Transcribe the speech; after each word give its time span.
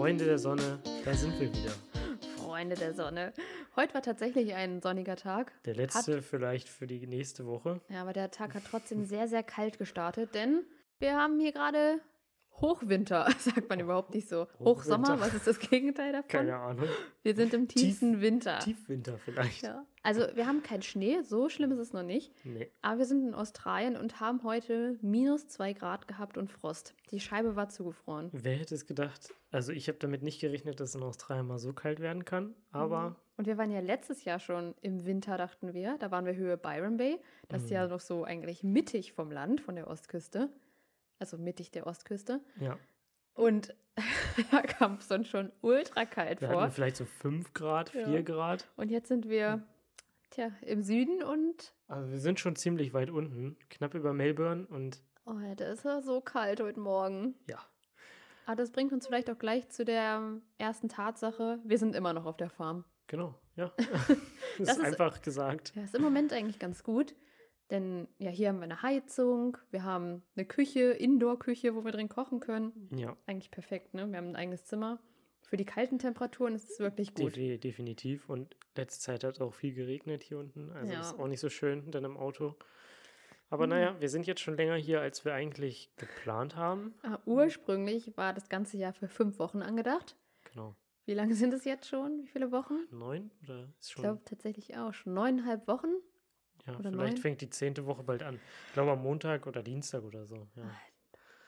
Freunde 0.00 0.24
der 0.24 0.38
Sonne, 0.38 0.78
da 1.04 1.12
sind 1.12 1.38
wir 1.38 1.52
wieder. 1.52 1.72
Freunde 2.38 2.74
der 2.74 2.94
Sonne. 2.94 3.34
Heute 3.76 3.92
war 3.92 4.00
tatsächlich 4.00 4.54
ein 4.54 4.80
sonniger 4.80 5.14
Tag. 5.14 5.52
Der 5.66 5.74
letzte 5.74 6.22
vielleicht 6.22 6.70
für 6.70 6.86
die 6.86 7.06
nächste 7.06 7.44
Woche. 7.44 7.82
Ja, 7.90 8.00
aber 8.00 8.14
der 8.14 8.30
Tag 8.30 8.54
hat 8.54 8.62
trotzdem 8.70 9.04
sehr, 9.04 9.28
sehr 9.28 9.42
kalt 9.42 9.76
gestartet, 9.76 10.34
denn 10.34 10.64
wir 11.00 11.18
haben 11.18 11.38
hier 11.38 11.52
gerade 11.52 12.00
Hochwinter, 12.60 13.26
sagt 13.38 13.68
man 13.68 13.80
überhaupt 13.80 14.14
nicht 14.14 14.28
so. 14.28 14.46
Hochsommer, 14.58 15.18
was 15.20 15.34
ist 15.34 15.46
das 15.46 15.58
Gegenteil 15.58 16.12
davon? 16.12 16.28
Keine 16.28 16.56
Ahnung. 16.56 16.86
Wir 17.22 17.34
sind 17.34 17.54
im 17.54 17.68
tiefsten 17.68 18.12
Tief- 18.14 18.20
Winter. 18.20 18.58
Tiefwinter 18.60 19.18
vielleicht. 19.18 19.62
Ja. 19.62 19.84
Also 20.02 20.22
wir 20.34 20.46
haben 20.46 20.62
keinen 20.62 20.82
Schnee, 20.82 21.20
so 21.22 21.48
schlimm 21.50 21.72
ist 21.72 21.78
es 21.78 21.92
noch 21.92 22.02
nicht. 22.02 22.32
Nee. 22.44 22.70
Aber 22.80 22.98
wir 22.98 23.04
sind 23.04 23.26
in 23.26 23.34
Australien 23.34 23.96
und 23.96 24.18
haben 24.20 24.42
heute 24.44 24.98
minus 25.02 25.46
zwei 25.48 25.72
Grad 25.74 26.08
gehabt 26.08 26.38
und 26.38 26.50
Frost. 26.50 26.94
Die 27.10 27.20
Scheibe 27.20 27.54
war 27.56 27.68
zugefroren. 27.68 28.30
Wer 28.32 28.56
hätte 28.56 28.74
es 28.74 28.86
gedacht? 28.86 29.34
Also 29.50 29.72
ich 29.72 29.88
habe 29.88 29.98
damit 29.98 30.22
nicht 30.22 30.40
gerechnet, 30.40 30.80
dass 30.80 30.90
es 30.90 30.94
in 30.94 31.02
Australien 31.02 31.46
mal 31.46 31.58
so 31.58 31.72
kalt 31.74 32.00
werden 32.00 32.24
kann. 32.24 32.54
Aber 32.72 33.16
Und 33.36 33.46
wir 33.46 33.58
waren 33.58 33.70
ja 33.70 33.80
letztes 33.80 34.24
Jahr 34.24 34.38
schon 34.38 34.74
im 34.80 35.04
Winter, 35.04 35.36
dachten 35.36 35.74
wir. 35.74 35.96
Da 35.98 36.10
waren 36.10 36.24
wir 36.24 36.34
Höhe 36.34 36.56
Byron 36.56 36.96
Bay. 36.96 37.18
Das 37.48 37.64
ist 37.64 37.70
ja 37.70 37.86
noch 37.86 38.00
so 38.00 38.24
eigentlich 38.24 38.62
mittig 38.62 39.12
vom 39.12 39.30
Land, 39.30 39.60
von 39.60 39.74
der 39.76 39.88
Ostküste. 39.88 40.48
Also 41.20 41.38
mittig 41.38 41.70
der 41.70 41.86
Ostküste. 41.86 42.40
ja, 42.58 42.76
Und 43.34 43.74
da 44.50 44.62
kam 44.62 44.94
es 44.94 45.06
dann 45.06 45.24
schon 45.24 45.52
ultra 45.60 46.04
kalt 46.06 46.40
wir 46.40 46.48
vor. 46.50 46.62
hatten 46.62 46.72
vielleicht 46.72 46.96
so 46.96 47.04
5 47.04 47.52
Grad, 47.54 47.90
4 47.90 48.08
Ja. 48.08 48.22
Grad. 48.22 48.66
Und 48.76 48.90
jetzt 48.90 49.08
sind 49.08 49.28
wir, 49.28 49.62
tja, 50.30 50.50
im 50.62 50.82
Süden 50.82 51.22
und 51.22 51.72
Also 51.88 52.10
wir 52.10 52.18
sind 52.18 52.40
schon 52.40 52.56
ziemlich 52.56 52.92
weit 52.94 53.10
unten, 53.10 53.56
knapp 53.68 53.94
über 53.94 54.12
Melbourne 54.12 54.66
und 54.66 55.00
oh, 55.26 55.38
ja, 55.38 55.54
da 55.54 55.66
ist 55.70 55.84
ja 55.84 56.00
so 56.02 56.20
kalt 56.20 56.60
heute 56.60 56.80
Morgen. 56.80 57.34
ja, 57.48 57.58
Aber 58.46 58.56
das 58.56 58.70
bringt 58.72 58.92
uns 58.92 59.06
vielleicht 59.06 59.28
auch 59.30 59.38
gleich 59.38 59.68
zu 59.68 59.84
der 59.84 60.40
ersten 60.58 60.88
Tatsache. 60.88 61.58
Wir 61.64 61.78
sind 61.78 61.94
immer 61.94 62.12
noch 62.14 62.24
auf 62.26 62.36
der 62.38 62.48
Farm. 62.50 62.84
genau, 63.08 63.34
ja. 63.56 63.70
das, 63.76 63.88
Das 64.58 64.68
ist 64.70 64.76
ist- 64.78 64.84
einfach 64.84 65.20
gesagt. 65.20 65.72
Ja, 65.76 65.82
ist 65.84 65.94
im 65.94 66.02
Moment 66.02 66.32
eigentlich 66.32 66.58
ganz 66.58 66.82
gut. 66.82 67.14
Denn 67.70 68.08
ja, 68.18 68.30
hier 68.30 68.48
haben 68.48 68.58
wir 68.58 68.64
eine 68.64 68.82
Heizung, 68.82 69.56
wir 69.70 69.84
haben 69.84 70.22
eine 70.34 70.44
Küche, 70.44 70.80
Indoor-Küche, 70.90 71.74
wo 71.76 71.84
wir 71.84 71.92
drin 71.92 72.08
kochen 72.08 72.40
können. 72.40 72.88
Ja, 72.94 73.16
Eigentlich 73.26 73.50
perfekt, 73.50 73.94
ne? 73.94 74.08
Wir 74.10 74.16
haben 74.18 74.28
ein 74.28 74.36
eigenes 74.36 74.64
Zimmer. 74.64 74.98
Für 75.42 75.56
die 75.56 75.64
kalten 75.64 75.98
Temperaturen 75.98 76.54
ist 76.54 76.70
es 76.70 76.78
wirklich 76.80 77.14
gut. 77.14 77.34
defi- 77.34 77.58
definitiv. 77.58 78.28
Und 78.28 78.56
letzte 78.76 79.00
Zeit 79.02 79.24
hat 79.24 79.40
auch 79.40 79.54
viel 79.54 79.74
geregnet 79.74 80.22
hier 80.22 80.38
unten. 80.38 80.70
Also 80.72 80.92
Ja. 80.92 81.00
ist 81.00 81.18
auch 81.18 81.26
nicht 81.28 81.40
so 81.40 81.48
schön 81.48 81.90
dann 81.90 82.04
im 82.04 82.16
Auto. 82.16 82.54
Aber 83.50 83.64
Mhm. 83.66 83.70
naja, 83.70 83.96
wir 84.00 84.08
sind 84.08 84.26
jetzt 84.26 84.40
schon 84.40 84.56
länger 84.56 84.76
hier, 84.76 85.00
als 85.00 85.24
wir 85.24 85.34
eigentlich 85.34 85.90
geplant 85.96 86.54
haben. 86.56 86.94
Ah, 87.02 87.18
ursprünglich 87.24 88.16
war 88.16 88.32
das 88.32 88.48
ganze 88.48 88.76
Jahr 88.76 88.92
für 88.92 89.08
fünf 89.08 89.38
Wochen 89.40 89.62
angedacht. 89.62 90.16
Genau. 90.44 90.76
Wie 91.06 91.14
lange 91.14 91.34
sind 91.34 91.52
es 91.52 91.64
jetzt 91.64 91.88
schon? 91.88 92.22
Wie 92.22 92.28
viele 92.28 92.52
Wochen? 92.52 92.74
Neun? 92.92 93.30
Oder 93.42 93.64
ist 93.80 93.86
Ich 93.88 93.92
schon. 93.92 94.02
glaube 94.02 94.22
tatsächlich 94.24 94.76
auch 94.76 94.94
schon 94.94 95.14
neuneinhalb 95.14 95.66
Wochen. 95.66 95.88
Ja, 96.72 96.78
oder 96.78 96.90
vielleicht 96.90 97.14
neun? 97.14 97.22
fängt 97.22 97.40
die 97.40 97.50
zehnte 97.50 97.86
Woche 97.86 98.02
bald 98.02 98.22
an. 98.22 98.40
Ich 98.68 98.72
glaube 98.74 98.92
am 98.92 99.02
Montag 99.02 99.46
oder 99.46 99.62
Dienstag 99.62 100.02
oder 100.04 100.26
so. 100.26 100.46
Ja. 100.56 100.70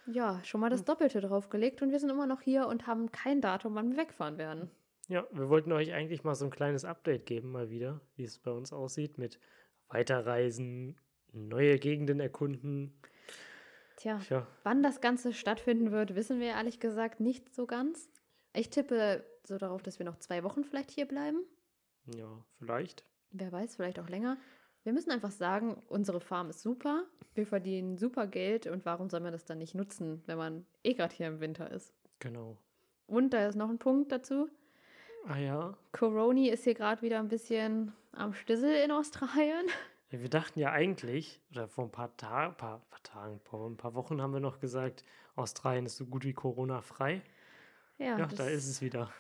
Ja, 0.07 0.45
schon 0.45 0.61
mal 0.61 0.67
Hm. 0.67 0.73
das 0.73 0.85
Doppelte 0.85 1.21
draufgelegt 1.21 1.81
und 1.83 1.91
wir 1.93 2.01
sind 2.01 2.11
immer 2.11 2.27
noch 2.27 2.41
hier 2.41 2.67
und 2.67 2.87
haben 2.89 3.13
kein 3.13 3.41
Datum, 3.41 3.75
wann 3.77 3.91
wir 3.93 3.99
wegfahren 3.99 4.37
werden. 4.37 4.71
ja, 5.09 5.27
wir 5.31 5.49
wollten 5.49 5.71
euch 5.73 5.93
eigentlich 5.93 6.25
mal 6.25 6.35
so 6.35 6.45
ein 6.47 6.51
kleines 6.51 6.85
Update 6.85 7.27
geben, 7.27 7.53
mal 7.53 7.71
wieder, 7.71 8.01
wie 8.17 8.25
es 8.25 8.39
bei 8.39 8.51
uns 8.51 8.73
aussieht 8.73 9.17
mit 9.19 9.39
Weiterreisen, 9.89 10.97
neue 11.33 11.79
Gegenden 11.79 12.19
erkunden. 12.19 12.93
Tja, 13.97 14.19
Tja, 14.27 14.47
wann 14.65 14.83
das 14.83 15.01
Ganze 15.01 15.33
stattfinden 15.33 15.93
wird, 15.93 16.15
wissen 16.17 16.41
wir 16.41 16.49
ehrlich 16.49 16.81
gesagt 16.81 17.21
nicht 17.21 17.55
so 17.55 17.67
ganz. 17.67 18.11
Ich 18.55 18.71
tippe 18.71 19.25
so 19.45 19.59
darauf, 19.59 19.83
dass 19.83 19.99
wir 20.01 20.07
noch 20.07 20.17
zwei 20.19 20.43
Wochen 20.43 20.65
vielleicht 20.65 20.91
hier 20.91 21.07
bleiben. 21.07 21.45
ja, 22.07 22.27
vielleicht. 22.59 23.05
Wer 23.31 23.53
weiß, 23.53 23.77
vielleicht 23.77 23.99
auch 24.01 24.09
länger. 24.09 24.37
Wir 24.85 24.93
müssen 24.93 25.11
einfach 25.11 25.31
sagen, 25.31 25.81
unsere 25.89 26.21
Farm 26.21 26.51
ist 26.51 26.63
super. 26.63 27.05
Wir 27.35 27.47
verdienen 27.47 27.97
super 27.97 28.27
Geld 28.27 28.67
und 28.67 28.85
warum 28.85 29.09
soll 29.09 29.21
man 29.21 29.33
das 29.33 29.45
dann 29.45 29.59
nicht 29.59 29.75
nutzen, 29.75 30.23
wenn 30.27 30.39
man 30.39 30.67
eh 30.83 30.95
gerade 30.95 31.15
hier 31.15 31.29
im 31.29 31.41
Winter 31.41 31.71
ist? 31.71 31.95
Genau. 32.19 32.57
Und 33.07 33.31
da 33.33 33.47
ist 33.47 33.57
noch 33.57 33.71
ein 33.71 33.79
Punkt 33.79 34.11
dazu. 34.11 34.49
Ah 35.27 35.39
ja. 35.39 35.77
Coroni 35.93 36.49
ist 36.49 36.65
hier 36.65 36.75
gerade 36.75 37.03
wieder 37.03 37.21
ein 37.21 37.29
bisschen 37.29 37.93
am 38.13 38.35
Stissel 38.35 38.75
in 38.85 38.91
Australien. 38.91 39.67
Ja, 40.11 40.21
wir 40.21 40.29
dachten 40.29 40.61
ja 40.61 40.71
eigentlich, 40.71 41.41
oder 41.53 41.69
vor 41.69 41.85
ein 41.85 41.91
paar, 41.91 42.15
Ta 42.19 42.51
paar, 42.51 42.83
paar 42.91 43.03
Tagen, 43.03 43.41
vor 43.45 43.67
ein 43.67 43.79
paar 43.79 43.95
Wochen 43.95 44.21
haben 44.21 44.35
wir 44.35 44.41
noch 44.41 44.61
gesagt, 44.61 45.07
Australien 45.37 45.87
ist 45.87 45.97
so 45.97 46.05
gut 46.05 46.25
wie 46.25 46.35
Corona-frei. 46.35 47.23
Ja, 47.97 48.19
das 48.19 48.35
da 48.35 48.47
ist 48.47 48.69
es 48.69 48.83
wieder. 48.83 49.11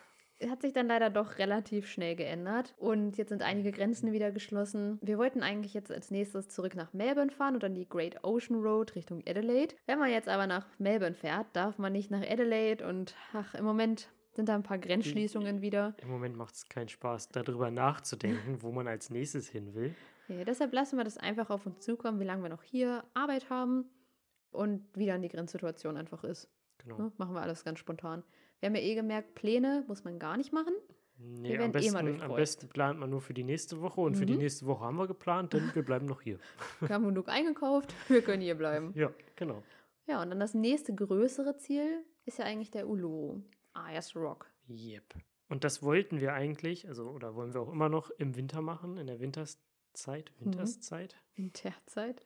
Hat 0.50 0.62
sich 0.62 0.72
dann 0.72 0.88
leider 0.88 1.10
doch 1.10 1.38
relativ 1.38 1.86
schnell 1.86 2.16
geändert. 2.16 2.74
Und 2.78 3.16
jetzt 3.16 3.30
sind 3.30 3.42
einige 3.42 3.72
Grenzen 3.72 4.12
wieder 4.12 4.30
geschlossen. 4.30 4.98
Wir 5.02 5.18
wollten 5.18 5.42
eigentlich 5.42 5.74
jetzt 5.74 5.90
als 5.90 6.10
nächstes 6.10 6.48
zurück 6.48 6.74
nach 6.74 6.92
Melbourne 6.92 7.30
fahren 7.30 7.54
und 7.54 7.62
dann 7.62 7.74
die 7.74 7.88
Great 7.88 8.22
Ocean 8.24 8.60
Road 8.60 8.94
Richtung 8.94 9.22
Adelaide. 9.26 9.74
Wenn 9.86 9.98
man 9.98 10.10
jetzt 10.10 10.28
aber 10.28 10.46
nach 10.46 10.66
Melbourne 10.78 11.14
fährt, 11.14 11.46
darf 11.52 11.78
man 11.78 11.92
nicht 11.92 12.10
nach 12.10 12.22
Adelaide 12.22 12.86
und 12.86 13.14
ach, 13.32 13.54
im 13.54 13.64
Moment 13.64 14.08
sind 14.32 14.48
da 14.48 14.54
ein 14.54 14.62
paar 14.62 14.78
Grenzschließungen 14.78 15.60
wieder. 15.60 15.94
Im 15.98 16.10
Moment 16.10 16.36
macht 16.36 16.54
es 16.54 16.68
keinen 16.68 16.88
Spaß, 16.88 17.28
darüber 17.28 17.70
nachzudenken, 17.70 18.62
wo 18.62 18.72
man 18.72 18.88
als 18.88 19.10
nächstes 19.10 19.48
hin 19.48 19.74
will. 19.74 19.94
Ja, 20.28 20.44
deshalb 20.44 20.72
lassen 20.72 20.96
wir 20.96 21.04
das 21.04 21.18
einfach 21.18 21.50
auf 21.50 21.66
uns 21.66 21.80
zukommen, 21.80 22.20
wie 22.20 22.24
lange 22.24 22.42
wir 22.42 22.48
noch 22.48 22.62
hier 22.62 23.04
Arbeit 23.12 23.50
haben 23.50 23.84
und 24.50 24.86
wie 24.94 25.06
dann 25.06 25.22
die 25.22 25.28
Grenzsituation 25.28 25.96
einfach 25.96 26.24
ist. 26.24 26.48
Genau. 26.78 26.98
Ne? 26.98 27.12
Machen 27.18 27.34
wir 27.34 27.42
alles 27.42 27.64
ganz 27.64 27.78
spontan. 27.78 28.22
Wir 28.62 28.68
haben 28.68 28.76
ja 28.76 28.82
eh 28.82 28.94
gemerkt, 28.94 29.34
Pläne 29.34 29.84
muss 29.88 30.04
man 30.04 30.20
gar 30.20 30.36
nicht 30.36 30.52
machen. 30.52 30.72
Nee, 31.18 31.50
Wir 31.54 31.62
am 31.64 31.70
eh 31.70 31.72
besten, 31.72 31.96
am 31.96 32.06
durchkreuzt. 32.06 32.36
besten 32.36 32.68
plant 32.68 33.00
man 33.00 33.10
nur 33.10 33.20
für 33.20 33.34
die 33.34 33.42
nächste 33.42 33.80
Woche 33.80 34.00
und 34.00 34.14
für 34.16 34.24
die 34.24 34.34
Mhm. 34.34 34.38
nächste 34.38 34.66
Woche 34.66 34.84
haben 34.84 34.96
wir 34.98 35.08
geplant, 35.08 35.52
denn 35.52 35.72
wir 35.74 35.84
bleiben 35.84 36.06
noch 36.06 36.20
hier. 36.20 36.38
Wir 36.80 36.90
haben 36.94 37.04
genug 37.04 37.28
eingekauft, 37.28 37.92
wir 38.08 38.22
können 38.22 38.40
hier 38.40 38.54
bleiben. 38.54 38.92
Ja, 38.94 39.12
genau. 39.34 39.64
Ja, 40.06 40.22
und 40.22 40.30
dann 40.30 40.38
das 40.38 40.54
nächste 40.54 40.94
größere 40.94 41.56
Ziel 41.56 42.04
ist 42.24 42.38
ja 42.38 42.44
eigentlich 42.44 42.70
der 42.70 42.88
Uluru. 42.88 43.42
Ayers 43.74 44.14
Rock. 44.14 44.46
Yep. 44.68 45.14
Und 45.48 45.64
das 45.64 45.82
wollten 45.82 46.20
wir 46.20 46.32
eigentlich, 46.32 46.86
also 46.86 47.10
oder 47.10 47.34
wollen 47.34 47.54
wir 47.54 47.62
auch 47.62 47.72
immer 47.72 47.88
noch 47.88 48.10
im 48.10 48.36
Winter 48.36 48.62
machen, 48.62 48.96
in 48.96 49.08
der 49.08 49.18
Winterszeit, 49.18 50.30
Mhm. 50.38 50.44
Winterszeit, 50.46 51.16
In 51.34 51.52
der 51.64 51.74
Zeit. 51.86 52.22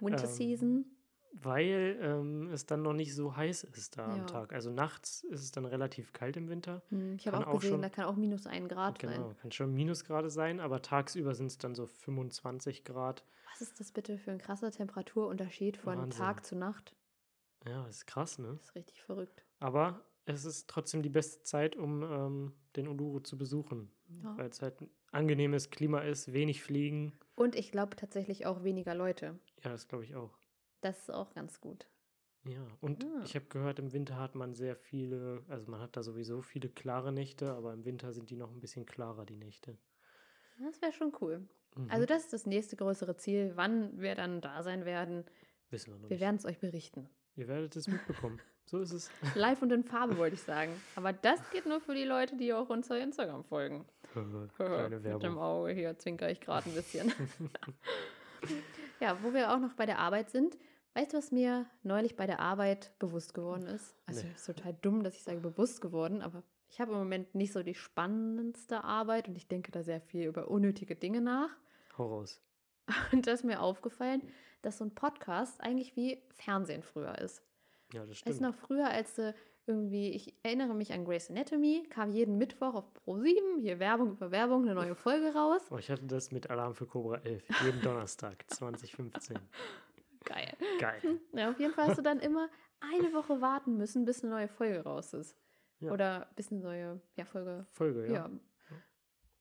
Winter 0.00 0.24
Ähm, 0.24 0.30
Season. 0.30 0.95
Weil 1.42 1.98
ähm, 2.00 2.48
es 2.52 2.66
dann 2.66 2.82
noch 2.82 2.92
nicht 2.92 3.14
so 3.14 3.36
heiß 3.36 3.64
ist 3.64 3.98
da 3.98 4.08
Ja. 4.08 4.20
am 4.22 4.26
Tag. 4.26 4.52
Also 4.52 4.70
nachts 4.70 5.22
ist 5.24 5.42
es 5.42 5.50
dann 5.52 5.64
relativ 5.64 6.12
kalt 6.12 6.36
im 6.36 6.48
Winter. 6.48 6.82
Hm, 6.88 7.16
Ich 7.16 7.26
habe 7.26 7.38
auch 7.38 7.46
auch 7.48 7.54
gesehen, 7.60 7.72
schon- 7.72 7.82
da 7.82 7.88
kann 7.90 8.04
auch 8.06 8.16
minus 8.16 8.46
ein 8.46 8.68
Grad 8.68 8.98
Genau, 8.98 9.12
sein. 9.28 9.36
kann 9.38 9.52
schon 9.52 9.72
Minusgrade 9.74 10.30
sein, 10.30 10.60
aber 10.60 10.82
tagsüber 10.82 11.34
sind 11.34 11.46
es 11.46 11.58
dann 11.58 11.74
so 11.74 11.86
25 11.86 12.84
Grad. 12.84 13.24
Was 13.50 13.60
ist 13.60 13.78
das 13.80 13.92
bitte 13.92 14.18
für 14.18 14.30
ein 14.32 14.38
krasser 14.38 14.70
Temperaturunterschied 14.70 15.76
von 15.76 15.98
Wahnsinn. 15.98 16.18
Tag 16.18 16.44
zu 16.44 16.56
Nacht? 16.56 16.94
Ja, 17.66 17.86
ist 17.86 18.06
krass, 18.06 18.38
ne? 18.38 18.52
Das 18.58 18.68
ist 18.68 18.74
richtig 18.74 19.02
verrückt. 19.02 19.44
Aber 19.60 20.02
es 20.24 20.44
ist 20.44 20.68
trotzdem 20.68 21.02
die 21.02 21.08
beste 21.08 21.42
Zeit, 21.42 21.76
um 21.76 22.02
ähm, 22.02 22.52
den 22.76 22.88
Uluru 22.88 23.20
zu 23.20 23.36
besuchen. 23.38 23.90
Ja. 24.22 24.36
Weil 24.36 24.48
es 24.50 24.60
halt 24.62 24.80
ein 24.80 24.90
angenehmes 25.10 25.70
Klima 25.70 26.00
ist, 26.00 26.32
wenig 26.32 26.62
Fliegen. 26.62 27.12
Und 27.34 27.54
ich 27.56 27.72
glaube 27.72 27.96
tatsächlich 27.96 28.46
auch 28.46 28.62
weniger 28.62 28.94
Leute. 28.94 29.38
Ja, 29.64 29.70
das 29.70 29.88
glaube 29.88 30.04
ich 30.04 30.14
auch. 30.14 30.36
Das 30.80 30.98
ist 31.00 31.10
auch 31.10 31.32
ganz 31.34 31.60
gut. 31.60 31.86
Ja, 32.44 32.64
und 32.80 33.04
Ah. 33.04 33.22
ich 33.24 33.34
habe 33.34 33.46
gehört, 33.46 33.78
im 33.80 33.92
Winter 33.92 34.18
hat 34.18 34.34
man 34.36 34.54
sehr 34.54 34.76
viele, 34.76 35.42
also 35.48 35.68
man 35.70 35.80
hat 35.80 35.96
da 35.96 36.02
sowieso 36.02 36.42
viele 36.42 36.68
klare 36.68 37.10
Nächte, 37.12 37.52
aber 37.52 37.72
im 37.72 37.84
Winter 37.84 38.12
sind 38.12 38.30
die 38.30 38.36
noch 38.36 38.52
ein 38.52 38.60
bisschen 38.60 38.86
klarer, 38.86 39.26
die 39.26 39.36
Nächte. 39.36 39.76
Das 40.64 40.80
wäre 40.80 40.92
schon 40.92 41.12
cool. 41.20 41.46
Mhm. 41.74 41.90
Also 41.90 42.06
das 42.06 42.24
ist 42.24 42.32
das 42.32 42.46
nächste 42.46 42.76
größere 42.76 43.16
Ziel. 43.16 43.52
Wann 43.56 44.00
wir 44.00 44.14
dann 44.14 44.40
da 44.40 44.62
sein 44.62 44.84
werden, 44.84 45.24
Wissen 45.70 45.92
wir 45.92 45.98
noch 45.98 46.08
wir 46.10 46.20
werden 46.20 46.36
es 46.36 46.44
euch 46.44 46.58
berichten. 46.60 47.08
Ihr 47.34 47.48
werdet 47.48 47.74
es 47.74 47.88
mitbekommen. 47.88 48.40
so 48.66 48.78
ist 48.78 48.92
es. 48.92 49.10
Live 49.34 49.60
und 49.62 49.72
in 49.72 49.82
Farbe 49.82 50.16
wollte 50.16 50.34
ich 50.36 50.42
sagen. 50.42 50.70
Aber 50.94 51.12
das 51.12 51.40
geht 51.50 51.66
nur 51.66 51.80
für 51.80 51.94
die 51.96 52.04
Leute, 52.04 52.36
die 52.36 52.52
auch 52.54 52.68
uns 52.70 52.88
bei 52.88 53.00
Instagram 53.00 53.44
folgen. 53.44 53.84
Kleine 54.56 54.88
Mit 54.88 54.92
dem 54.92 55.04
Werbung. 55.04 55.38
Auge 55.38 55.72
hier 55.72 55.98
zwinker 55.98 56.30
ich 56.30 56.40
gerade 56.40 56.70
ein 56.70 56.74
bisschen. 56.76 57.12
Ja, 59.00 59.22
wo 59.22 59.32
wir 59.32 59.52
auch 59.52 59.58
noch 59.58 59.74
bei 59.74 59.86
der 59.86 59.98
Arbeit 59.98 60.30
sind. 60.30 60.56
Weißt 60.94 61.12
du, 61.12 61.18
was 61.18 61.30
mir 61.30 61.66
neulich 61.82 62.16
bei 62.16 62.26
der 62.26 62.40
Arbeit 62.40 62.92
bewusst 62.98 63.34
geworden 63.34 63.66
ist? 63.66 63.94
Also 64.06 64.22
Nee. 64.24 64.32
ist 64.34 64.46
total 64.46 64.74
dumm, 64.80 65.02
dass 65.04 65.14
ich 65.14 65.22
sage 65.22 65.40
bewusst 65.40 65.80
geworden, 65.80 66.22
aber 66.22 66.42
ich 66.68 66.80
habe 66.80 66.92
im 66.92 66.98
Moment 66.98 67.34
nicht 67.34 67.52
so 67.52 67.62
die 67.62 67.74
spannendste 67.74 68.82
Arbeit 68.82 69.28
und 69.28 69.36
ich 69.36 69.46
denke 69.46 69.70
da 69.70 69.82
sehr 69.82 70.00
viel 70.00 70.26
über 70.26 70.48
unnötige 70.50 70.96
Dinge 70.96 71.20
nach. 71.20 71.50
Raus. 71.98 72.40
Und 73.12 73.26
da 73.26 73.32
ist 73.32 73.44
mir 73.44 73.60
aufgefallen, 73.60 74.22
dass 74.62 74.78
so 74.78 74.84
ein 74.84 74.94
Podcast 74.94 75.60
eigentlich 75.60 75.96
wie 75.96 76.22
Fernsehen 76.34 76.82
früher 76.82 77.18
ist. 77.18 77.42
Ja, 77.96 78.04
das 78.04 78.18
stimmt. 78.18 78.38
du 78.38 78.42
noch 78.42 78.54
früher, 78.54 78.88
als 78.88 79.14
du 79.14 79.34
irgendwie, 79.66 80.10
ich 80.10 80.34
erinnere 80.42 80.74
mich 80.74 80.92
an 80.92 81.04
Grey's 81.04 81.30
Anatomy, 81.30 81.86
kam 81.88 82.10
jeden 82.10 82.36
Mittwoch 82.36 82.74
auf 82.74 82.84
Pro7, 82.94 83.60
hier 83.60 83.78
Werbung 83.78 84.12
über 84.12 84.30
Werbung, 84.30 84.62
eine 84.64 84.74
neue 84.74 84.94
Folge 84.94 85.32
raus. 85.34 85.62
Oh, 85.70 85.78
ich 85.78 85.90
hatte 85.90 86.04
das 86.04 86.30
mit 86.30 86.50
Alarm 86.50 86.74
für 86.74 86.86
Cobra 86.86 87.16
11, 87.16 87.44
jeden 87.64 87.80
Donnerstag 87.80 88.44
2015. 88.48 89.38
Geil. 90.24 90.56
Geil. 90.78 91.20
Ja, 91.32 91.50
auf 91.50 91.58
jeden 91.58 91.72
Fall 91.72 91.88
hast 91.88 91.98
du 91.98 92.02
dann 92.02 92.20
immer 92.20 92.50
eine 92.80 93.12
Woche 93.14 93.40
warten 93.40 93.76
müssen, 93.78 94.04
bis 94.04 94.22
eine 94.22 94.32
neue 94.34 94.48
Folge 94.48 94.80
raus 94.80 95.14
ist. 95.14 95.36
Ja. 95.80 95.90
Oder 95.92 96.28
bis 96.36 96.52
eine 96.52 96.60
neue 96.60 97.00
ja, 97.16 97.24
Folge. 97.24 97.66
Folge, 97.70 98.06
ja. 98.06 98.12
Ja. 98.12 98.30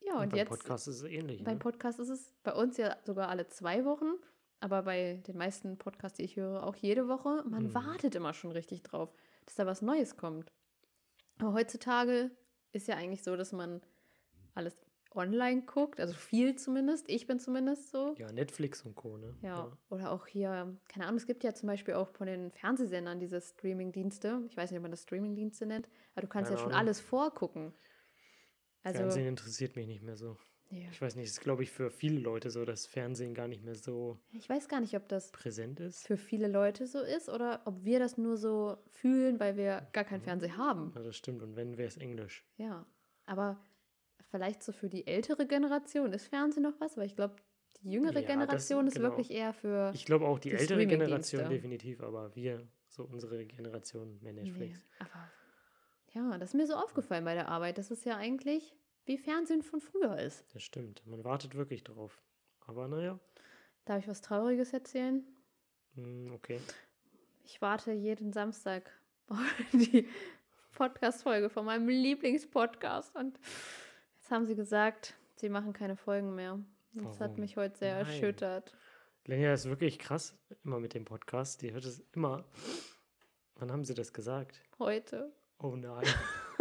Ja, 0.02 0.14
und, 0.18 0.24
und 0.24 0.30
beim 0.30 0.38
jetzt 0.38 0.50
Podcast 0.50 0.88
ist 0.88 1.02
es 1.02 1.04
ähnlich. 1.04 1.44
beim 1.44 1.56
ne? 1.56 1.60
Podcast 1.60 2.00
ist 2.00 2.10
es 2.10 2.34
bei 2.44 2.54
uns 2.54 2.78
ja 2.78 2.96
sogar 3.04 3.30
alle 3.30 3.48
zwei 3.48 3.86
Wochen, 3.86 4.14
aber 4.60 4.84
bei 4.84 5.22
den 5.28 5.38
meisten 5.38 5.78
Podcasts, 5.78 6.18
die 6.18 6.24
ich 6.24 6.36
höre, 6.36 6.64
auch 6.64 6.76
jede 6.76 7.08
Woche. 7.08 7.44
Man 7.48 7.66
Mhm. 7.70 7.74
wartet 7.74 8.16
immer 8.16 8.34
schon 8.34 8.52
richtig 8.52 8.84
drauf, 8.84 9.14
dass 9.46 9.56
da 9.56 9.66
was 9.66 9.82
Neues 9.82 10.18
kommt. 10.18 10.52
Aber 11.40 11.54
heutzutage 11.54 12.32
ist 12.72 12.88
ja 12.88 12.96
eigentlich 12.96 13.24
so, 13.24 13.36
dass 13.36 13.52
man 13.52 13.82
alles 14.54 14.76
online 15.14 15.62
guckt, 15.64 16.00
also 16.00 16.14
viel 16.14 16.56
zumindest. 16.56 17.10
Ich 17.10 17.26
bin 17.28 17.40
zumindest 17.40 17.92
so. 17.92 18.16
Ja, 18.18 18.32
Netflix 18.32 18.82
und 18.84 18.96
Co. 18.96 19.18
Ne? 19.18 19.34
Ja, 19.42 19.78
oder 19.90 20.12
auch 20.12 20.28
hier, 20.28 20.78
keine 20.88 21.06
Ahnung, 21.06 21.18
es 21.18 21.26
gibt 21.26 21.44
ja 21.44 21.54
zum 21.54 21.68
Beispiel 21.68 21.94
auch 21.94 22.10
von 22.10 22.28
den 22.28 22.52
Fernsehsendern 22.52 23.20
diese 23.20 23.40
Streaming-Dienste. 23.42 24.44
Ich 24.50 24.58
weiß 24.58 24.72
nicht, 24.72 24.78
ob 24.78 24.82
man 24.84 24.92
das 24.92 25.04
Streaming-Dienste 25.04 25.66
nennt, 25.66 25.88
aber 26.14 26.22
du 26.22 26.28
kannst 26.28 26.50
Keine 26.50 26.58
ja 26.60 26.64
schon 26.64 26.72
Ahnung. 26.74 26.88
alles 26.88 27.00
vorgucken. 27.00 27.74
Also, 28.84 29.00
Fernsehen 29.00 29.28
interessiert 29.28 29.76
mich 29.76 29.88
nicht 29.88 30.02
mehr 30.04 30.18
so. 30.18 30.38
Ja. 30.72 30.90
Ich 30.92 31.02
weiß 31.02 31.16
nicht, 31.16 31.26
es 31.26 31.32
ist, 31.34 31.42
glaube 31.42 31.64
ich, 31.64 31.72
für 31.72 31.90
viele 31.90 32.20
Leute 32.20 32.50
so, 32.50 32.66
dass 32.66 32.86
Fernsehen 32.86 33.34
gar 33.34 33.48
nicht 33.48 33.64
mehr 33.64 33.76
so 33.76 34.18
ich 34.32 34.48
weiß 34.50 34.68
gar 34.68 34.80
nicht, 34.82 34.96
ob 34.96 35.08
das 35.08 35.32
präsent 35.32 35.80
ist. 35.80 36.06
für 36.08 36.18
viele 36.18 36.48
Leute 36.48 36.88
so 36.88 37.00
ist 37.00 37.30
oder 37.30 37.62
ob 37.66 37.84
wir 37.84 38.00
das 38.00 38.18
nur 38.18 38.38
so 38.38 38.78
fühlen, 38.90 39.40
weil 39.40 39.56
wir 39.58 39.88
gar 39.94 40.04
keinen 40.04 40.22
Fernseher 40.22 40.58
haben. 40.58 40.92
Ja, 40.96 41.02
das 41.04 41.16
stimmt. 41.16 41.42
Und 41.44 41.56
wenn, 41.56 41.78
wäre 41.78 41.88
es 41.88 41.98
Englisch. 41.98 42.46
Ja, 42.58 42.86
aber 43.26 43.58
vielleicht 44.32 44.64
so 44.64 44.72
für 44.72 44.90
die 44.90 45.08
ältere 45.08 45.46
Generation 45.48 46.12
ist 46.14 46.28
Fernsehen 46.28 46.64
noch 46.64 46.80
was, 46.80 46.98
weil 46.98 47.06
ich 47.06 47.16
glaube, 47.16 47.36
die 47.82 47.92
jüngere 47.92 48.14
Ja, 48.16 48.22
das- 48.22 48.28
Generation 48.28 48.88
ist 48.88 48.96
genau. 48.96 49.10
wirklich 49.10 49.32
eher 49.32 49.54
für. 49.54 49.92
Ich 49.94 50.06
glaube 50.06 50.26
auch 50.28 50.40
die, 50.40 50.50
Die 50.50 50.56
ältere 50.56 50.86
Generation 50.88 51.48
definitiv, 51.50 52.02
aber 52.02 52.36
wir, 52.36 52.68
so 52.90 53.04
unsere 53.04 53.46
Generation, 53.46 54.18
mehr 54.22 54.34
Netflix. 54.34 54.78
Nee, 54.80 55.06
aber 55.06 55.32
ja, 56.32 56.38
das 56.38 56.50
ist 56.50 56.56
mir 56.56 56.66
so 56.66 56.76
aufgefallen 56.76 57.24
bei 57.26 57.34
der 57.34 57.50
Arbeit, 57.50 57.78
dass 57.78 57.92
es 57.92 58.04
ja 58.06 58.18
eigentlich 58.18 58.74
wie 59.06 59.18
Fernsehen 59.18 59.62
von 59.62 59.80
früher 59.82 60.18
ist. 60.18 60.46
Das 60.54 60.64
stimmt. 60.64 61.06
Man 61.06 61.24
wartet 61.24 61.56
wirklich 61.56 61.84
drauf. 61.84 62.22
Aber 62.66 62.88
naja, 62.88 63.20
Darf 63.86 64.00
ich 64.02 64.08
was 64.08 64.22
Trauriges 64.22 64.74
erzählen? 64.74 65.24
hm, 65.94 66.32
okay. 66.34 66.60
Ich 67.44 67.62
warte 67.62 67.92
jeden 67.92 68.34
Samstag 68.34 68.90
auf 69.28 69.38
die 69.74 70.08
Podcast-Folge 70.74 71.50
von 71.50 71.66
meinem 71.66 71.88
Lieblingspodcast. 71.88 73.16
Und 73.16 73.40
jetzt 74.18 74.32
haben 74.32 74.46
sie 74.46 74.56
gesagt, 74.56 75.14
sie 75.36 75.50
machen 75.50 75.72
keine 75.74 75.96
Folgen 75.96 76.34
mehr. 76.34 76.60
Das 76.94 77.20
hat 77.20 77.32
Warum? 77.32 77.42
mich 77.42 77.58
heute 77.58 77.78
sehr 77.78 77.96
Nein. 77.98 78.06
erschüttert. 78.08 78.76
Lenja 79.26 79.54
ist 79.54 79.66
wirklich 79.66 80.00
krass, 80.00 80.36
immer 80.64 80.80
mit 80.80 80.94
dem 80.96 81.06
Podcast. 81.06 81.62
Die 81.62 81.72
hört 81.74 81.86
es 81.86 82.00
immer. 82.14 82.46
Wann 83.56 83.72
haben 83.72 83.84
sie 83.86 83.94
das 83.94 84.14
gesagt? 84.14 84.62
Heute. 84.80 85.32
Oh 85.60 85.76
nein, 85.76 86.06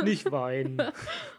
nicht 0.03 0.31
weinen. 0.31 0.81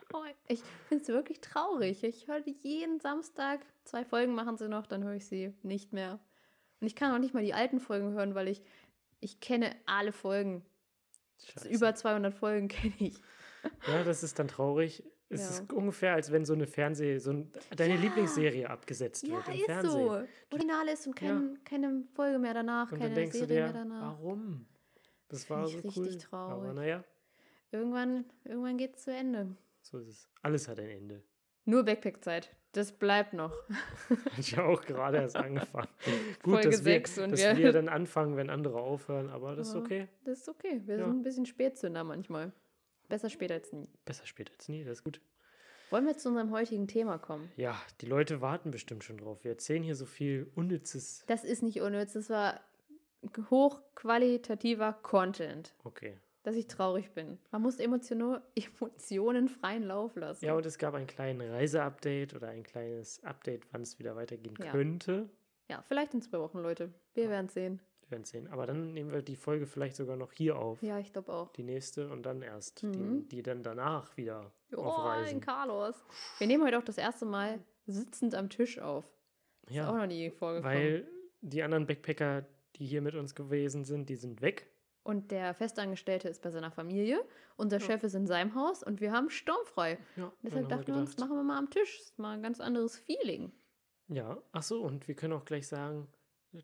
Ich 0.47 0.61
finde 0.87 1.01
es 1.03 1.07
wirklich 1.09 1.41
traurig. 1.41 2.03
Ich 2.03 2.27
höre 2.27 2.45
jeden 2.47 2.99
Samstag. 2.99 3.65
Zwei 3.83 4.05
Folgen 4.05 4.35
machen 4.35 4.57
sie 4.57 4.67
noch, 4.69 4.85
dann 4.87 5.03
höre 5.03 5.15
ich 5.15 5.25
sie 5.25 5.53
nicht 5.63 5.91
mehr. 5.93 6.19
Und 6.81 6.87
ich 6.87 6.95
kann 6.95 7.13
auch 7.13 7.19
nicht 7.19 7.33
mal 7.33 7.43
die 7.43 7.53
alten 7.53 7.79
Folgen 7.79 8.13
hören, 8.13 8.35
weil 8.35 8.47
ich, 8.47 8.61
ich 9.21 9.39
kenne 9.39 9.75
alle 9.85 10.11
Folgen. 10.11 10.63
Scheiße. 11.43 11.69
Über 11.69 11.95
200 11.95 12.33
Folgen 12.33 12.67
kenne 12.69 12.93
ich. 12.99 13.17
Ja, 13.87 14.03
das 14.03 14.23
ist 14.23 14.37
dann 14.39 14.47
traurig. 14.47 15.03
Es 15.29 15.41
Ja. 15.41 15.49
ist 15.49 15.73
ungefähr, 15.73 16.13
als 16.13 16.31
wenn 16.31 16.45
so 16.45 16.53
eine 16.53 16.67
Fernseh, 16.67 17.17
so 17.17 17.31
ein, 17.31 17.51
deine 17.75 17.95
Ja. 17.95 18.01
Lieblingsserie 18.01 18.69
abgesetzt 18.69 19.25
Ja, 19.25 19.33
wird 19.37 19.47
im 19.47 19.53
ist 19.55 19.65
Fernsehen. 19.65 19.91
so. 19.91 20.21
Original 20.51 20.87
ist 20.89 21.07
und 21.07 21.15
kein, 21.15 21.63
keine 21.63 22.03
Folge 22.13 22.37
mehr 22.37 22.53
danach, 22.53 22.91
Und 22.91 22.99
keine 22.99 23.15
Serie 23.31 23.47
dir, 23.47 23.53
mehr 23.63 23.73
danach. 23.73 24.19
warum? 24.19 24.67
Das 25.27 25.49
war 25.49 25.65
so 25.67 25.77
richtig 25.79 25.97
cool. 25.97 26.17
traurig. 26.19 26.53
Aber 26.65 26.73
naja, 26.73 27.03
Irgendwann, 27.71 28.25
irgendwann 28.43 28.77
geht 28.77 28.95
es 28.95 29.03
zu 29.03 29.11
Ende. 29.11 29.57
So 29.85 29.99
ist 29.99 30.07
es. 30.07 30.29
Alles 30.41 30.67
hat 30.67 30.79
ein 30.79 30.89
Ende. 30.89 31.23
Nur 31.65 31.83
Backpack-Zeit. 31.83 32.55
Das 32.73 32.91
bleibt 32.91 33.33
noch. 33.33 33.53
Ich 34.37 34.51
ja 34.51 34.63
auch 34.65 34.81
gerade 34.83 35.17
erst 35.17 35.35
angefangen. 35.37 35.87
Gut, 36.43 36.53
Folge 36.55 36.69
dass, 36.71 36.85
wir, 36.85 36.93
sechs 36.93 37.17
und 37.17 37.31
dass 37.31 37.39
wir- 37.39 37.57
wir 37.57 37.71
dann 37.71 37.87
anfangen, 37.89 38.35
wenn 38.37 38.49
andere 38.49 38.79
aufhören, 38.79 39.29
aber 39.29 39.55
das 39.55 39.69
ist 39.69 39.73
Ja. 39.75 39.79
okay. 39.79 40.07
Das 40.25 40.39
ist 40.39 40.49
okay. 40.49 40.81
Wir 40.85 40.97
Ja. 40.97 41.05
sind 41.05 41.19
ein 41.19 41.23
bisschen 41.23 41.45
Spätzünder 41.45 42.03
manchmal. 42.03 42.51
Besser 43.07 43.29
später 43.29 43.53
als 43.55 43.71
nie. 43.71 43.87
Besser 44.03 44.25
spät 44.25 44.51
als 44.51 44.67
nie, 44.67 44.83
das 44.83 44.97
ist 44.99 45.03
gut. 45.03 45.21
Wollen 45.91 46.05
wir 46.07 46.17
zu 46.17 46.29
unserem 46.29 46.49
heutigen 46.51 46.87
Thema 46.87 47.19
kommen? 47.19 47.51
Ja, 47.55 47.79
die 48.01 48.07
Leute 48.07 48.41
warten 48.41 48.71
bestimmt 48.71 49.03
schon 49.03 49.17
drauf. 49.19 49.43
Wir 49.43 49.51
erzählen 49.51 49.83
hier 49.83 49.95
so 49.95 50.05
viel 50.05 50.51
Unnützes. 50.55 51.23
Das 51.27 51.43
ist 51.43 51.61
nicht 51.61 51.79
unnütz. 51.81 52.13
Das 52.13 52.29
war 52.31 52.59
hochqualitativer 53.51 54.93
Content. 55.03 55.73
Okay. 55.83 56.17
Dass 56.45 56.55
ich 56.55 56.67
traurig 56.67 57.11
bin. 57.11 57.39
Man 57.51 57.61
muss 57.63 57.79
Emotionen, 57.79 58.39
Emotionen 58.55 59.49
freien 59.49 59.83
Lauf 59.83 60.15
lassen. 60.15 60.45
Ja, 60.45 60.53
und 60.55 60.65
es 60.65 60.77
gab 60.77 60.93
ein 60.93 61.07
kleines 61.07 61.49
Reiseupdate 61.51 62.35
oder 62.35 62.49
ein 62.49 62.63
kleines 62.63 63.23
Update, 63.23 63.63
wann 63.71 63.81
es 63.81 63.97
wieder 63.99 64.15
weitergehen 64.15 64.55
Ja. 64.63 64.71
könnte. 64.71 65.27
Ja, 65.69 65.81
vielleicht 65.87 66.13
in 66.13 66.21
zwei 66.21 66.39
Wochen, 66.39 66.59
Leute. 66.59 66.93
Wir 67.15 67.29
werden 67.29 67.49
sehen. 67.49 67.81
Wir 68.01 68.11
werden 68.11 68.23
sehen. 68.25 68.47
Aber 68.49 68.67
dann 68.67 68.93
nehmen 68.93 69.11
wir 69.11 69.23
die 69.23 69.35
Folge 69.35 69.65
vielleicht 69.65 69.95
sogar 69.95 70.15
noch 70.15 70.31
hier 70.31 70.59
auf. 70.59 70.79
Ja, 70.83 70.99
ich 70.99 71.11
glaube 71.11 71.33
auch. 71.33 71.51
Die 71.53 71.63
nächste 71.63 72.09
und 72.09 72.23
dann 72.23 72.43
erst. 72.43 72.83
Mhm. 72.83 73.27
Die, 73.27 73.37
die 73.37 73.41
dann 73.43 73.63
danach 73.63 74.15
wieder 74.15 74.51
Oh, 74.73 74.81
auf 74.83 74.99
ein 74.99 75.23
Reisen. 75.23 75.41
Carlos. 75.41 75.95
Wir 76.37 76.45
nehmen 76.45 76.63
heute 76.63 76.77
auch 76.77 76.83
das 76.83 76.99
erste 76.99 77.25
Mal 77.25 77.59
sitzend 77.87 78.35
am 78.35 78.49
Tisch 78.51 78.77
auf. 78.77 79.05
Ist 79.63 79.71
auch 79.71 79.75
Ja, 79.75 79.91
noch 79.91 80.05
nie 80.05 80.29
vorgekommen. 80.29 80.75
weil 80.77 81.07
die 81.41 81.63
anderen 81.63 81.87
Backpacker, 81.87 82.45
die 82.75 82.85
hier 82.85 83.01
mit 83.01 83.15
uns 83.15 83.33
gewesen 83.33 83.83
sind, 83.85 84.07
die 84.09 84.15
sind 84.15 84.43
weg. 84.43 84.67
Und 85.05 85.29
der 85.29 85.53
Festangestellte 85.53 86.27
ist 86.29 86.41
bei 86.41 86.49
seiner 86.49 86.71
Familie. 86.71 87.23
Unser 87.57 87.77
Ja. 87.77 87.85
Chef 87.85 88.03
ist 88.03 88.15
in 88.15 88.25
seinem 88.25 88.55
Haus 88.55 88.81
und 88.81 88.99
wir 89.01 89.11
haben 89.11 89.29
sturmfrei. 89.29 89.99
Ja, 90.15 90.33
deshalb 90.41 90.67
dachten 90.67 90.87
wir 90.87 90.95
uns, 90.95 91.15
machen 91.19 91.37
wir 91.37 91.43
mal 91.43 91.59
am 91.59 91.69
Tisch. 91.69 91.99
Ist 91.99 92.17
mal 92.17 92.31
ein 92.33 92.41
ganz 92.41 92.59
anderes 92.59 92.97
Feeling. 92.97 93.51
Ja, 94.07 94.41
ach 94.51 94.63
so, 94.63 94.81
und 94.81 95.07
wir 95.07 95.15
können 95.15 95.33
auch 95.33 95.45
gleich 95.45 95.67
sagen, 95.67 96.07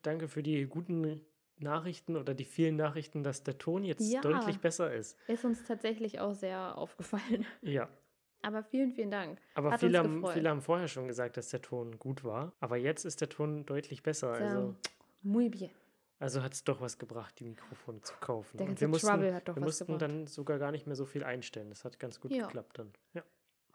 danke 0.01 0.27
für 0.27 0.41
die 0.41 0.65
guten 0.65 1.21
Nachrichten 1.59 2.17
oder 2.17 2.33
die 2.33 2.43
vielen 2.45 2.77
Nachrichten, 2.77 3.23
dass 3.23 3.43
der 3.43 3.59
Ton 3.59 3.83
jetzt 3.83 4.11
Ja. 4.11 4.21
deutlich 4.21 4.59
besser 4.59 4.91
ist. 4.91 5.19
Ist 5.27 5.45
uns 5.45 5.63
tatsächlich 5.63 6.19
auch 6.19 6.33
sehr 6.33 6.75
aufgefallen. 6.79 7.45
Ja, 7.61 7.89
Aber 8.41 8.63
vielen, 8.63 8.91
vielen 8.91 9.11
Dank. 9.11 9.39
aber 9.53 9.77
viele 9.77 9.99
haben, 9.99 10.25
viele 10.33 10.49
haben 10.49 10.61
vorher 10.63 10.87
schon 10.87 11.07
gesagt, 11.07 11.37
dass 11.37 11.49
der 11.49 11.61
Ton 11.61 11.99
gut 11.99 12.23
war. 12.23 12.53
Aber 12.59 12.75
jetzt 12.77 13.05
ist 13.05 13.21
der 13.21 13.29
Ton 13.29 13.67
deutlich 13.67 14.01
besser. 14.01 14.33
Sehr 14.35 14.47
Also, 14.47 14.75
Muy 15.21 15.49
bien. 15.49 15.69
Also 16.21 16.41
hat 16.43 16.53
es 16.53 16.63
doch 16.63 16.79
was 16.81 16.97
gebracht, 16.97 17.37
die 17.39 17.43
Mikrofone 17.43 18.01
zu 18.01 18.13
kaufen. 18.21 18.57
Der 18.57 18.65
und 18.65 18.69
ganze 18.69 18.81
wir 18.81 18.87
mussten, 18.87 19.07
Trouble 19.07 19.33
hat 19.33 19.47
doch 19.47 19.55
wir 19.55 19.61
was 19.61 19.67
mussten 19.67 19.85
gebracht. 19.93 20.01
dann 20.01 20.27
sogar 20.27 20.57
gar 20.59 20.71
nicht 20.71 20.87
mehr 20.87 20.95
so 20.95 21.05
viel 21.05 21.23
einstellen. 21.23 21.69
Das 21.69 21.83
hat 21.83 21.99
ganz 21.99 22.19
gut 22.19 22.31
Ja. 22.31 22.45
geklappt 22.45 22.79
dann. 22.79 22.91
Ja. 23.13 23.23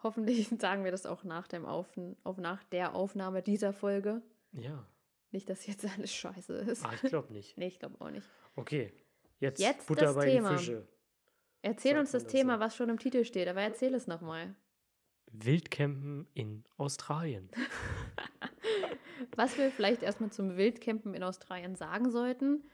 Hoffentlich 0.03 0.49
sagen 0.61 0.85
wir 0.85 0.91
das 0.91 1.07
auch 1.07 1.25
nach, 1.25 1.49
dem 1.49 1.67
Auf, 1.67 1.87
auf, 2.25 2.39
nach 2.39 2.63
der 2.65 2.95
Aufnahme 2.95 3.43
dieser 3.43 3.73
Folge. 3.73 4.23
ja. 4.53 4.87
Nicht, 5.33 5.51
dass 5.51 5.67
jetzt 5.67 5.85
alles 5.85 6.15
scheiße 6.15 6.55
ist. 6.55 6.85
Ah, 6.87 6.93
ich 6.95 7.11
glaube 7.11 7.33
nicht. 7.33 7.57
Nee, 7.59 7.67
ich 7.67 7.79
glaube 7.81 8.01
auch 8.01 8.11
nicht. 8.11 8.27
Okay, 8.55 8.93
jetzt, 9.41 9.61
Jetzt 9.61 9.87
Butter 9.89 10.07
das 10.07 10.15
bei 10.15 10.27
Thema. 10.31 10.51
die 10.53 10.57
Fische. 10.59 10.89
Erzähl 11.63 11.91
Sagt 11.93 12.01
uns 12.01 12.13
das 12.13 12.23
das 12.23 12.33
Thema, 12.33 12.55
so? 12.55 12.61
was 12.61 12.77
schon 12.77 12.89
im 12.89 12.99
Titel 12.99 13.25
steht, 13.25 13.49
aber 13.49 13.61
erzähl 13.61 13.93
es 13.95 14.07
nochmal. 14.07 14.55
Wildcampen 15.33 16.29
in 16.33 16.65
Australien. 16.79 17.51
Was 19.37 19.57
wir 19.59 19.71
vielleicht 19.71 20.03
erstmal 20.03 20.31
zum 20.31 20.57
Wildcampen 20.57 21.15
in 21.15 21.23
Australien 21.23 21.75
sagen 21.77 22.11
sollten. 22.11 22.65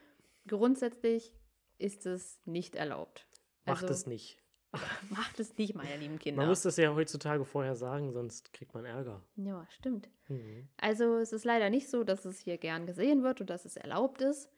Grundsätzlich 0.46 1.32
ist 1.78 2.06
es 2.06 2.38
nicht 2.44 2.74
erlaubt. 2.74 3.26
Macht 3.64 3.82
Also, 3.82 3.94
es 3.94 4.06
nicht. 4.06 4.38
Macht 5.10 5.38
es 5.38 5.56
nicht, 5.58 5.74
meine 5.74 5.96
lieben 5.98 6.18
Kinder. 6.18 6.40
Man 6.40 6.48
muss 6.48 6.62
das 6.62 6.76
ja 6.78 6.94
heutzutage 6.94 7.44
vorher 7.44 7.76
sagen, 7.76 8.12
sonst 8.12 8.52
kriegt 8.52 8.72
man 8.74 8.84
Ärger. 8.84 9.22
ja, 9.36 9.66
stimmt. 9.70 10.08
Mhm. 10.28 10.68
Also 10.78 11.18
es 11.18 11.32
ist 11.32 11.44
leider 11.44 11.68
nicht 11.70 11.90
so, 11.90 12.04
dass 12.04 12.24
es 12.24 12.38
hier 12.38 12.56
gern 12.58 12.86
gesehen 12.86 13.22
wird 13.22 13.40
und 13.40 13.50
dass 13.50 13.64
es 13.66 13.76
erlaubt 13.76 14.22
ist. 14.22 14.48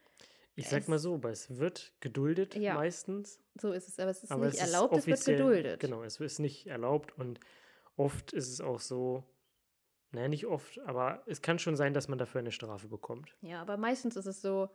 Ich 0.56 0.68
sag 0.68 0.86
mal 0.86 1.00
so, 1.00 1.20
weil 1.24 1.32
es 1.32 1.58
wird 1.58 1.92
geduldet 1.98 2.54
Ja. 2.54 2.74
meistzt. 2.74 3.08
So 3.60 3.72
ist 3.72 3.88
es, 3.88 3.98
aber 3.98 4.12
es 4.12 4.22
ist 4.22 4.30
aber 4.30 4.46
nicht 4.46 4.54
es 4.54 4.60
erlaubt, 4.72 4.96
es 4.96 5.06
wird 5.08 5.24
geduldet. 5.24 5.80
Genau, 5.80 6.04
es 6.04 6.20
ist 6.20 6.38
nicht 6.38 6.68
erlaubt 6.68 7.18
und 7.18 7.40
oft 7.96 8.32
ist 8.32 8.48
es 8.48 8.60
auch 8.60 8.78
so, 8.78 9.24
naja, 10.14 10.28
nicht 10.28 10.46
oft, 10.46 10.78
aber 10.80 11.22
es 11.26 11.42
kann 11.42 11.58
schon 11.58 11.76
sein, 11.76 11.92
dass 11.92 12.08
man 12.08 12.18
dafür 12.18 12.38
eine 12.38 12.52
Strafe 12.52 12.88
bekommt. 12.88 13.36
Ja, 13.40 13.60
aber 13.60 13.76
meistens 13.76 14.16
ist 14.16 14.26
es 14.26 14.40
so, 14.40 14.68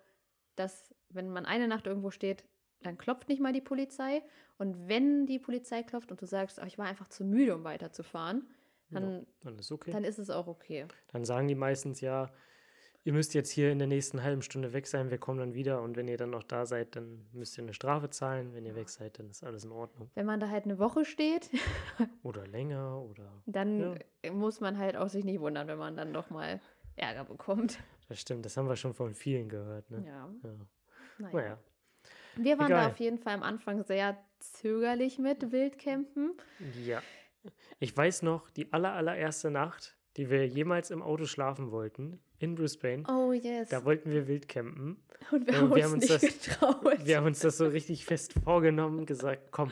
dass 0.56 0.94
wenn 1.10 1.30
man 1.30 1.46
eine 1.46 1.68
Nacht 1.68 1.88
irgendwo 1.88 2.12
steht, 2.12 2.44
dann 2.82 2.98
klopft 2.98 3.30
nicht 3.30 3.42
mal 3.42 3.54
die 3.54 3.62
Polizei. 3.62 4.22
Und 4.58 4.88
wenn 4.88 5.26
die 5.26 5.40
Polizei 5.40 5.84
klopft 5.84 6.12
und 6.12 6.22
du 6.22 6.26
sagst, 6.26 6.60
oh, 6.62 6.66
ich 6.66 6.78
war 6.78 6.86
einfach 6.86 7.08
zu 7.08 7.24
müde, 7.24 7.56
um 7.56 7.64
weiterzufahren, 7.64 8.48
dann, 8.90 9.12
ja, 9.12 9.26
dann 9.42 9.60
ist 9.60 9.72
okay. 9.72 9.92
dann 9.92 10.04
ist 10.04 10.20
es 10.20 10.30
auch 10.30 10.48
okay. 10.48 10.88
Dann 11.12 11.24
sagen 11.24 11.48
die 11.48 11.56
meistens 11.56 12.02
ja, 12.02 12.32
ihr 13.04 13.14
müsst 13.14 13.34
jetzt 13.34 13.50
hier 13.50 13.72
in 13.72 13.80
der 13.80 13.88
nächsten 13.88 14.24
halben 14.24 14.42
Stunde 14.42 14.74
weg 14.74 14.88
sein, 14.88 15.10
wir 15.10 15.18
kommen 15.18 15.40
dann 15.40 15.54
wieder 15.54 15.82
und 15.82 15.96
wenn 15.98 16.08
ihr 16.08 16.18
dann 16.18 16.30
noch 16.32 16.44
da 16.44 16.66
seid, 16.66 16.96
dann 16.96 17.26
müsst 17.32 17.58
ihr 17.58 17.64
eine 17.64 17.74
Strafe 17.74 18.10
zahlen. 18.10 18.54
Wenn 18.54 18.66
ihr 18.66 18.76
weg 18.76 18.90
seid, 18.90 19.20
dann 19.20 19.30
ist 19.30 19.44
alles 19.44 19.64
in 19.64 19.72
Ordnung. 19.72 20.10
Wenn 20.16 20.26
man 20.26 20.40
da 20.40 20.50
halt 20.50 20.66
eine 20.66 20.80
Woche 20.80 21.06
steht, 21.06 21.50
Oder 22.24 22.46
länger 22.48 23.02
oder. 23.02 23.32
dann 23.46 24.00
muss 24.32 24.60
man 24.60 24.78
halt 24.78 24.96
auch 24.98 25.10
sich 25.10 25.24
nicht 25.26 25.40
wundern, 25.40 25.68
wenn 25.68 25.78
man 25.78 25.96
dann 25.96 26.14
doch 26.14 26.30
mal 26.30 26.60
Ärger 26.96 27.24
bekommt. 27.26 27.80
Das 28.10 28.20
stimmt, 28.20 28.46
das 28.46 28.58
haben 28.58 28.68
wir 28.68 28.76
schon 28.76 28.94
von 28.94 29.14
vielen 29.14 29.48
gehört. 29.50 29.90
Ne? 29.92 30.04
Ja, 30.06 30.30
Ja. 30.44 30.50
naja. 31.20 31.32
Naja. 31.34 31.60
Wir 32.36 32.58
waren 32.60 32.70
da 32.70 32.78
Egal. 32.82 32.92
auf 32.92 33.00
jeden 33.00 33.18
Fall 33.18 33.34
am 33.34 33.44
Anfang 33.44 33.84
sehr 33.84 34.18
zögerlich 34.40 35.20
mit 35.20 35.52
Wildcampen. 35.52 36.34
Ja. 36.86 37.02
Ich 37.80 37.96
weiß 37.96 38.22
noch, 38.24 38.50
die 38.52 38.72
aller, 38.74 38.94
allererste 38.94 39.50
Nacht, 39.52 39.98
die 40.18 40.30
wir 40.30 40.46
jemals 40.48 40.92
im 40.92 41.02
Auto 41.02 41.26
schlafen 41.26 41.72
wollten, 41.72 42.20
in 42.40 42.56
Brisbane, 42.56 43.04
Oh 43.08 43.32
yes. 43.34 43.70
da 43.70 43.84
wollten 43.86 44.12
wir 44.12 44.28
wild 44.28 44.48
campen. 44.48 44.98
Und 45.32 45.46
wir 45.48 45.58
haben 45.58 45.70
wir 45.70 45.76
uns 45.76 45.86
haben 45.86 45.94
uns 45.94 46.10
nicht 46.10 46.24
das- 46.24 46.60
getraut. 46.60 47.06
Wir 47.06 47.18
haben 47.18 47.26
uns 47.28 47.40
das 47.40 47.58
so 47.58 47.68
richtig 47.68 48.06
fest 48.06 48.34
vorgenommen, 48.44 49.06
gesagt, 49.06 49.52
komm, 49.52 49.72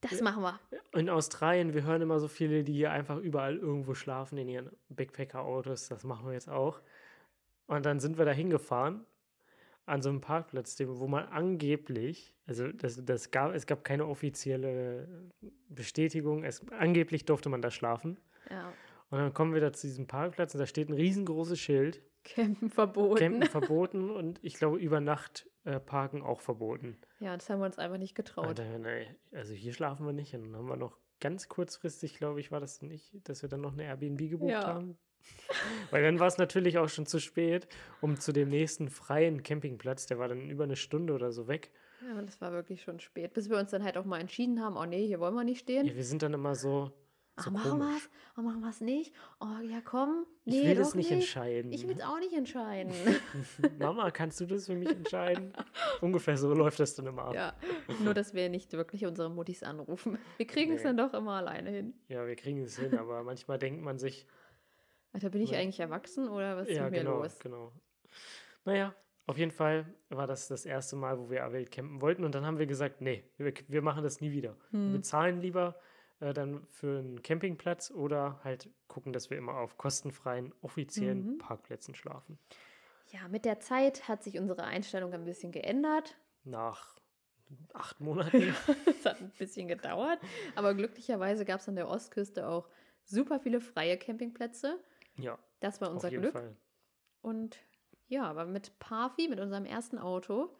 das 0.00 0.20
machen 0.20 0.42
wir. 0.42 0.58
in 0.98 1.08
Australien, 1.08 1.74
wir 1.74 1.84
hören 1.84 2.02
immer 2.02 2.18
so 2.18 2.26
viele, 2.28 2.64
die 2.64 2.72
hier 2.72 2.90
einfach 2.90 3.18
überall 3.18 3.56
irgendwo 3.56 3.94
schlafen 3.94 4.36
in 4.38 4.48
ihren 4.48 4.70
Backpacker-Autos. 4.88 5.88
Das 5.88 6.02
machen 6.04 6.26
wir 6.26 6.32
jetzt 6.32 6.48
auch. 6.48 6.80
Und 7.66 7.86
dann 7.86 8.00
sind 8.00 8.18
wir 8.18 8.24
da 8.24 8.32
hingefahren 8.32 9.06
an 9.86 10.02
so 10.02 10.08
einem 10.08 10.20
Parkplatz, 10.20 10.76
wo 10.84 11.06
man 11.06 11.26
angeblich, 11.28 12.34
also 12.46 12.68
das, 12.72 13.04
das 13.04 13.30
gab, 13.30 13.54
es 13.54 13.66
gab 13.66 13.84
keine 13.84 14.06
offizielle 14.06 15.08
Bestätigung, 15.68 16.44
es, 16.44 16.62
angeblich 16.72 17.24
durfte 17.24 17.48
man 17.48 17.62
da 17.62 17.70
schlafen. 17.70 18.18
Ja. 18.50 18.72
Und 19.12 19.18
dann 19.18 19.34
kommen 19.34 19.52
wir 19.52 19.60
da 19.60 19.72
zu 19.74 19.86
diesem 19.86 20.06
Parkplatz 20.06 20.54
und 20.54 20.58
da 20.60 20.66
steht 20.66 20.88
ein 20.88 20.94
riesengroßes 20.94 21.60
Schild, 21.60 22.00
Campen 22.24 22.70
verboten. 22.70 23.16
Campen 23.18 23.42
verboten 23.50 24.10
und 24.10 24.38
ich 24.42 24.54
glaube 24.54 24.78
über 24.78 25.00
Nacht 25.00 25.48
äh, 25.64 25.78
Parken 25.78 26.22
auch 26.22 26.40
verboten. 26.40 26.96
Ja, 27.20 27.36
das 27.36 27.50
haben 27.50 27.60
wir 27.60 27.66
uns 27.66 27.78
einfach 27.78 27.98
nicht 27.98 28.14
getraut. 28.14 28.58
dann, 28.58 28.80
nee, 28.82 29.06
also 29.32 29.52
hier 29.52 29.74
schlafen 29.74 30.06
wir 30.06 30.14
nicht. 30.14 30.34
Und 30.34 30.44
dann 30.44 30.56
haben 30.56 30.66
wir 30.68 30.76
noch 30.76 30.96
ganz 31.20 31.50
kurzfristig, 31.50 32.16
glaube 32.16 32.40
ich, 32.40 32.50
war 32.50 32.60
das 32.60 32.80
nicht, 32.80 33.12
dass 33.28 33.42
wir 33.42 33.50
dann 33.50 33.60
noch 33.60 33.74
eine 33.74 33.84
Airbnb 33.84 34.30
gebucht 34.30 34.50
Ja. 34.50 34.64
haben. 34.66 34.96
Weil 35.90 36.02
dann 36.02 36.18
war 36.18 36.26
es 36.26 36.38
natürlich 36.38 36.78
auch 36.78 36.88
schon 36.88 37.04
zu 37.04 37.20
spät, 37.20 37.68
um 38.00 38.18
zu 38.18 38.32
dem 38.32 38.48
nächsten 38.48 38.88
freien 38.88 39.42
Campingplatz, 39.42 40.06
der 40.06 40.18
war 40.18 40.28
dann 40.28 40.48
über 40.48 40.64
eine 40.64 40.76
Stunde 40.76 41.12
oder 41.12 41.32
so 41.32 41.48
weg. 41.48 41.70
Ja, 42.08 42.18
und 42.18 42.26
das 42.26 42.40
war 42.40 42.52
wirklich 42.52 42.82
schon 42.82 42.98
spät. 42.98 43.34
Bis 43.34 43.50
wir 43.50 43.58
uns 43.58 43.70
dann 43.72 43.84
halt 43.84 43.98
auch 43.98 44.04
mal 44.06 44.18
entschieden 44.20 44.60
haben, 44.62 44.76
oh 44.76 44.86
nee, 44.86 45.06
hier 45.06 45.20
wollen 45.20 45.34
wir 45.34 45.44
nicht 45.44 45.60
stehen. 45.60 45.86
Ja, 45.86 45.94
wir 45.94 46.02
sind 46.04 46.22
dann 46.22 46.32
immer 46.34 46.54
so, 46.56 46.90
Ach, 47.36 47.44
so 47.44 47.50
machen 47.50 47.78
wir 47.78 47.96
es? 47.96 48.10
Oh, 48.36 48.42
machen 48.42 48.60
wir 48.60 48.68
es 48.68 48.80
nicht? 48.82 49.14
Oh, 49.40 49.58
ja, 49.62 49.80
komm. 49.82 50.26
Ich 50.44 50.54
Nee, 50.54 50.64
will 50.68 50.74
doch 50.74 50.82
das 50.82 50.94
nicht 50.94 51.10
entscheiden. 51.10 51.72
Ich 51.72 51.86
will 51.88 51.96
es 51.96 52.02
auch 52.02 52.18
nicht 52.18 52.34
entscheiden. 52.34 52.92
Mama, 53.78 54.10
kannst 54.10 54.38
du 54.40 54.46
das 54.46 54.66
für 54.66 54.74
mich 54.74 54.90
entscheiden? 54.90 55.52
Ungefähr 56.02 56.36
so 56.36 56.52
läuft 56.52 56.78
das 56.80 56.94
dann 56.94 57.06
immer 57.06 57.24
ab. 57.26 57.34
ja, 57.34 57.54
nur, 58.00 58.12
dass 58.12 58.34
wir 58.34 58.48
nicht 58.50 58.72
wirklich 58.74 59.06
unsere 59.06 59.30
Muttis 59.30 59.62
anrufen. 59.62 60.18
Wir 60.36 60.46
kriegen 60.46 60.72
es 60.72 60.82
Nee. 60.82 60.88
dann 60.88 60.96
doch 60.98 61.14
immer 61.14 61.32
alleine 61.36 61.70
hin. 61.70 61.94
Ja, 62.08 62.26
wir 62.26 62.36
kriegen 62.36 62.62
es 62.62 62.78
hin, 62.78 62.94
aber 62.98 63.22
manchmal 63.22 63.58
denkt 63.58 63.82
man 63.82 63.98
sich, 63.98 64.26
Alter, 65.14 65.30
bin 65.30 65.40
ich 65.42 65.50
Ja. 65.52 65.58
eigentlich 65.58 65.80
erwachsen 65.80 66.28
oder 66.28 66.56
was 66.56 66.68
ist 66.68 66.76
ja, 66.76 66.84
mit 66.84 66.92
mir 66.92 66.98
genau, 67.00 67.22
los? 67.22 67.38
genau. 67.38 67.72
Naja, 68.64 68.94
auf 69.26 69.38
jeden 69.38 69.50
Fall 69.52 69.86
war 70.10 70.26
das 70.26 70.48
das 70.48 70.66
erste 70.66 70.96
Mal, 70.96 71.18
wo 71.18 71.30
wir 71.30 71.50
wild 71.52 71.70
campen 71.70 72.00
wollten 72.00 72.24
und 72.24 72.34
dann 72.34 72.44
haben 72.44 72.58
wir 72.58 72.66
gesagt, 72.66 73.00
nee, 73.00 73.24
wir, 73.38 73.52
wir 73.68 73.82
machen 73.82 74.02
das 74.02 74.20
nie 74.20 74.32
wieder. 74.32 74.56
Wir 74.70 74.80
Hm. 74.80 74.92
bezahlen 74.92 75.40
lieber 75.40 75.76
äh, 76.22 76.32
dann 76.32 76.66
für 76.68 76.98
einen 77.00 77.22
Campingplatz 77.22 77.90
oder 77.90 78.40
halt 78.44 78.70
gucken, 78.88 79.12
dass 79.12 79.28
wir 79.30 79.36
immer 79.36 79.54
auf 79.58 79.76
kostenfreien, 79.76 80.54
offiziellen 80.62 81.34
Mhm. 81.34 81.38
Parkplätzen 81.38 81.94
schlafen. 81.94 82.38
Ja, 83.10 83.28
mit 83.28 83.44
der 83.44 83.60
Zeit 83.60 84.08
hat 84.08 84.22
sich 84.22 84.38
unsere 84.38 84.64
Einstellung 84.64 85.12
ein 85.12 85.24
bisschen 85.24 85.52
geändert. 85.52 86.16
Nach 86.44 86.96
acht 87.74 88.00
Monaten. 88.00 88.54
Es 88.86 89.04
hat 89.04 89.20
ein 89.20 89.30
bisschen 89.38 89.68
gedauert, 89.68 90.18
aber 90.54 90.74
glücklicherweise 90.74 91.44
gab 91.44 91.60
es 91.60 91.68
an 91.68 91.76
der 91.76 91.88
Ostküste 91.88 92.48
auch 92.48 92.68
super 93.04 93.40
viele 93.40 93.60
freie 93.60 93.98
Campingplätze. 93.98 94.78
ja, 95.16 95.38
Das 95.60 95.80
war 95.80 95.88
auf 95.88 95.94
unser 95.94 96.08
jeden 96.10 96.22
Glück. 96.22 96.32
Fall. 96.32 96.56
Und 97.20 97.58
ja, 98.08 98.24
aber 98.24 98.46
mit 98.46 98.78
Parfi, 98.78 99.28
mit 99.28 99.40
unserem 99.40 99.64
ersten 99.66 99.98
Auto, 99.98 100.56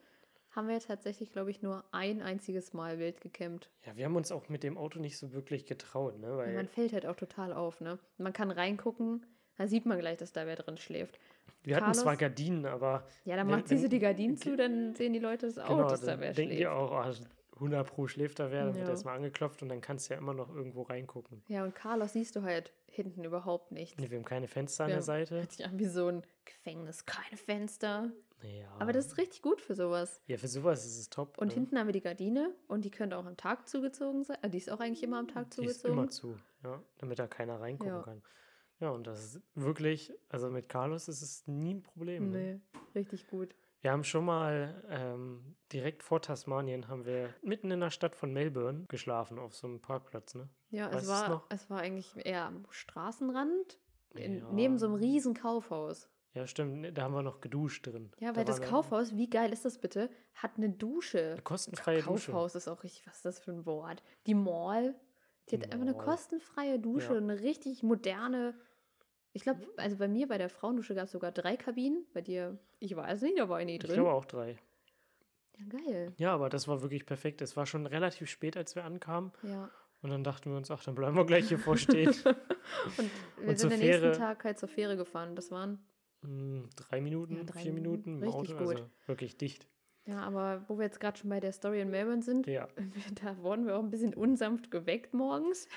haben 0.55 0.69
wir 0.69 0.79
tatsächlich, 0.81 1.33
glaube 1.33 1.51
ich, 1.51 1.63
nur 1.63 1.85
ein 1.93 2.21
einziges 2.23 2.73
Mal 2.73 2.99
wild 2.99 3.21
gecampt. 3.21 3.71
Ja, 3.87 3.97
wir 3.97 4.05
haben 4.05 4.17
uns 4.17 4.31
auch 4.31 4.49
mit 4.49 4.63
dem 4.63 4.77
Auto 4.79 4.99
nicht 5.01 5.19
so 5.19 5.33
wirklich 5.33 5.67
getraut, 5.67 6.19
ne? 6.21 6.29
Ja, 6.29 6.37
Weil 6.37 6.55
man 6.55 6.69
fällt 6.69 6.93
halt 6.93 7.07
auch 7.07 7.17
total 7.17 7.53
auf, 7.53 7.81
ne? 7.81 7.99
Man 8.19 8.33
kann 8.33 8.51
reingucken, 8.51 9.25
da 9.57 9.67
sieht 9.67 9.87
man 9.87 9.99
gleich, 9.99 10.19
dass 10.19 10.33
da 10.33 10.47
wer 10.47 10.57
drin 10.57 10.77
schläft. 10.77 11.19
wir 11.65 11.77
hatten 11.77 11.87
Carlos? 11.87 12.03
zwar 12.03 12.17
Gardinen, 12.17 12.67
aber 12.67 13.07
Ja, 13.25 13.37
dann 13.37 13.49
macht 13.49 13.69
sie 13.69 13.79
so 13.79 13.89
die 13.89 13.99
Gardinen 13.99 14.37
zu, 14.37 14.57
dann 14.57 14.95
sehen 14.95 15.13
die 15.15 15.19
Leute 15.19 15.47
das 15.47 15.59
auch, 15.59 15.69
genau, 15.69 15.89
dass 15.89 16.03
da 16.03 16.21
wer 16.21 16.33
denken 16.35 16.51
die 16.51 16.57
schläft. 16.59 16.71
auch, 16.73 16.93
ah, 16.93 17.13
100 17.63 17.87
pro 17.87 18.07
schläft 18.09 18.39
da 18.39 18.51
wer, 18.51 18.65
dann 18.67 18.75
wird 18.75 18.85
Ja. 18.87 18.91
erstmal 18.91 19.17
angeklopft 19.17 19.63
und 19.63 19.69
dann 19.69 19.81
kannst 19.81 20.09
du 20.09 20.15
ja 20.15 20.19
immer 20.19 20.35
noch 20.35 20.49
irgendwo 20.55 20.83
reingucken. 20.83 21.43
Ja, 21.49 21.65
und 21.65 21.75
Carlos 21.75 22.13
siehst 22.13 22.35
du 22.37 22.43
halt 22.43 22.73
hinten 22.87 23.25
überhaupt 23.25 23.73
nicht. 23.73 23.99
Nee, 23.99 24.11
wir 24.11 24.19
haben 24.19 24.25
keine 24.25 24.49
Fenster 24.49 24.85
an 24.85 24.91
Ja. 24.91 24.97
der 24.97 25.03
Seite. 25.03 25.37
Hört 25.37 25.53
sich 25.53 25.65
an 25.65 25.79
wie 25.79 25.87
so 25.87 26.09
ein 26.09 26.23
Gefängnis, 26.45 27.07
keine 27.07 27.37
Fenster. 27.37 28.11
Ja. 28.43 28.71
Aber 28.81 28.93
das 28.93 29.07
ist 29.07 29.19
richtig 29.19 29.41
gut 29.43 29.61
für 29.61 29.75
sowas. 29.77 30.21
Ja, 30.27 30.37
für 30.37 30.49
sowas 30.49 30.85
ist 30.85 30.99
es 30.99 31.09
top. 31.11 31.39
Und 31.39 31.49
ne? 31.49 31.55
hinten 31.55 31.79
haben 31.79 31.87
wir 31.87 31.93
die 31.93 32.01
Gardine 32.01 32.53
und 32.67 32.85
die 32.85 32.91
könnte 32.91 33.17
auch 33.17 33.25
am 33.25 33.37
Tag 33.37 33.69
zugezogen 33.69 34.25
sein. 34.25 34.37
Äh, 34.43 34.51
die 34.51 34.59
ist 34.59 34.69
auch 34.71 34.81
eigentlich 34.81 35.03
immer 35.05 35.19
am 35.19 35.29
Tag 35.29 35.51
Die 35.51 35.65
ist 35.65 35.81
zugezogen. 35.81 35.93
immer 35.93 36.09
zu, 36.09 36.37
ja, 36.65 36.83
damit 36.99 37.19
da 37.21 37.29
keiner 37.29 37.61
reingucken 37.61 37.95
Ja. 37.95 38.03
kann. 38.03 38.23
Ja, 38.81 38.91
und 38.91 39.07
das 39.07 39.23
ist 39.37 39.41
wirklich, 39.55 40.13
also 40.29 40.51
mit 40.51 40.69
Carlos 40.69 41.07
ist 41.07 41.23
es 41.23 41.47
nie 41.47 41.75
ein 41.75 41.83
Problem. 41.85 42.31
Ne? 42.33 42.39
Nee, 42.39 42.61
richtig 42.97 43.29
gut. 43.29 43.55
Wir 43.83 43.91
haben 43.91 44.05
schon 44.05 44.25
mal 44.25 44.83
ähm, 44.89 45.57
direkt 45.73 46.05
vor 46.05 46.23
Tasmanien 46.23 46.87
haben 46.89 47.05
wir 47.05 47.35
mitten 47.43 47.71
in 47.73 47.81
der 47.81 47.91
Stadt 47.91 48.15
von 48.15 48.33
Melbourne 48.33 48.85
geschlafen 48.89 49.39
auf 49.41 49.55
so 49.57 49.67
einem 49.67 49.81
Parkplatz, 49.83 50.35
ne? 50.37 50.49
Ja, 50.71 50.89
es 50.91 51.09
war, 51.09 51.29
noch? 51.29 51.47
es 51.51 51.69
war 51.69 51.81
eigentlich 51.81 52.15
eher 52.25 52.45
am 52.45 52.65
Straßenrand, 52.71 53.79
in, 54.15 54.39
Ja. 54.39 54.49
neben 54.53 54.79
so 54.79 54.87
einem 54.87 54.95
riesen 54.95 55.35
Kaufhaus. 55.35 56.09
Ja, 56.35 56.47
stimmt, 56.47 56.81
ne, 56.81 56.93
da 56.93 57.03
haben 57.03 57.13
wir 57.15 57.23
noch 57.23 57.41
geduscht 57.41 57.87
drin. 57.89 58.13
Ja, 58.21 58.31
Da 58.31 58.37
weil 58.37 58.45
das 58.45 58.57
waren 58.61 58.63
wir- 58.67 58.71
Kaufhaus, 58.71 59.17
wie 59.17 59.29
geil 59.29 59.53
ist 59.53 59.65
das 59.65 59.79
bitte, 59.79 60.09
hat 60.35 60.53
eine 60.57 60.71
Dusche. 60.71 61.33
Eine 61.33 61.43
kostenfreie 61.43 62.03
Dusche. 62.03 62.31
Kaufhaus 62.31 62.55
ist 62.55 62.69
auch 62.69 62.85
richtig, 62.85 63.07
was 63.07 63.17
ist 63.17 63.25
das 63.25 63.41
für 63.41 63.51
ein 63.51 63.67
Wort? 63.67 64.03
Die 64.29 64.35
Mall, 64.35 64.95
die, 65.51 65.57
Die 65.59 65.63
hat 65.65 65.73
einfach 65.73 65.87
eine 65.87 65.93
Mall. 65.97 66.05
kostenfreie 66.05 66.79
Dusche, 66.79 67.15
Ja. 67.15 67.19
eine 67.19 67.41
richtig 67.41 67.83
moderne. 67.83 68.55
Ich 69.35 69.43
glaube, 69.43 69.61
also 69.77 69.97
bei 69.97 70.09
mir 70.09 70.29
bei 70.29 70.37
der 70.39 70.49
Frauendusche 70.51 70.95
gab 70.95 71.05
es 71.05 71.13
sogar 71.13 71.33
drei 71.33 71.57
Kabinen. 71.57 72.05
Bei 72.13 72.21
dir, 72.21 72.59
ich 72.81 72.95
weiß 72.95 73.23
nicht, 73.23 73.39
da 73.39 73.49
war 73.49 73.61
ich 73.61 73.67
nie 73.67 73.75
Ich 73.77 73.79
drin. 73.81 73.95
glaube 73.95 74.13
auch 74.13 74.25
drei. 74.27 74.57
Ja, 75.59 75.65
geil. 75.69 76.13
Ja, 76.19 76.35
aber 76.35 76.49
das 76.49 76.69
war 76.69 76.83
wirklich 76.83 77.07
perfekt. 77.07 77.41
Es 77.43 77.57
war 77.57 77.67
schon 77.67 77.87
relativ 77.87 78.29
spät, 78.29 78.57
als 78.57 78.75
wir 78.75 78.85
ankamen. 78.85 79.33
Ja. 79.43 79.71
Und 80.03 80.11
dann 80.11 80.25
dachten 80.25 80.51
wir 80.51 80.57
uns, 80.57 80.71
ach, 80.71 80.83
dann 80.85 80.95
bleiben 80.97 81.17
wir 81.17 81.25
gleich 81.25 81.49
hier 81.49 81.59
vorstehen. 81.59 82.09
Und 82.99 83.11
wir 83.39 83.49
Und 83.49 83.59
sind 83.59 83.71
den 83.73 83.81
nächsten 83.81 84.13
Tag 84.15 84.45
halt 84.45 84.59
zur 84.59 84.69
Fähre 84.69 84.97
gefahren. 84.97 85.35
Das 85.37 85.51
waren, 85.51 85.79
Hm, 86.23 86.69
drei 86.77 87.01
Minuten, 87.01 87.37
Ja, 87.37 87.45
drei 87.45 87.61
vier 87.63 87.73
Minuten. 87.73 88.19
Minuten 88.19 88.37
Richtig 88.39 88.55
Auto, 88.57 88.65
gut. 88.65 88.77
also 88.77 88.91
wirklich 89.07 89.37
dicht. 89.39 89.67
ja, 90.05 90.21
aber 90.21 90.65
wo 90.69 90.77
wir 90.79 90.85
jetzt 90.85 91.01
gerade 91.01 91.19
schon 91.19 91.31
bei 91.31 91.41
der 91.41 91.53
Story 91.53 91.81
in 91.81 91.91
Melbourne 91.91 92.23
sind, 92.23 92.47
Ja, 92.47 92.69
da 93.25 93.37
wurden 93.39 93.67
wir 93.67 93.77
auch 93.77 93.83
ein 93.83 93.91
bisschen 93.91 94.15
unsanft 94.15 94.71
geweckt 94.71 95.15
morgens. 95.15 95.69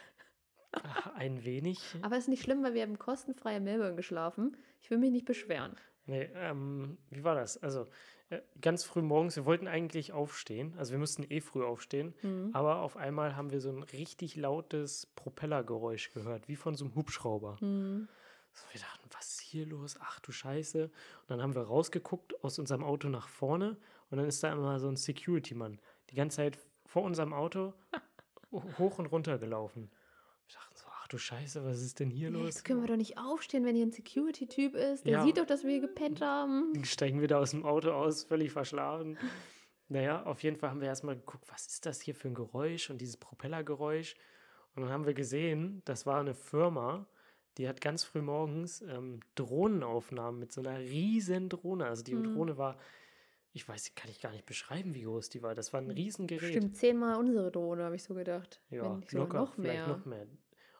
Ein 1.16 1.44
wenig. 1.44 1.80
Aber 2.02 2.18
ist 2.18 2.28
nicht 2.28 2.44
schlimm, 2.44 2.64
weil 2.64 2.74
wir 2.74 2.82
haben 2.84 2.98
kostenfrei 3.00 3.58
in 3.58 3.64
Melbourne 3.64 3.96
geschlafen. 3.96 4.58
Ich 4.82 4.90
will 4.90 4.98
mich 4.98 5.12
nicht 5.12 5.26
beschweren. 5.26 5.76
Nee, 6.08 6.30
ähm, 6.36 6.98
wie 7.10 7.24
war 7.24 7.34
das? 7.36 7.58
Also, 7.64 7.88
äh, 8.30 8.40
ganz 8.62 8.84
früh 8.84 9.02
morgens, 9.02 9.36
wir 9.36 9.46
wollten 9.46 9.68
eigentlich 9.68 10.12
aufstehen. 10.14 10.76
Also, 10.78 10.92
wir 10.92 11.00
mussten 11.00 11.24
eh 11.30 11.42
früh 11.42 11.64
aufstehen. 11.64 12.14
Mhm. 12.22 12.52
Aber 12.54 12.82
auf 12.82 12.96
einmal 12.96 13.36
haben 13.36 13.52
wir 13.52 13.60
so 13.60 13.70
ein 13.70 13.82
richtig 13.82 14.36
lautes 14.36 15.08
Propellergeräusch 15.16 16.14
gehört, 16.14 16.48
wie 16.48 16.56
von 16.56 16.76
so 16.76 16.86
einem 16.86 16.96
Hubschrauber. 16.96 17.58
Mhm. 17.62 18.08
So, 18.54 18.64
wir 18.72 18.80
dachten, 18.82 19.10
was 19.12 19.32
ist 19.32 19.40
hier 19.42 19.66
los? 19.66 19.98
Ach 20.00 20.20
du 20.20 20.32
Scheiße. 20.32 20.86
Und 20.86 20.92
dann 21.28 21.42
haben 21.42 21.56
wir 21.56 21.64
rausgeguckt 21.64 22.44
aus 22.44 22.60
unserem 22.60 22.84
Auto 22.84 23.10
nach 23.10 23.28
vorne 23.28 23.76
und 24.12 24.18
dann 24.18 24.28
ist 24.28 24.44
da 24.44 24.52
immer 24.54 24.80
so 24.80 24.88
ein 24.88 24.96
Security-Mann 24.96 25.80
die 26.12 26.16
ganze 26.16 26.38
Zeit 26.38 26.60
vor 26.86 27.02
unserem 27.04 27.34
Auto 27.34 27.74
ho- 28.52 28.64
hoch 28.78 29.00
und 29.00 29.08
runter 29.08 29.38
gelaufen. 29.40 29.90
Ach 31.06 31.08
du 31.08 31.20
Scheiße, 31.20 31.64
was 31.64 31.84
ist 31.84 32.00
denn 32.00 32.10
hier 32.10 32.32
Ja, 32.32 32.38
los? 32.40 32.46
jetzt 32.48 32.66
können 32.66 32.82
wir 32.82 32.88
doch 32.88 32.96
nicht 32.96 33.20
aufstehen, 33.20 33.64
wenn 33.64 33.76
hier 33.76 33.86
ein 33.86 33.92
Security-Typ 33.92 34.74
ist. 34.74 35.06
Der 35.06 35.14
Ja. 35.14 35.24
sieht 35.24 35.38
doch, 35.38 35.46
dass 35.46 35.64
wir 35.64 35.80
gepennt 35.80 36.20
haben. 36.20 36.74
Steigen 36.84 37.22
wir 37.22 37.28
da 37.28 37.38
aus 37.38 37.52
dem 37.52 37.64
Auto 37.64 37.92
aus, 37.92 38.24
völlig 38.24 38.52
verschlafen. 38.52 39.16
Naja, 39.88 40.24
auf 40.26 40.42
jeden 40.42 40.58
Fall 40.58 40.72
haben 40.72 40.82
wir 40.82 40.88
erstmal 40.88 41.16
geguckt, 41.16 41.44
was 41.48 41.68
ist 41.68 41.86
das 41.86 42.02
hier 42.02 42.16
für 42.16 42.30
ein 42.30 42.34
Geräusch 42.34 42.90
und 42.90 43.00
dieses 43.02 43.18
Propellergeräusch. 43.18 44.16
Und 44.74 44.82
dann 44.82 44.92
haben 44.92 45.06
wir 45.06 45.14
gesehen, 45.14 45.84
das 45.86 46.08
war 46.08 46.20
eine 46.20 46.34
Firma, 46.34 47.06
die 47.60 47.70
hat 47.70 47.82
ganz 47.82 48.04
früh 48.04 48.24
morgens 48.24 48.82
ähm, 48.82 49.20
Drohnenaufnahmen 49.36 50.40
mit 50.40 50.52
so 50.52 50.62
einer 50.62 50.80
riesen 50.80 51.50
Drohne. 51.50 51.86
Also 51.86 52.02
die 52.04 52.16
Mhm. 52.16 52.34
Drohne 52.34 52.58
war, 52.58 52.80
ich 53.54 53.70
weiß, 53.70 53.94
kann 53.94 54.10
ich 54.10 54.22
gar 54.22 54.32
nicht 54.32 54.48
beschreiben, 54.48 54.96
wie 54.96 55.04
groß 55.04 55.30
die 55.30 55.44
war. 55.44 55.54
Das 55.54 55.72
war 55.72 55.82
ein 55.82 55.92
Riesengerät. 55.92 56.50
Stimmt, 56.50 56.76
zehnmal 56.78 57.18
unsere 57.20 57.52
Drohne, 57.52 57.84
habe 57.84 57.96
ich 57.96 58.02
so 58.02 58.16
gedacht. 58.16 58.60
Ja, 58.72 58.86
Wenn 58.86 59.00
nicht 59.02 59.12
locker, 59.12 59.38
noch 59.38 59.54
vielleicht 59.54 59.86
mehr. 59.86 59.98
noch 59.98 60.06
mehr. 60.06 60.26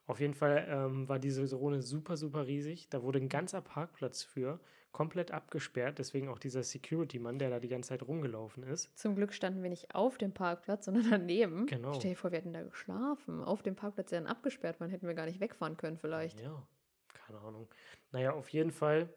Auf 0.08 0.20
jeden 0.20 0.36
Fall 0.36 0.68
ähm, 0.70 1.10
war 1.10 1.20
diese 1.20 1.46
Drohne 1.48 1.82
super, 1.82 2.16
super 2.18 2.46
riesig. 2.46 2.90
Da 2.90 3.02
wurde 3.02 3.20
ein 3.20 3.30
ganzer 3.30 3.62
Parkplatz 3.62 4.24
für 4.24 4.60
komplett 4.92 5.32
abgesperrt. 5.32 6.00
Deswegen 6.00 6.30
auch 6.30 6.40
dieser 6.40 6.64
Security-Mann, 6.64 7.40
der 7.40 7.50
da 7.50 7.60
die 7.60 7.68
ganze 7.68 7.90
Zeit 7.90 8.04
rumgelaufen 8.04 8.64
ist. 8.64 8.98
Zum 8.98 9.16
Glück 9.16 9.34
standen 9.34 9.62
wir 9.62 9.70
nicht 9.70 9.94
auf 9.94 10.18
dem 10.18 10.32
Parkplatz, 10.32 10.86
sondern 10.86 11.10
daneben. 11.10 11.66
Genau. 11.66 11.94
Stell 11.94 12.12
dir 12.12 12.18
vor, 12.18 12.32
wir 12.32 12.38
hätten 12.38 12.54
da 12.54 12.64
geschlafen. 12.64 13.44
Auf 13.44 13.62
dem 13.62 13.76
Parkplatz, 13.76 14.12
der 14.12 14.22
dann 14.22 14.30
abgesperrt 14.30 14.80
war, 14.80 14.88
hätten 14.88 15.08
wir 15.08 15.16
gar 15.16 15.26
nicht 15.26 15.40
wegfahren 15.40 15.76
können 15.76 15.98
vielleicht. 15.98 16.40
Ja, 16.40 16.66
keine 17.14 17.40
Ahnung. 17.40 17.68
Naja, 18.12 18.32
auf 18.32 18.50
jeden 18.50 18.72
Fall 18.72 19.10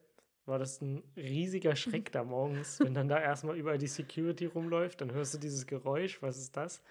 war 0.48 0.58
das 0.58 0.80
ein 0.80 1.02
riesiger 1.16 1.76
Schreck 1.76 2.10
da 2.12 2.24
morgens, 2.24 2.80
wenn 2.80 2.94
dann 2.94 3.08
da 3.08 3.20
erstmal 3.20 3.56
überall 3.56 3.78
die 3.78 3.86
Security 3.86 4.46
rumläuft, 4.46 5.00
dann 5.00 5.12
hörst 5.12 5.34
du 5.34 5.38
dieses 5.38 5.66
Geräusch, 5.66 6.22
was 6.22 6.38
ist 6.38 6.56
das? 6.56 6.82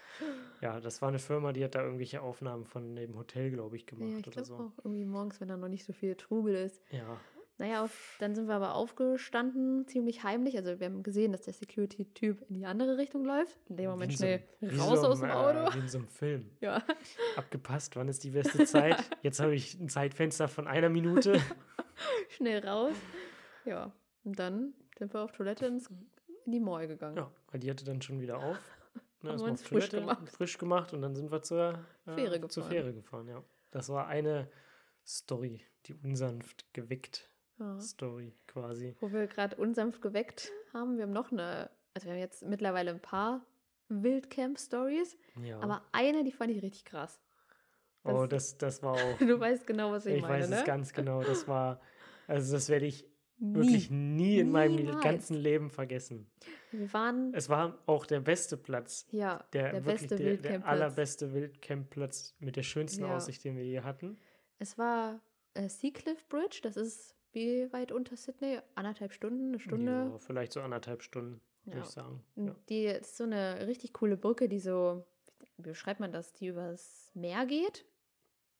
Ja, 0.60 0.80
das 0.80 1.02
war 1.02 1.08
eine 1.08 1.18
Firma, 1.18 1.52
die 1.52 1.64
hat 1.64 1.74
da 1.74 1.82
irgendwelche 1.82 2.22
Aufnahmen 2.22 2.64
von 2.64 2.94
dem 2.96 3.16
Hotel, 3.16 3.50
glaube 3.50 3.76
ich, 3.76 3.86
gemacht 3.86 4.08
Ja, 4.10 4.18
ich 4.18 4.26
oder 4.28 4.44
so. 4.44 4.54
auch 4.54 4.72
irgendwie 4.84 5.04
morgens, 5.04 5.40
wenn 5.40 5.48
da 5.48 5.56
noch 5.56 5.68
nicht 5.68 5.84
so 5.84 5.92
viel 5.92 6.14
Trubel 6.14 6.54
ist. 6.54 6.80
Ja, 6.90 7.18
Naja, 7.58 7.82
auf, 7.82 8.16
dann 8.20 8.34
sind 8.36 8.46
wir 8.46 8.54
aber 8.54 8.74
aufgestanden, 8.74 9.84
ziemlich 9.88 10.22
heimlich. 10.22 10.56
Also 10.56 10.78
wir 10.78 10.86
haben 10.86 11.02
gesehen, 11.02 11.32
dass 11.32 11.42
der 11.42 11.54
Security-Typ 11.54 12.42
in 12.48 12.54
die 12.54 12.66
andere 12.66 12.98
Richtung 12.98 13.24
läuft. 13.24 13.58
In 13.68 13.76
dem 13.76 13.90
Moment 13.90 14.12
so 14.12 14.18
schnell 14.18 14.44
wie 14.60 14.76
raus 14.78 15.00
so 15.00 15.08
aus 15.08 15.18
dem 15.20 15.30
Auto. 15.30 15.58
Äh, 15.70 15.74
wie 15.74 15.78
in 15.80 15.88
so 15.88 15.98
einem 15.98 16.06
Film. 16.08 16.50
Ja, 16.60 16.82
Abgepasst, 17.36 17.96
wann 17.96 18.08
ist 18.08 18.22
die 18.22 18.30
beste 18.30 18.64
Zeit? 18.64 18.96
Jetzt 19.22 19.40
habe 19.40 19.54
ich 19.56 19.74
ein 19.80 19.88
Zeitfenster 19.88 20.46
von 20.46 20.68
einer 20.68 20.88
Minute. 20.88 21.40
schnell 22.28 22.64
raus. 22.64 22.92
Ja, 23.68 23.92
und 24.24 24.38
dann 24.38 24.74
sind 24.98 25.12
wir 25.14 25.20
auf 25.20 25.32
Toilette 25.32 25.66
ins, 25.66 25.88
in 26.46 26.52
die 26.52 26.60
Mall 26.60 26.88
gegangen. 26.88 27.16
Ja, 27.16 27.30
weil 27.50 27.60
die 27.60 27.70
hatte 27.70 27.84
dann 27.84 28.00
schon 28.02 28.20
wieder 28.20 28.38
auf. 28.38 28.58
Ne, 29.20 29.30
Haben 29.32 29.40
wir 29.40 29.44
uns 29.46 29.62
auf 29.62 29.66
frisch 29.66 29.88
Toilette, 29.88 30.00
gemacht. 30.00 30.28
frisch 30.28 30.58
gemacht 30.58 30.92
und 30.94 31.02
dann 31.02 31.16
sind 31.16 31.32
wir 31.32 31.42
zur, 31.42 31.84
äh, 32.06 32.12
Fähre 32.14 32.38
zur 32.48 32.62
gefahren. 32.62 32.70
Fähre 32.70 32.94
gefahren. 32.94 33.26
Ja. 33.26 33.42
Das 33.72 33.88
war 33.88 34.06
eine 34.06 34.48
Story, 35.04 35.60
die 35.86 35.94
unsanft 35.94 36.72
geweckt 36.72 37.28
Ja. 37.58 37.80
Story 37.80 38.36
quasi. 38.46 38.94
Wo 39.00 39.10
wir 39.10 39.26
gerade 39.26 39.56
unsanft 39.56 40.02
geweckt 40.02 40.52
haben, 40.72 40.98
wir 40.98 41.02
haben 41.02 41.12
noch 41.12 41.32
eine, 41.32 41.68
also 41.94 42.06
wir 42.06 42.12
haben 42.12 42.20
jetzt 42.20 42.44
mittlerweile 42.44 42.92
ein 42.92 43.00
paar 43.02 43.44
Wildcamp-Stories, 43.88 45.16
Ja. 45.42 45.58
aber 45.60 45.82
eine, 45.90 46.22
die 46.22 46.30
fand 46.30 46.52
ich 46.52 46.62
richtig 46.62 46.84
krass. 46.84 47.20
oh, 48.04 48.26
das, 48.26 48.56
das 48.58 48.82
war 48.84 48.92
auch. 49.02 49.18
Du 49.18 49.40
weißt 49.40 49.66
genau, 49.66 49.90
was 49.90 50.06
ich, 50.06 50.16
ich 50.16 50.22
meine, 50.22 50.44
weiß 50.44 50.50
ne? 50.50 50.56
es 50.60 50.64
ganz 50.64 50.92
genau. 50.92 51.22
Das 51.24 51.48
war, 51.48 51.80
also 52.28 52.52
das 52.52 52.68
werde 52.68 52.86
ich 52.86 53.04
Nie. 53.40 53.54
wirklich 53.54 53.90
nie 53.90 54.38
in 54.40 54.50
meinem 54.50 54.76
Niemals. 54.76 55.02
ganzen 55.02 55.36
Leben 55.36 55.70
vergessen. 55.70 56.30
Wir 56.72 56.92
waren, 56.92 57.32
Es 57.34 57.48
war 57.48 57.78
auch 57.86 58.04
der 58.06 58.20
beste 58.20 58.56
Platz. 58.56 59.06
ja, 59.10 59.44
Der, 59.52 59.72
der, 59.72 59.84
wirklich 59.86 60.08
beste 60.08 60.16
der, 60.16 60.36
der 60.38 60.66
allerbeste 60.66 61.32
Wildcampplatz 61.32 62.34
mit 62.40 62.56
der 62.56 62.62
schönsten 62.62 63.02
Ja. 63.02 63.16
Aussicht, 63.16 63.44
den 63.44 63.56
wir 63.56 63.64
je 63.64 63.80
hatten. 63.80 64.18
Es 64.58 64.76
war 64.76 65.20
äh, 65.54 65.68
Seacliff 65.68 66.26
Bridge, 66.28 66.60
das 66.62 66.76
ist 66.76 67.14
wie 67.32 67.72
weit 67.72 67.92
unter 67.92 68.16
Sydney? 68.16 68.58
Anderthalb 68.74 69.12
Stunden, 69.12 69.48
eine 69.48 69.58
Stunde. 69.60 69.92
Ja, 69.92 70.18
vielleicht 70.18 70.52
so 70.52 70.60
anderthalb 70.60 71.02
Stunden, 71.02 71.40
würde 71.64 71.78
Ja. 71.78 71.84
ich 71.84 71.90
sagen. 71.90 72.24
Ja. 72.36 72.56
Die 72.68 72.84
ist 72.86 73.16
so 73.16 73.24
eine 73.24 73.66
richtig 73.66 73.92
coole 73.92 74.16
Brücke, 74.16 74.48
die 74.48 74.58
so, 74.60 75.04
wie 75.58 75.62
beschreibt 75.62 76.00
man 76.00 76.10
das, 76.10 76.32
die 76.32 76.46
übers 76.48 77.12
Meer 77.14 77.46
geht. 77.46 77.84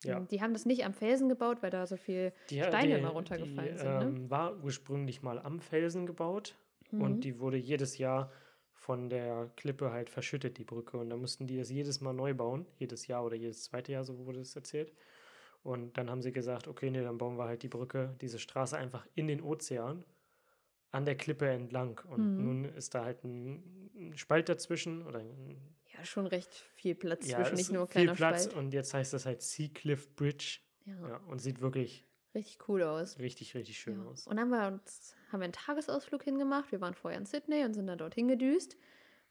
Ja. 0.04 0.18
Und 0.18 0.30
Die 0.30 0.40
haben 0.40 0.52
das 0.52 0.64
nicht 0.64 0.84
am 0.84 0.94
Felsen 0.94 1.28
gebaut, 1.28 1.58
weil 1.62 1.70
da 1.70 1.86
so 1.86 1.96
viel 1.96 2.32
Die, 2.50 2.62
Steine 2.62 2.94
die, 2.94 3.00
immer 3.00 3.08
runtergefallen 3.10 3.72
die, 3.72 3.78
sind, 3.78 3.98
ne? 3.98 4.04
Ähm, 4.04 4.30
war 4.30 4.62
ursprünglich 4.62 5.22
mal 5.22 5.38
am 5.38 5.60
Felsen 5.60 6.06
gebaut 6.06 6.54
Mhm. 6.90 7.02
und 7.02 7.20
die 7.24 7.38
wurde 7.40 7.56
jedes 7.58 7.98
Jahr 7.98 8.30
von 8.72 9.10
der 9.10 9.50
Klippe 9.56 9.90
halt 9.90 10.08
verschüttet, 10.08 10.56
die 10.56 10.64
Brücke. 10.64 10.96
Und 10.96 11.10
da 11.10 11.16
mussten 11.16 11.46
die 11.46 11.58
das 11.58 11.70
jedes 11.70 12.00
Mal 12.00 12.12
neu 12.14 12.32
bauen, 12.32 12.64
jedes 12.78 13.06
Jahr 13.08 13.24
oder 13.24 13.34
jedes 13.36 13.64
zweite 13.64 13.92
Jahr, 13.92 14.04
so 14.04 14.24
wurde 14.24 14.40
es 14.40 14.54
erzählt. 14.56 14.92
Und 15.62 15.98
dann 15.98 16.08
haben 16.08 16.22
sie 16.22 16.32
gesagt, 16.32 16.68
okay, 16.68 16.90
nee, 16.90 17.02
dann 17.02 17.18
bauen 17.18 17.36
wir 17.36 17.44
halt 17.44 17.62
die 17.62 17.68
Brücke, 17.68 18.14
diese 18.20 18.38
Straße 18.38 18.78
einfach 18.78 19.06
in 19.14 19.26
den 19.26 19.42
Ozean 19.42 20.04
an 20.90 21.04
der 21.04 21.16
Klippe 21.16 21.48
entlang. 21.48 22.00
Und 22.08 22.36
Mhm. 22.38 22.44
nun 22.44 22.64
ist 22.64 22.94
da 22.94 23.04
halt 23.04 23.24
ein, 23.24 24.12
Spalt 24.16 24.48
dazwischen 24.48 25.04
oder 25.06 25.20
ja, 25.22 26.04
schon 26.04 26.26
recht 26.26 26.52
viel 26.76 26.94
Platz 26.94 27.26
ja, 27.28 27.38
zwischen, 27.38 27.56
nicht 27.56 27.72
nur 27.72 27.86
viel 27.86 28.02
kleiner 28.02 28.14
Platz. 28.14 28.44
Spalt. 28.44 28.56
Und 28.56 28.72
jetzt 28.72 28.94
heißt 28.94 29.12
das 29.12 29.26
halt 29.26 29.42
Sea 29.42 29.68
Cliff 29.74 30.14
Bridge. 30.14 30.60
Ja, 30.84 30.94
Ja, 31.08 31.16
und 31.28 31.40
sieht 31.40 31.60
wirklich 31.60 32.06
richtig 32.34 32.68
cool 32.68 32.82
aus. 32.84 33.18
richtig, 33.18 33.54
richtig 33.54 33.78
schön 33.78 34.00
Ja. 34.00 34.06
aus. 34.06 34.26
Und 34.26 34.36
dann 34.36 34.50
haben 34.52 34.60
wir 34.60 34.68
uns, 34.80 35.16
haben 35.32 35.40
wir 35.40 35.44
einen 35.44 35.52
Tagesausflug 35.52 36.22
hingemacht. 36.22 36.70
Wir 36.72 36.80
waren 36.80 36.94
vorher 36.94 37.18
in 37.18 37.26
Sydney 37.26 37.64
und 37.64 37.74
sind 37.74 37.86
dann 37.88 37.98
dorthin 37.98 38.28
gedüst. 38.28 38.76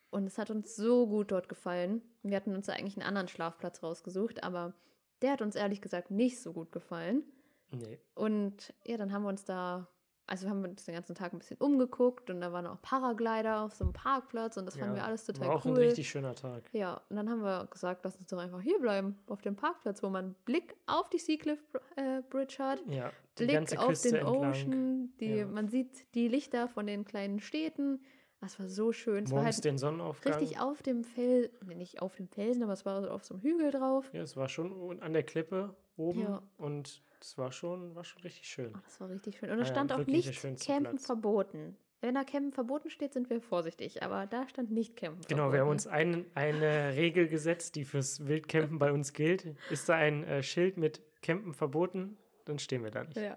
Und 0.09 0.25
es 0.27 0.37
hat 0.37 0.49
uns 0.51 0.75
so 0.75 1.07
gut 1.07 1.31
dort 1.31 1.49
gefallen. 1.49 2.01
Wir 2.23 2.35
hatten 2.37 2.53
uns 2.55 2.67
da 2.67 2.73
eigentlich 2.73 2.97
einen 2.97 3.07
anderen 3.07 3.27
Schlafplatz 3.29 3.81
rausgesucht, 3.83 4.43
aber 4.43 4.73
der 5.21 5.31
hat 5.31 5.41
uns 5.41 5.55
ehrlich 5.55 5.81
gesagt 5.81 6.11
nicht 6.11 6.39
so 6.41 6.53
gut 6.53 6.71
gefallen. 6.71 7.23
Nee. 7.71 7.99
Und 8.15 8.73
ja, 8.85 8.97
dann 8.97 9.11
haben 9.11 9.23
wir 9.23 9.29
uns 9.29 9.43
da, 9.45 9.89
also 10.27 10.49
haben 10.49 10.61
wir 10.61 10.69
uns 10.69 10.85
den 10.85 10.93
ganzen 10.95 11.15
Tag 11.15 11.33
ein 11.33 11.39
bisschen 11.39 11.57
umgeguckt 11.57 12.29
und 12.29 12.41
da 12.41 12.51
waren 12.53 12.67
auch 12.67 12.81
Paraglider 12.81 13.61
auf 13.61 13.73
so 13.73 13.85
einem 13.85 13.93
Parkplatz 13.93 14.57
und 14.57 14.65
das 14.65 14.75
fanden 14.75 14.95
Ja, 14.95 15.01
wir 15.01 15.05
alles 15.05 15.25
total 15.25 15.47
War 15.47 15.55
auch 15.55 15.65
cool. 15.65 15.71
ein 15.71 15.77
richtig 15.77 16.09
schöner 16.09 16.35
Tag. 16.35 16.63
ja, 16.73 17.01
und 17.09 17.15
dann 17.15 17.29
haben 17.29 17.41
wir 17.41 17.65
gesagt, 17.71 18.01
lass 18.03 18.15
uns 18.17 18.27
doch 18.27 18.37
einfach 18.37 18.61
hier 18.61 18.79
bleiben, 18.79 19.17
auf 19.27 19.41
dem 19.41 19.55
Parkplatz, 19.55 20.03
wo 20.03 20.09
man 20.09 20.25
einen 20.25 20.35
Blick 20.45 20.75
auf 20.85 21.09
die 21.09 21.17
Seacliff 21.19 21.59
äh, 21.95 22.21
Bridge 22.29 22.57
hat. 22.59 22.79
Ja, 22.87 23.11
Blick 23.35 23.77
auf 23.79 24.01
den 24.01 24.15
entlang. 24.15 24.49
Ocean, 24.51 25.13
die, 25.19 25.27
Ja. 25.35 25.45
man 25.47 25.67
sieht 25.69 26.13
die 26.13 26.27
Lichter 26.27 26.67
von 26.67 26.85
den 26.87 27.05
kleinen 27.05 27.39
Städten. 27.39 28.01
Das 28.39 28.59
war 28.59 28.67
so 28.67 28.91
schön. 28.91 29.23
Es 29.23 29.31
war 29.31 29.39
Morgens 29.39 29.55
halt 29.55 29.65
den 29.65 29.77
Sonnenaufgang. 29.79 30.33
richtig 30.35 30.59
auf 30.59 30.83
dem 30.83 31.03
Fels, 31.03 31.49
nee, 31.65 31.73
nicht 31.73 32.01
auf 32.03 32.15
dem 32.17 32.27
Felsen, 32.27 32.61
aber 32.63 32.73
es 32.73 32.85
war 32.85 33.01
so 33.01 33.09
auf 33.09 33.23
so 33.23 33.33
einem 33.33 33.41
Hügel 33.43 33.71
drauf. 33.71 34.09
Ja, 34.13 34.21
es 34.21 34.37
war 34.37 34.47
schon 34.47 35.01
an 35.01 35.13
der 35.13 35.23
Klippe 35.23 35.75
oben 35.95 36.21
Ja. 36.21 36.43
und 36.57 37.01
es 37.21 37.37
war 37.37 37.51
schon, 37.51 37.95
war 37.95 38.03
schon 38.03 38.21
richtig 38.21 38.47
schön. 38.47 38.73
Oh, 38.75 38.79
das 38.83 38.99
war 39.01 39.09
richtig 39.09 39.37
schön. 39.37 39.49
Und 39.51 39.57
da 39.57 39.63
Ja, 39.63 39.69
stand 39.71 39.91
auch 39.91 40.05
nicht 40.05 40.41
Campen 40.65 40.91
Platz. 40.91 41.05
verboten. 41.05 41.77
Wenn 41.99 42.13
da 42.13 42.23
Campen 42.23 42.51
verboten 42.53 42.89
steht, 42.91 43.13
sind 43.13 43.29
wir 43.29 43.41
vorsichtig. 43.41 44.03
Aber 44.03 44.27
da 44.27 44.47
stand 44.47 44.71
nicht 44.71 44.95
Campen 44.95 45.21
Genau, 45.27 45.43
verboten. 45.49 45.53
wir 45.53 45.61
haben 45.61 45.69
uns 45.69 45.87
ein, 45.87 46.25
eine 46.35 46.95
Regel 46.95 47.27
gesetzt, 47.27 47.75
die 47.75 47.85
fürs 47.85 48.27
Wildcampen 48.27 48.77
bei 48.77 48.91
uns 48.91 49.13
gilt. 49.13 49.45
Ist 49.71 49.89
da 49.89 49.95
ein 49.95 50.23
äh, 50.23 50.43
Schild 50.43 50.77
mit 50.77 51.01
Campen 51.21 51.53
verboten, 51.53 52.17
dann 52.45 52.59
stehen 52.59 52.83
wir 52.83 52.91
da 52.91 53.03
nicht. 53.03 53.17
Ja. 53.17 53.35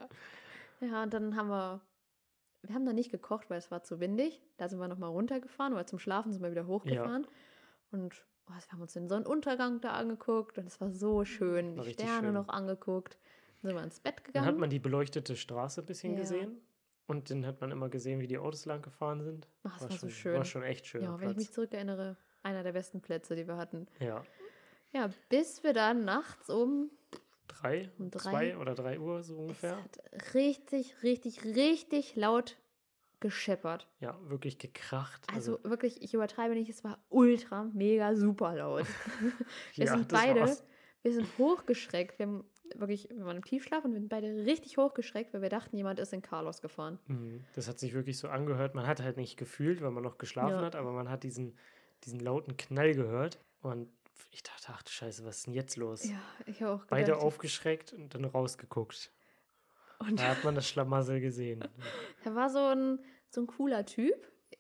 Ja, 0.81 1.03
und 1.03 1.13
dann 1.15 1.37
haben 1.37 1.49
wir. 1.49 1.81
Wir 2.63 2.75
haben 2.75 2.85
da 2.85 2.93
nicht 2.93 3.11
gekocht, 3.11 3.49
weil 3.49 3.57
es 3.57 3.71
war 3.71 3.83
zu 3.83 4.01
windig. 4.01 4.43
Da 4.59 4.69
sind 4.69 4.79
wir 4.79 4.89
nochmal 4.89 5.09
runtergefahren, 5.11 5.75
weil 5.75 5.87
zum 5.87 5.99
Schlafen 5.99 6.31
sind 6.33 6.43
wir 6.43 6.51
wieder 6.51 6.67
hochgefahren. 6.67 7.27
Und 7.91 8.23
oh, 8.47 8.53
wir 8.53 8.73
haben 8.73 8.83
uns 8.83 8.93
den 8.93 9.09
Sonnenuntergang 9.09 9.81
da 9.81 9.93
angeguckt 9.93 10.59
und 10.59 10.67
es 10.67 10.79
war 10.79 10.91
so 10.91 11.25
schön. 11.25 11.79
War 11.79 11.85
die 11.85 11.95
Sterne 11.95 12.27
schön. 12.27 12.35
noch 12.35 12.49
angeguckt. 12.49 13.17
Dann 13.63 13.71
sind 13.71 13.77
wir 13.79 13.85
ins 13.85 14.01
Bett 14.01 14.17
Dann 14.19 14.25
gegangen. 14.25 14.47
hat 14.47 14.59
man 14.59 14.71
die 14.71 14.79
beleuchtete 14.79 15.37
Straße 15.37 15.81
ein 15.83 15.87
bisschen 15.87 16.15
Ja. 16.15 16.21
gesehen 16.21 16.61
und 17.07 17.31
dann 17.31 17.45
hat 17.47 17.61
man 17.61 17.71
immer 17.71 17.89
gesehen, 17.89 18.21
wie 18.21 18.27
die 18.27 18.39
Autos 18.39 18.65
lang 18.67 18.83
gefahren 18.83 19.23
sind. 19.23 19.49
Ach, 19.65 19.73
das 19.75 19.83
war 19.83 19.91
so 19.91 19.97
schon, 19.99 20.11
schön. 20.11 20.35
War 20.37 20.45
schon 20.45 20.63
echt 20.63 20.87
schön. 20.87 21.03
ja, 21.03 21.21
wenn 21.21 21.31
ich 21.31 21.37
mich 21.37 21.53
zurückerinnere, 21.53 22.17
einer 22.43 22.63
der 22.63 22.73
besten 22.73 23.01
Plätze, 23.01 23.37
die 23.37 23.47
wir 23.47 23.57
hatten. 23.57 23.87
ja, 23.99 24.23
Ja, 24.93 25.11
bis 25.29 25.63
wir 25.63 25.73
dann 25.73 26.05
nachts 26.05 26.49
um 26.51 26.91
drei, 27.49 27.91
Um 27.99 28.11
drei? 28.11 28.21
zwei 28.21 28.57
oder 28.57 28.75
drei 28.75 28.99
Uhr 28.99 29.23
so 29.23 29.35
Es 29.35 29.41
ungefähr. 29.41 29.77
hat 29.77 30.35
richtig, 30.35 31.03
richtig, 31.03 31.45
richtig 31.45 32.17
laut 32.17 32.57
gescheppert. 33.21 33.87
Ja, 34.01 34.19
wirklich 34.31 34.59
gekracht. 34.59 35.21
Also, 35.35 35.59
wirklich, 35.63 36.01
ich 36.03 36.15
übertreibe 36.15 36.55
nicht, 36.55 36.71
es 36.71 36.83
war 36.85 36.99
ultra, 37.11 37.65
mega, 37.75 38.15
super 38.17 38.55
laut. 38.57 38.87
wir 39.75 39.85
ja, 39.87 39.93
sind 39.95 40.09
beide, 40.09 40.41
war's. 40.41 40.65
wir 41.03 41.13
sind 41.13 41.27
hochgeschreckt. 41.37 42.19
Wir 42.19 42.27
haben 42.27 42.45
wirklich, 42.77 43.09
wir 43.11 43.25
waren 43.25 43.37
im 43.37 43.45
Tiefschlaf 43.45 43.85
und 43.85 43.93
wir 43.93 44.01
sind 44.01 44.09
beide 44.09 44.29
richtig 44.45 44.77
hochgeschreckt, 44.79 45.33
weil 45.35 45.43
wir 45.43 45.49
dachten, 45.49 45.77
jemand 45.77 45.99
ist 46.01 46.13
in 46.13 46.23
Carlos 46.23 46.61
gefahren. 46.61 46.99
Mhm. 47.07 47.45
Das 47.55 47.69
hat 47.69 47.79
sich 47.79 47.93
wirklich 47.95 48.19
so 48.19 48.29
angehört. 48.29 48.75
Man 48.75 48.87
hat 48.87 49.03
halt 49.03 49.17
nicht 49.17 49.37
gefühlt, 49.37 49.81
weil 49.83 49.91
man 49.91 50.03
noch 50.03 50.19
geschlafen 50.19 50.51
Ja. 50.53 50.63
hat, 50.63 50.77
aber 50.77 50.93
man 50.93 51.09
hat 51.09 51.23
diesen, 51.23 51.57
diesen 52.05 52.21
lauten 52.21 52.57
Knall 52.57 52.95
gehört. 52.95 53.39
Und 53.63 53.89
ich 54.33 54.43
dachte, 54.43 54.69
ach 54.71 54.83
du 54.83 54.91
Scheiße, 54.91 55.25
was 55.25 55.39
ist 55.39 55.47
denn 55.47 55.55
jetzt 55.55 55.77
los? 55.77 56.05
Ja, 56.05 56.21
ich 56.47 56.65
auch. 56.65 56.85
Beide 56.87 57.07
gedacht, 57.13 57.23
aufgeschreckt 57.25 57.93
und 57.93 58.15
dann 58.15 58.25
rausgeguckt. 58.25 59.11
Und 59.99 60.19
Da 60.19 60.29
hat 60.29 60.45
man 60.45 60.55
das 60.55 60.67
Schlamassel 60.69 61.21
gesehen. 61.21 61.63
da 62.25 62.35
war 62.35 62.49
so 62.49 62.59
ein, 62.65 62.99
so 63.29 63.43
ein 63.43 63.47
cooler 63.47 63.85
Typ. 63.85 64.15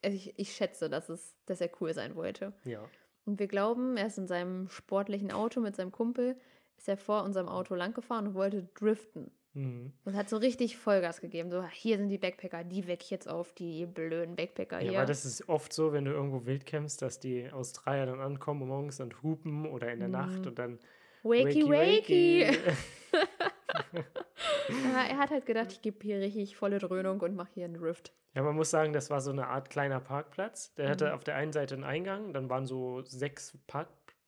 Also 0.04 0.16
ich, 0.16 0.38
ich 0.38 0.54
schätze, 0.54 0.88
dass, 0.90 1.08
es, 1.08 1.34
dass 1.46 1.60
er 1.60 1.70
cool 1.80 1.94
sein 1.94 2.14
wollte. 2.14 2.52
Ja. 2.64 2.82
Und 3.24 3.38
wir 3.38 3.48
glauben, 3.48 3.96
er 3.96 4.06
ist 4.06 4.18
in 4.18 4.26
seinem 4.26 4.68
sportlichen 4.68 5.30
Auto 5.30 5.60
mit 5.60 5.76
seinem 5.76 5.92
Kumpel, 5.92 6.36
ist 6.80 6.88
er 6.88 6.96
vor 6.96 7.24
unserem 7.24 7.46
Auto 7.46 7.74
langgefahren 7.74 8.28
und 8.28 8.34
wollte 8.34 8.62
driften. 8.74 9.30
Mhm. 9.52 9.92
Und 10.06 10.16
hat 10.16 10.30
so 10.30 10.38
richtig 10.38 10.78
Vollgas 10.78 11.20
gegeben. 11.20 11.50
So, 11.50 11.62
hier 11.66 11.98
sind 11.98 12.08
die 12.08 12.16
Backpacker, 12.16 12.64
die 12.64 12.86
weck 12.86 13.02
ich 13.02 13.10
jetzt 13.10 13.28
auf, 13.28 13.52
die 13.52 13.84
blöden 13.84 14.34
Backpacker 14.34 14.80
Ja, 14.80 14.90
hier. 14.90 14.98
weil 15.00 15.06
das 15.06 15.26
ist 15.26 15.46
oft 15.48 15.72
so, 15.74 15.92
wenn 15.92 16.06
du 16.06 16.12
irgendwo 16.12 16.46
wild 16.46 16.64
campst, 16.64 17.02
dass 17.02 17.20
die 17.20 17.50
Australier 17.52 18.06
dann 18.06 18.20
ankommen 18.20 18.66
morgens 18.66 18.98
und 19.00 19.22
hupen 19.22 19.66
oder 19.66 19.92
in 19.92 19.98
der 20.00 20.08
Nacht 20.08 20.40
Mhm. 20.40 20.46
und 20.46 20.58
dann 20.58 20.78
wakey, 21.22 21.64
wakey. 21.68 22.46
wakey. 22.48 22.74
Ja, 23.92 25.04
er 25.10 25.18
hat 25.18 25.30
halt 25.30 25.46
gedacht, 25.46 25.72
ich 25.72 25.82
gebe 25.82 25.98
hier 26.02 26.18
richtig 26.20 26.56
volle 26.56 26.78
Dröhnung 26.78 27.20
und 27.20 27.34
mache 27.36 27.50
hier 27.54 27.64
einen 27.66 27.74
Drift. 27.74 28.12
Ja, 28.34 28.42
man 28.42 28.54
muss 28.54 28.70
sagen, 28.70 28.92
das 28.92 29.10
war 29.10 29.20
so 29.20 29.32
eine 29.32 29.48
Art 29.48 29.68
kleiner 29.70 30.00
Parkplatz. 30.00 30.72
Der 30.76 30.88
hatte 30.88 31.06
Mhm. 31.08 31.12
auf 31.14 31.24
der 31.24 31.34
einen 31.34 31.52
Seite 31.52 31.74
einen 31.74 31.82
Eingang, 31.84 32.32
dann 32.32 32.48
waren 32.48 32.64
so 32.66 33.02
sechs 33.02 33.58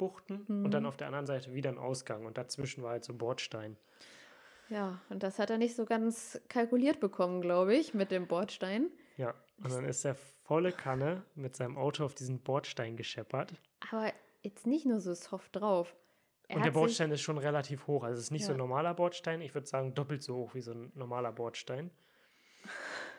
Parkbuchten 0.08 0.64
und 0.64 0.70
dann 0.72 0.82
Mhm. 0.82 0.88
auf 0.88 0.96
der 0.96 1.06
anderen 1.08 1.26
Seite 1.26 1.54
wieder 1.54 1.70
ein 1.70 1.78
Ausgang 1.78 2.24
und 2.26 2.36
dazwischen 2.38 2.82
war 2.82 2.90
halt 2.92 3.04
so 3.04 3.14
Bordstein. 3.14 3.76
Ja, 4.68 5.00
und 5.10 5.22
das 5.22 5.38
hat 5.38 5.50
er 5.50 5.58
nicht 5.58 5.76
so 5.76 5.84
ganz 5.84 6.40
kalkuliert 6.48 6.98
bekommen, 7.00 7.40
glaube 7.42 7.74
ich, 7.74 7.94
mit 7.94 8.10
dem 8.10 8.26
Bordstein. 8.26 8.90
Ja, 9.18 9.34
und 9.62 9.70
dann 9.70 9.84
ist 9.84 10.04
er 10.04 10.14
volle 10.14 10.72
Kanne 10.72 11.22
mit 11.34 11.54
seinem 11.56 11.76
Auto 11.76 12.04
auf 12.04 12.14
diesen 12.14 12.40
Bordstein 12.40 12.96
gescheppert. 12.96 13.54
Aber 13.90 14.12
jetzt 14.42 14.66
nicht 14.66 14.86
nur 14.86 15.00
so 15.00 15.14
soft 15.14 15.56
drauf. 15.56 15.94
Er 16.48 16.56
und 16.56 16.62
der 16.62 16.66
hat 16.68 16.74
Bordstein 16.74 17.10
ist 17.12 17.20
schon 17.20 17.38
relativ 17.38 17.86
hoch. 17.86 18.02
Also 18.04 18.18
es 18.18 18.24
ist 18.24 18.30
nicht 18.30 18.44
so 18.44 18.52
Ja. 18.52 18.54
ein 18.56 18.58
normaler 18.58 18.94
Bordstein. 18.94 19.40
Ich 19.42 19.54
würde 19.54 19.66
sagen, 19.66 19.94
doppelt 19.94 20.22
so 20.22 20.36
hoch 20.36 20.54
wie 20.54 20.60
so 20.62 20.72
ein 20.72 20.90
normaler 20.94 21.32
Bordstein. 21.32 21.90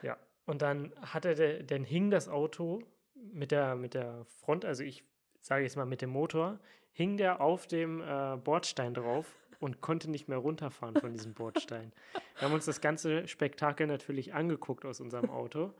Ja. 0.02 0.18
Und 0.46 0.62
dann 0.62 0.92
hatte 1.02 1.36
der, 1.36 1.64
dann 1.64 1.84
hing 1.84 2.10
das 2.10 2.28
Auto 2.28 2.82
mit 3.16 3.52
der, 3.52 3.76
mit 3.76 3.94
der 3.94 4.26
Front, 4.26 4.66
also 4.66 4.84
ich 4.84 5.06
sage 5.44 5.64
jetzt 5.64 5.76
mal 5.76 5.86
mit 5.86 6.02
dem 6.02 6.10
Motor, 6.10 6.60
hing 6.94 7.18
der 7.18 7.42
auf 7.42 7.68
dem 7.68 8.02
äh, 8.02 8.38
Bordstein 8.38 8.94
drauf 8.94 9.36
und 9.60 9.82
konnte 9.82 10.10
nicht 10.10 10.28
mehr 10.28 10.38
runterfahren 10.38 10.96
von 10.96 11.14
diesem 11.14 11.34
Bordstein. 11.34 11.92
Wir 12.38 12.48
haben 12.48 12.54
uns 12.54 12.66
das 12.66 12.82
ganze 12.82 13.28
Spektakel 13.28 13.88
natürlich 13.88 14.34
angeguckt 14.34 14.86
aus 14.86 15.00
unserem 15.00 15.30
Auto. 15.30 15.74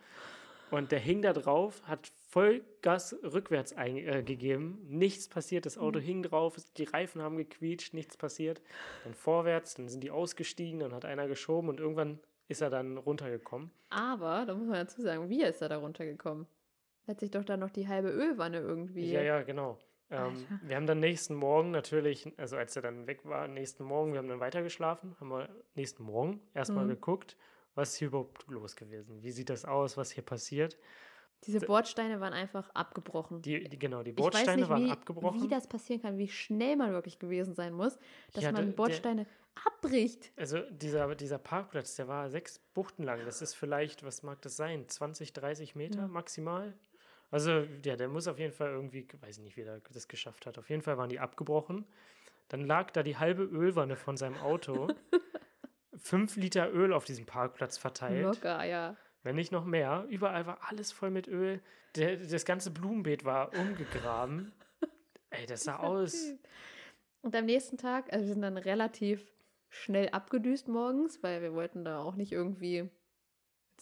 Und 0.72 0.92
der 0.92 1.00
hing 1.00 1.22
da 1.22 1.34
drauf, 1.34 1.84
hat 1.84 2.12
Vollgas 2.30 3.16
rückwärts 3.22 3.74
eingegeben. 3.74 4.80
Äh, 4.90 4.96
nichts 4.96 5.28
passiert. 5.28 5.66
Das 5.66 5.78
Auto 5.78 6.00
mhm. 6.00 6.04
hing 6.04 6.24
drauf, 6.24 6.56
die 6.78 6.86
Reifen 6.86 7.22
haben 7.22 7.38
gequietscht, 7.38 7.94
nichts 7.94 8.18
passiert. 8.18 8.62
Dann 9.04 9.14
vorwärts, 9.14 9.76
dann 9.76 9.88
sind 9.88 10.04
die 10.04 10.12
ausgestiegen, 10.12 10.80
dann 10.80 10.94
hat 10.94 11.06
einer 11.06 11.28
geschoben 11.28 11.70
und 11.70 11.80
irgendwann 11.80 12.20
ist 12.48 12.62
er 12.62 12.70
dann 12.70 12.98
runtergekommen. 12.98 13.72
Aber, 13.90 14.46
da 14.46 14.56
muss 14.56 14.68
man 14.68 14.86
dazu 14.86 15.02
sagen, 15.02 15.30
wie 15.30 15.44
ist 15.44 15.62
er 15.62 15.70
da 15.70 15.78
runtergekommen? 15.78 16.48
Hat 17.08 17.20
sich 17.20 17.32
doch 17.32 17.44
dann 17.44 17.60
noch 17.60 17.70
die 17.70 17.88
halbe 17.88 18.10
Ölwanne 18.10 18.60
irgendwie. 18.60 19.12
Ja, 19.12 19.22
ja, 19.22 19.42
genau. 19.42 19.78
Ähm, 20.10 20.46
wir 20.64 20.76
haben 20.76 20.86
dann 20.86 21.00
nächsten 21.00 21.34
Morgen 21.34 21.72
natürlich, 21.72 22.32
also 22.38 22.56
als 22.56 22.76
er 22.76 22.84
dann 22.84 23.08
weg 23.08 23.26
war, 23.26 23.48
nächsten 23.48 23.84
Morgen, 23.84 24.14
wir 24.14 24.20
haben 24.20 24.28
dann 24.28 24.40
weitergeschlafen, 24.40 25.16
haben 25.20 25.30
wir 25.30 25.50
nächsten 25.76 26.04
Morgen 26.04 26.42
erstmal 26.54 26.86
mhm. 26.86 26.90
geguckt, 26.90 27.36
was 27.76 27.90
ist 27.90 27.96
hier 27.98 28.10
überhaupt 28.10 28.48
los 28.48 28.76
gewesen? 28.76 29.24
Wie 29.24 29.32
sieht 29.32 29.50
das 29.50 29.66
aus? 29.66 29.98
Was 29.98 30.12
hier 30.12 30.24
passiert? 30.24 30.78
Diese 31.46 31.60
Bordsteine 31.60 32.22
waren 32.22 32.32
einfach 32.32 32.70
abgebrochen. 32.70 33.42
Die, 33.42 33.68
die 33.68 33.80
genau, 33.80 34.04
die 34.04 34.14
Bordsteine 34.14 34.62
nicht, 34.62 34.70
waren 34.70 34.86
wie, 34.86 34.92
abgebrochen. 34.92 35.42
Wie 35.42 35.48
das 35.48 35.68
passieren 35.68 36.02
kann, 36.02 36.18
wie 36.18 36.30
schnell 36.30 36.78
man 36.78 36.92
wirklich 36.92 37.20
gewesen 37.20 37.54
sein 37.54 37.74
muss, 37.74 37.98
dass 38.34 38.44
ja, 38.44 38.52
man 38.52 38.74
Bordsteine 38.76 39.26
der, 39.26 39.66
abbricht. 39.66 40.32
Also 40.38 40.60
dieser, 40.70 41.14
dieser 41.16 41.40
Parkplatz, 41.40 41.96
der 41.96 42.08
war 42.08 42.30
sechs 42.30 42.60
Buchten 42.74 43.04
lang. 43.04 43.26
Das 43.26 43.42
ist 43.42 43.56
vielleicht, 43.56 44.04
was 44.04 44.24
mag 44.24 44.42
das 44.42 44.56
sein, 44.56 44.88
20, 44.88 45.34
30 45.34 45.76
Meter 45.76 46.02
ja. 46.02 46.08
maximal? 46.08 46.74
Also, 47.34 47.66
ja, 47.84 47.96
der 47.96 48.10
muss 48.10 48.28
auf 48.28 48.38
jeden 48.38 48.54
Fall 48.54 48.70
irgendwie, 48.70 49.08
weiß 49.22 49.40
ich 49.40 49.44
nicht, 49.44 49.58
wie 49.58 49.62
er 49.62 49.82
das 49.92 50.08
geschafft 50.08 50.46
hat. 50.46 50.60
Auf 50.60 50.70
jeden 50.70 50.84
Fall 50.84 51.00
waren 51.00 51.10
die 51.10 51.20
abgebrochen. 51.20 51.84
Dann 52.50 52.62
lag 52.62 52.92
da 52.92 53.02
die 53.02 53.18
halbe 53.18 53.42
Ölwanne 53.42 53.96
von 53.96 54.18
seinem 54.18 54.38
Auto. 54.38 54.88
fünf 55.98 56.36
Liter 56.36 56.72
Öl 56.72 56.94
auf 56.94 57.06
diesem 57.06 57.26
Parkplatz 57.26 57.80
verteilt. 57.80 58.22
Locker, 58.22 58.64
ja. 58.66 58.96
Wenn 59.24 59.36
nicht 59.36 59.52
noch 59.52 59.66
mehr. 59.66 60.06
Überall 60.10 60.46
war 60.46 60.60
alles 60.70 60.92
voll 60.92 61.10
mit 61.10 61.28
Öl. 61.28 61.60
Der, 61.96 62.18
das 62.18 62.46
ganze 62.46 62.70
Blumenbeet 62.70 63.26
war 63.26 63.52
umgegraben. 63.58 64.54
Ey, 65.32 65.48
das 65.48 65.64
sah 65.64 65.78
aus. 65.78 66.36
Und 67.24 67.36
am 67.36 67.46
nächsten 67.46 67.80
Tag, 67.80 68.14
also 68.14 68.28
wir 68.28 68.34
sind 68.34 68.44
dann 68.44 68.58
relativ 68.58 69.26
schnell 69.70 70.10
abgedüst 70.10 70.68
morgens, 70.68 71.24
weil 71.24 71.42
wir 71.42 71.56
wollten 71.56 71.84
da 71.84 71.98
auch 71.98 72.14
nicht 72.14 72.32
irgendwie 72.32 72.92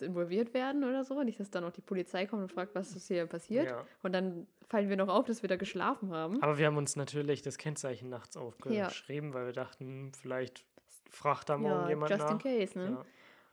involviert 0.02 0.54
werden 0.54 0.84
oder 0.84 1.04
so. 1.04 1.22
Nicht, 1.24 1.40
dass 1.40 1.50
dann 1.50 1.64
noch 1.64 1.72
die 1.72 1.82
Polizei 1.82 2.26
kommt 2.26 2.44
und 2.44 2.52
fragt, 2.52 2.76
was 2.76 2.96
ist 2.96 3.08
hier 3.08 3.26
passiert. 3.26 3.68
Ja. 3.68 3.86
Und 4.04 4.14
dann 4.14 4.48
fallen 4.68 4.90
wir 4.90 4.98
noch 4.98 5.10
auf, 5.10 5.26
dass 5.26 5.42
wir 5.42 5.50
da 5.50 5.56
geschlafen 5.56 6.12
haben. 6.12 6.42
Aber 6.42 6.58
wir 6.58 6.66
haben 6.68 6.78
uns 6.78 6.96
natürlich 6.96 7.42
das 7.42 7.58
Kennzeichen 7.58 8.10
nachts 8.10 8.38
aufgeschrieben, 8.38 9.30
ja. 9.30 9.36
weil 9.36 9.46
wir 9.48 9.54
dachten, 9.54 10.12
vielleicht 10.14 10.66
fragt 11.10 11.50
da 11.50 11.58
morgen 11.58 11.84
ja, 11.84 11.90
jemand 11.90 12.10
just 12.10 12.24
nach. 12.24 12.32
in 12.32 12.38
case, 12.40 12.78
ne? 12.78 12.86
Ja. 12.92 13.06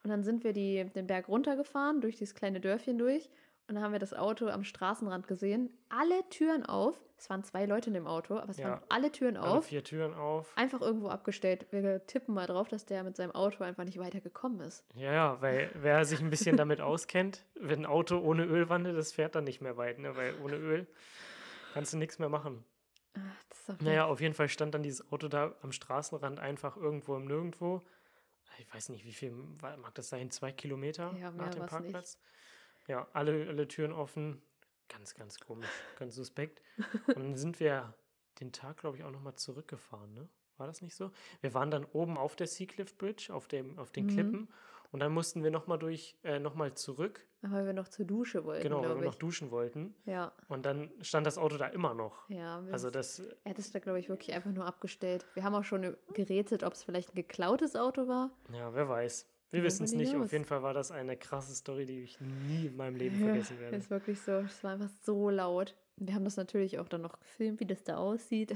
Und 0.05 0.11
dann 0.11 0.23
sind 0.23 0.45
wir 0.45 0.53
die, 0.53 0.85
den 0.95 1.07
Berg 1.07 1.29
runtergefahren, 1.29 2.01
durch 2.01 2.17
dieses 2.17 2.35
kleine 2.35 2.61
Dörfchen 2.61 2.99
durch. 2.99 3.29
Und 3.69 3.75
dann 3.75 3.85
haben 3.85 3.93
wir 3.93 3.99
das 3.99 4.15
Auto 4.15 4.49
am 4.49 4.65
Straßenrand 4.65 5.29
gesehen. 5.29 5.71
Alle 5.91 6.27
Türen 6.31 6.65
auf. 6.65 6.99
Es 7.19 7.29
waren 7.29 7.45
zwei 7.45 7.67
Leute 7.67 7.91
in 7.91 7.95
dem 7.95 8.07
Auto, 8.07 8.39
aber 8.39 8.49
es 8.49 8.57
ja, 8.57 8.71
waren 8.71 8.81
alle 8.89 9.13
Türen 9.13 9.37
alle 9.37 9.59
auf. 9.59 9.67
vier 9.67 9.85
Türen 9.85 10.15
auf. 10.15 10.57
Einfach 10.57 10.81
irgendwo 10.81 11.09
abgestellt. 11.09 11.67
Wir 11.71 12.07
tippen 12.07 12.35
mal 12.35 12.47
drauf, 12.47 12.69
dass 12.69 12.87
der 12.87 13.03
mit 13.03 13.17
seinem 13.17 13.33
Auto 13.33 13.65
einfach 13.65 13.85
nicht 13.85 13.99
weitergekommen 13.99 14.61
ist. 14.61 14.85
Ja, 14.95 15.13
ja, 15.13 15.43
weil 15.43 15.71
wer 15.75 16.05
sich 16.07 16.21
ein 16.21 16.31
bisschen 16.31 16.57
damit 16.57 16.81
auskennt, 16.81 17.45
wenn 17.57 17.81
ein 17.81 17.87
Auto 17.87 18.19
ohne 18.19 18.45
Ölwanne, 18.45 18.95
das 18.95 19.13
fährt 19.13 19.35
dann 19.35 19.45
nicht 19.45 19.61
mehr 19.61 19.77
weit, 19.77 19.99
ne? 19.99 20.17
Weil 20.17 20.35
ohne 20.43 20.57
Öl 20.57 20.87
kannst 21.75 21.93
du 21.93 21.99
nichts 21.99 22.19
mehr 22.19 22.31
machen. 22.31 22.65
Ach, 23.15 23.75
naja, 23.81 24.07
auf 24.07 24.21
jeden 24.21 24.35
Fall 24.35 24.49
stand 24.49 24.73
dann 24.75 24.83
dieses 24.83 25.13
Auto 25.13 25.29
da 25.29 25.55
am 25.61 25.73
Straßenrand 25.73 26.39
einfach 26.39 26.77
irgendwo 26.77 27.17
im 27.17 27.27
Nirgendwo. 27.27 27.83
Ich 28.59 28.73
weiß 28.73 28.89
nicht, 28.89 29.05
wie 29.05 29.13
viel 29.13 29.33
mag 29.33 29.95
das 29.95 30.09
sein? 30.09 30.31
Zwei 30.31 30.53
Kilometer 30.53 31.15
ja, 31.21 31.31
nach 31.33 31.51
dem 31.51 31.67
Parkplatz? 31.67 32.17
Nicht. 32.17 32.29
Ja, 32.89 33.07
alle, 33.13 33.47
alle 33.49 33.69
Türen 33.69 33.93
offen. 33.93 34.43
Ganz, 34.89 35.15
ganz 35.15 35.39
komisch, 35.39 35.69
ganz 35.99 36.15
suspekt. 36.15 36.63
Und 37.09 37.19
dann 37.19 37.37
sind 37.37 37.61
wir 37.61 37.95
den 38.41 38.53
Tag, 38.53 38.79
glaube 38.79 38.97
ich, 38.97 39.05
auch 39.05 39.11
nochmal 39.11 39.35
zurückgefahren, 39.35 40.15
ne? 40.15 40.29
War 40.57 40.67
das 40.67 40.83
nicht 40.83 40.97
so? 40.97 41.13
Wir 41.41 41.55
waren 41.55 41.71
dann 41.71 41.85
oben 41.85 42.19
auf 42.19 42.35
der 42.35 42.49
Seacliff 42.49 42.97
Bridge, 42.99 43.33
auf, 43.33 43.47
dem, 43.47 43.79
auf 43.79 43.93
den 43.93 44.07
mhm. 44.07 44.11
Klippen. 44.11 44.49
Und 44.91 45.01
dann 45.01 45.13
mussten 45.13 45.45
wir 45.45 45.51
nochmal 45.51 45.79
durch, 45.79 46.17
äh, 46.25 46.39
nochmal 46.39 46.75
zurück. 46.75 47.27
Weil 47.43 47.67
wir 47.67 47.75
noch 47.75 47.89
zur 47.89 48.07
Dusche 48.07 48.45
wollten. 48.45 48.63
Genau, 48.63 48.83
weil 48.83 48.97
wir 48.97 49.05
noch 49.05 49.15
duschen 49.15 49.51
wollten. 49.51 49.95
Ja. 50.07 50.33
Und 50.49 50.65
dann 50.65 50.91
stand 51.03 51.27
das 51.27 51.39
Auto 51.39 51.59
da 51.59 51.67
immer 51.67 51.95
noch. 51.95 52.29
Ja. 52.29 52.65
Also 52.73 52.91
das. 52.91 53.21
Er 53.45 53.51
hat 53.51 53.59
es 53.59 53.71
da, 53.71 53.79
glaube 53.79 54.01
ich, 54.01 54.09
wirklich 54.09 54.33
einfach 54.35 54.51
nur 54.51 54.65
abgestellt. 54.65 55.27
Wir 55.35 55.45
haben 55.45 55.55
auch 55.55 55.65
schon 55.65 55.97
gerätselt, 56.15 56.65
ob 56.65 56.73
es 56.73 56.83
vielleicht 56.83 57.11
ein 57.11 57.17
geklautes 57.17 57.77
Auto 57.77 58.09
war. 58.09 58.31
Ja, 58.53 58.75
wer 58.75 58.89
weiß. 58.89 59.29
Wir 59.51 59.63
wissen 59.63 59.85
es 59.85 59.93
nicht. 59.93 60.15
Auf 60.15 60.33
jeden 60.33 60.45
Fall 60.45 60.63
war 60.63 60.75
das 60.75 60.91
eine 60.91 61.17
krasse 61.17 61.55
Story, 61.55 61.87
die 61.87 62.03
ich 62.03 62.21
nie 62.21 62.67
in 62.67 62.77
meinem 62.77 62.97
Leben 62.97 63.19
vergessen 63.19 63.59
werde. 63.59 63.77
Ist 63.77 63.91
wirklich 63.91 64.21
so. 64.21 64.33
Es 64.33 64.63
war 64.63 64.73
einfach 64.73 64.91
so 65.03 65.31
laut. 65.31 65.75
Wir 65.97 66.15
haben 66.15 66.25
das 66.25 66.37
natürlich 66.37 66.79
auch 66.79 66.89
dann 66.89 67.03
noch 67.03 67.19
gefilmt, 67.19 67.61
wie 67.61 67.67
das 67.67 67.83
da 67.83 67.97
aussieht. 67.97 68.55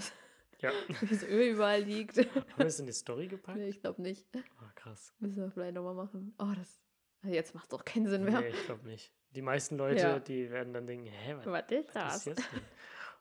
Ja. 0.60 0.70
wie 1.00 1.06
das 1.06 1.24
Öl 1.24 1.52
überall 1.52 1.82
liegt. 1.82 2.18
Haben 2.18 2.44
wir 2.56 2.66
es 2.66 2.78
in 2.78 2.86
die 2.86 2.92
Story 2.92 3.26
gepackt? 3.26 3.58
Nee, 3.58 3.68
ich 3.68 3.80
glaube 3.80 4.02
nicht. 4.02 4.26
Oh, 4.36 4.70
krass. 4.74 5.14
Müssen 5.18 5.42
wir 5.42 5.50
vielleicht 5.50 5.74
nochmal 5.74 5.94
machen. 5.94 6.34
Oh, 6.38 6.52
das. 6.54 6.80
Jetzt 7.24 7.54
macht 7.54 7.72
es 7.72 7.78
auch 7.78 7.84
keinen 7.84 8.08
Sinn 8.08 8.24
mehr. 8.24 8.40
Nee, 8.40 8.48
ich 8.48 8.64
glaube 8.66 8.86
nicht. 8.86 9.12
Die 9.34 9.42
meisten 9.42 9.78
Leute, 9.78 10.00
ja. 10.00 10.18
die 10.18 10.50
werden 10.50 10.74
dann 10.74 10.86
denken, 10.86 11.06
hä, 11.06 11.36
was, 11.36 11.46
was 11.46 11.70
ist 11.70 11.88
das? 11.94 12.26
Was 12.26 12.38
ist 12.38 12.44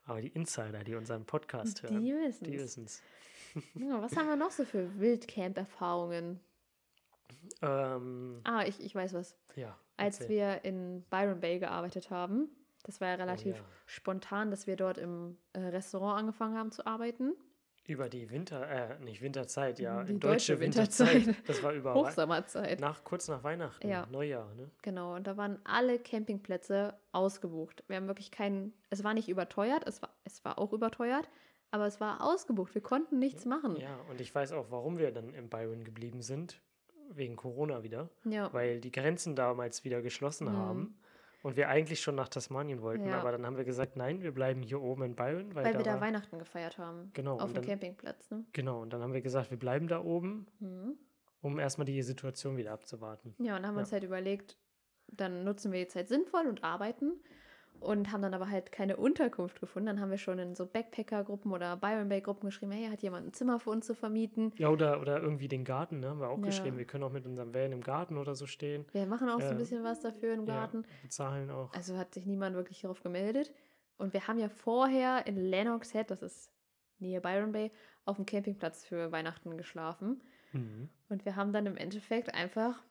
Aber 0.04 0.20
die 0.20 0.28
Insider, 0.28 0.84
die 0.84 0.94
unseren 0.94 1.24
Podcast 1.24 1.82
hören, 1.82 2.04
die 2.04 2.58
wissen 2.58 2.84
es. 2.84 3.02
Ja, 3.74 4.00
was 4.02 4.16
haben 4.16 4.28
wir 4.28 4.36
noch 4.36 4.50
so 4.50 4.64
für 4.64 4.98
Wildcamp-Erfahrungen? 4.98 6.40
Ähm, 7.60 8.40
ah, 8.44 8.64
ich, 8.66 8.80
ich 8.80 8.94
weiß 8.94 9.14
was. 9.14 9.36
Ja. 9.56 9.76
Als 9.96 10.20
erzähl. 10.20 10.36
wir 10.36 10.64
in 10.64 11.04
Byron 11.10 11.40
Bay 11.40 11.58
gearbeitet 11.58 12.10
haben, 12.10 12.48
das 12.84 13.00
war 13.00 13.08
ja 13.08 13.14
relativ 13.14 13.54
oh, 13.54 13.58
ja. 13.58 13.64
spontan, 13.86 14.50
dass 14.50 14.66
wir 14.66 14.76
dort 14.76 14.98
im 14.98 15.38
äh, 15.52 15.60
Restaurant 15.60 16.20
angefangen 16.20 16.56
haben 16.56 16.72
zu 16.72 16.86
arbeiten. 16.86 17.34
Über 17.84 18.08
die 18.08 18.30
Winter, 18.30 18.68
äh, 18.68 18.98
nicht 19.00 19.22
Winterzeit, 19.22 19.80
ja, 19.80 20.04
die 20.04 20.12
deutsche, 20.12 20.52
deutsche 20.54 20.60
Winterzeit. 20.60 21.14
Winterzeit. 21.14 21.48
Das 21.48 21.62
war 21.64 21.72
über 21.72 21.94
Hochsommerzeit. 21.94 22.80
Nach, 22.80 23.02
kurz 23.02 23.26
nach 23.26 23.42
Weihnachten, 23.42 23.88
ja. 23.88 24.06
Neujahr, 24.06 24.54
ne? 24.54 24.70
Genau, 24.82 25.16
und 25.16 25.26
da 25.26 25.36
waren 25.36 25.58
alle 25.64 25.98
Campingplätze 25.98 26.94
ausgebucht. 27.10 27.82
Wir 27.88 27.96
haben 27.96 28.06
wirklich 28.06 28.30
keinen, 28.30 28.72
es 28.90 29.02
war 29.02 29.14
nicht 29.14 29.28
überteuert, 29.28 29.86
es 29.86 30.00
war, 30.00 30.10
es 30.22 30.44
war 30.44 30.58
auch 30.58 30.72
überteuert, 30.72 31.28
aber 31.72 31.86
es 31.86 32.00
war 32.00 32.20
ausgebucht. 32.20 32.72
Wir 32.74 32.82
konnten 32.82 33.18
nichts 33.18 33.46
machen. 33.46 33.76
Ja, 33.76 33.98
und 34.08 34.20
ich 34.20 34.32
weiß 34.32 34.52
auch, 34.52 34.66
warum 34.70 34.98
wir 34.98 35.10
dann 35.10 35.34
in 35.34 35.48
Byron 35.48 35.82
geblieben 35.82 36.22
sind 36.22 36.60
wegen 37.16 37.36
Corona 37.36 37.82
wieder, 37.82 38.08
ja. 38.24 38.52
weil 38.52 38.80
die 38.80 38.90
Grenzen 38.90 39.36
damals 39.36 39.84
wieder 39.84 40.02
geschlossen 40.02 40.48
mhm. 40.48 40.56
haben 40.56 41.00
und 41.42 41.56
wir 41.56 41.68
eigentlich 41.68 42.00
schon 42.00 42.14
nach 42.14 42.28
Tasmanien 42.28 42.82
wollten, 42.82 43.06
ja. 43.06 43.18
aber 43.18 43.32
dann 43.32 43.44
haben 43.44 43.56
wir 43.56 43.64
gesagt, 43.64 43.96
nein, 43.96 44.22
wir 44.22 44.32
bleiben 44.32 44.62
hier 44.62 44.80
oben 44.80 45.02
in 45.02 45.16
Byron. 45.16 45.54
Weil, 45.54 45.64
weil 45.64 45.72
da 45.72 45.78
wir 45.78 45.84
da 45.84 46.00
Weihnachten 46.00 46.38
gefeiert 46.38 46.78
haben. 46.78 47.10
Genau. 47.14 47.38
Auf 47.38 47.52
dem 47.52 47.54
dann, 47.54 47.64
Campingplatz, 47.64 48.30
ne? 48.30 48.44
Genau, 48.52 48.82
und 48.82 48.92
dann 48.92 49.02
haben 49.02 49.12
wir 49.12 49.22
gesagt, 49.22 49.50
wir 49.50 49.58
bleiben 49.58 49.88
da 49.88 50.02
oben, 50.02 50.46
mhm. 50.60 50.96
um 51.40 51.58
erstmal 51.58 51.84
die 51.84 52.02
Situation 52.02 52.56
wieder 52.56 52.72
abzuwarten. 52.72 53.34
Ja, 53.38 53.56
und 53.56 53.66
haben 53.66 53.74
ja. 53.74 53.80
uns 53.80 53.92
halt 53.92 54.04
überlegt, 54.04 54.56
dann 55.08 55.44
nutzen 55.44 55.72
wir 55.72 55.80
die 55.80 55.88
Zeit 55.88 56.08
sinnvoll 56.08 56.46
und 56.46 56.62
arbeiten 56.62 57.20
und 57.82 58.12
haben 58.12 58.22
dann 58.22 58.34
aber 58.34 58.48
halt 58.48 58.72
keine 58.72 58.96
Unterkunft 58.96 59.60
gefunden. 59.60 59.86
Dann 59.86 60.00
haben 60.00 60.10
wir 60.10 60.18
schon 60.18 60.38
in 60.38 60.54
so 60.54 60.66
Backpacker-Gruppen 60.66 61.52
oder 61.52 61.76
Byron 61.76 62.08
Bay-Gruppen 62.08 62.48
geschrieben, 62.48 62.72
hey, 62.72 62.88
hat 62.88 63.02
jemand 63.02 63.26
ein 63.26 63.32
Zimmer 63.32 63.58
für 63.58 63.70
uns 63.70 63.86
zu 63.86 63.94
vermieten? 63.94 64.52
Ja, 64.56 64.68
oder, 64.68 65.00
oder 65.00 65.20
irgendwie 65.20 65.48
den 65.48 65.64
Garten, 65.64 66.00
ne? 66.00 66.08
haben 66.08 66.20
wir 66.20 66.28
auch 66.28 66.38
ja. 66.38 66.46
geschrieben. 66.46 66.78
Wir 66.78 66.84
können 66.84 67.04
auch 67.04 67.12
mit 67.12 67.26
unserem 67.26 67.54
Van 67.54 67.72
im 67.72 67.82
Garten 67.82 68.16
oder 68.16 68.34
so 68.34 68.46
stehen. 68.46 68.86
Wir 68.92 69.06
machen 69.06 69.28
auch 69.28 69.40
äh, 69.40 69.42
so 69.42 69.48
ein 69.48 69.56
äh, 69.56 69.58
bisschen 69.58 69.84
was 69.84 70.00
dafür 70.00 70.34
im 70.34 70.46
Garten. 70.46 70.82
Ja, 70.82 70.88
bezahlen 71.02 71.50
auch. 71.50 71.72
Also 71.74 71.96
hat 71.96 72.14
sich 72.14 72.26
niemand 72.26 72.56
wirklich 72.56 72.80
darauf 72.80 73.02
gemeldet. 73.02 73.52
Und 73.98 74.12
wir 74.12 74.26
haben 74.26 74.38
ja 74.38 74.48
vorher 74.48 75.26
in 75.26 75.36
Lennox 75.36 75.92
Head, 75.92 76.10
das 76.10 76.22
ist 76.22 76.52
Nähe 76.98 77.20
Byron 77.20 77.52
Bay, 77.52 77.70
auf 78.04 78.16
dem 78.16 78.26
Campingplatz 78.26 78.84
für 78.84 79.12
Weihnachten 79.12 79.56
geschlafen. 79.56 80.22
Mhm. 80.52 80.88
Und 81.08 81.24
wir 81.24 81.36
haben 81.36 81.52
dann 81.52 81.66
im 81.66 81.76
Endeffekt 81.76 82.34
einfach 82.34 82.82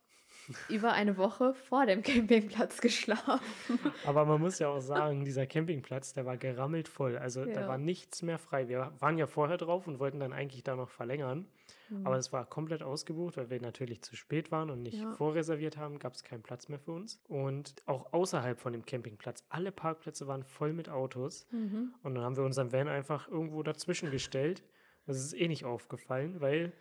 über 0.69 0.93
eine 0.93 1.17
Woche 1.17 1.54
vor 1.54 1.86
dem 1.86 2.01
Campingplatz 2.01 2.82
geschlafen. 2.82 3.80
Aber 4.06 4.25
man 4.25 4.41
muss 4.41 4.60
ja 4.60 4.69
auch 4.69 4.80
sagen, 4.80 5.25
dieser 5.25 5.45
Campingplatz, 5.45 6.13
der 6.13 6.25
war 6.25 6.38
gerammelt 6.38 6.88
voll. 6.88 7.17
Also 7.17 7.43
ja. 7.43 7.54
da 7.54 7.67
war 7.67 7.77
nichts 7.77 8.21
mehr 8.21 8.38
frei. 8.38 8.67
Wir 8.67 8.91
waren 8.99 9.17
ja 9.17 9.27
vorher 9.27 9.58
drauf 9.58 9.88
und 9.88 9.99
wollten 9.99 10.19
dann 10.19 10.34
eigentlich 10.34 10.63
da 10.63 10.75
noch 10.75 10.89
verlängern. 10.89 11.47
Mhm. 11.89 12.08
Aber 12.08 12.17
es 12.17 12.32
war 12.34 12.45
komplett 12.45 12.84
ausgebucht, 12.84 13.38
weil 13.38 13.49
wir 13.49 13.62
natürlich 13.62 14.01
zu 14.01 14.15
spät 14.15 14.51
waren 14.51 14.69
und 14.69 14.82
nicht 14.82 15.01
ja. 15.01 15.12
vorreserviert 15.13 15.77
haben, 15.77 15.99
gab 15.99 16.13
es 16.13 16.23
keinen 16.23 16.41
Platz 16.41 16.69
mehr 16.69 16.80
für 16.80 16.91
uns. 16.91 17.21
Und 17.27 17.75
auch 17.86 18.13
außerhalb 18.13 18.60
von 18.60 18.73
dem 18.73 18.86
Campingplatz, 18.86 19.43
alle 19.49 19.71
Parkplätze 19.71 20.27
waren 20.27 20.43
voll 20.43 20.73
mit 20.73 20.89
Autos. 20.89 21.47
Mhm. 21.51 21.93
Und 22.04 22.15
dann 22.15 22.23
haben 22.23 22.38
wir 22.38 22.43
unseren 22.43 22.71
Van 22.71 22.88
einfach 22.88 23.27
irgendwo 23.27 23.62
dazwischen 23.63 24.12
gestellt. 24.12 24.63
Das 25.06 25.17
ist 25.17 25.34
eh 25.34 25.47
nicht 25.47 25.65
aufgefallen, 25.65 26.39
weil 26.39 26.71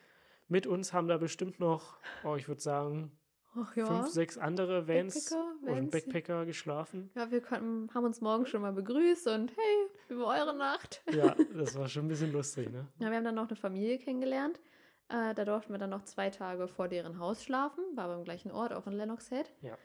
mit 0.49 0.67
uns 0.67 0.93
haben 0.93 1.09
da 1.09 1.17
bestimmt 1.17 1.61
noch, 1.61 1.97
oh, 2.25 2.37
ich 2.37 2.49
würde 2.49 2.61
sagen, 2.61 3.13
Ach 3.57 3.75
ja. 3.77 3.85
fünf, 3.87 4.09
sechs 4.09 4.39
andere 4.39 4.87
Vans 4.87 5.15
Backpacker, 5.31 5.53
und 5.63 5.77
Vans. 5.77 5.91
Backpacker 5.91 6.47
geschlafen. 6.47 7.11
Ja, 7.17 7.31
wir 7.31 7.41
konnten, 7.41 7.93
haben 7.95 8.05
uns 8.05 8.21
morgen 8.21 8.47
schon 8.47 8.63
mal 8.63 8.73
begrüßt 8.73 9.27
und 9.29 9.51
hey, 9.57 9.87
über 10.09 10.27
eure 10.29 10.57
Nacht. 10.57 11.03
Ja, 11.13 11.35
das 11.57 11.77
war 11.77 11.89
schon 11.89 12.05
ein 12.05 12.09
bisschen 12.09 12.33
lustig, 12.33 12.71
ne? 12.71 12.87
Ja, 13.01 13.11
wir 13.11 13.17
haben 13.17 13.25
dann 13.25 13.35
noch 13.35 13.49
eine 13.49 13.57
Familie 13.57 13.99
kennengelernt. 13.99 14.61
Äh, 15.09 15.35
da 15.35 15.45
durften 15.45 15.73
wir 15.73 15.79
dann 15.79 15.91
noch 15.91 16.05
zwei 16.05 16.31
Tage 16.31 16.69
vor 16.69 16.87
deren 16.87 17.19
Haus 17.19 17.43
schlafen. 17.43 17.83
War 17.97 18.07
beim 18.07 18.23
gleichen 18.23 18.53
Ort, 18.53 18.73
auch 18.73 18.87
in 18.87 18.93
Lennox 18.93 19.29
Head. 19.31 19.51
Ja. 19.63 19.77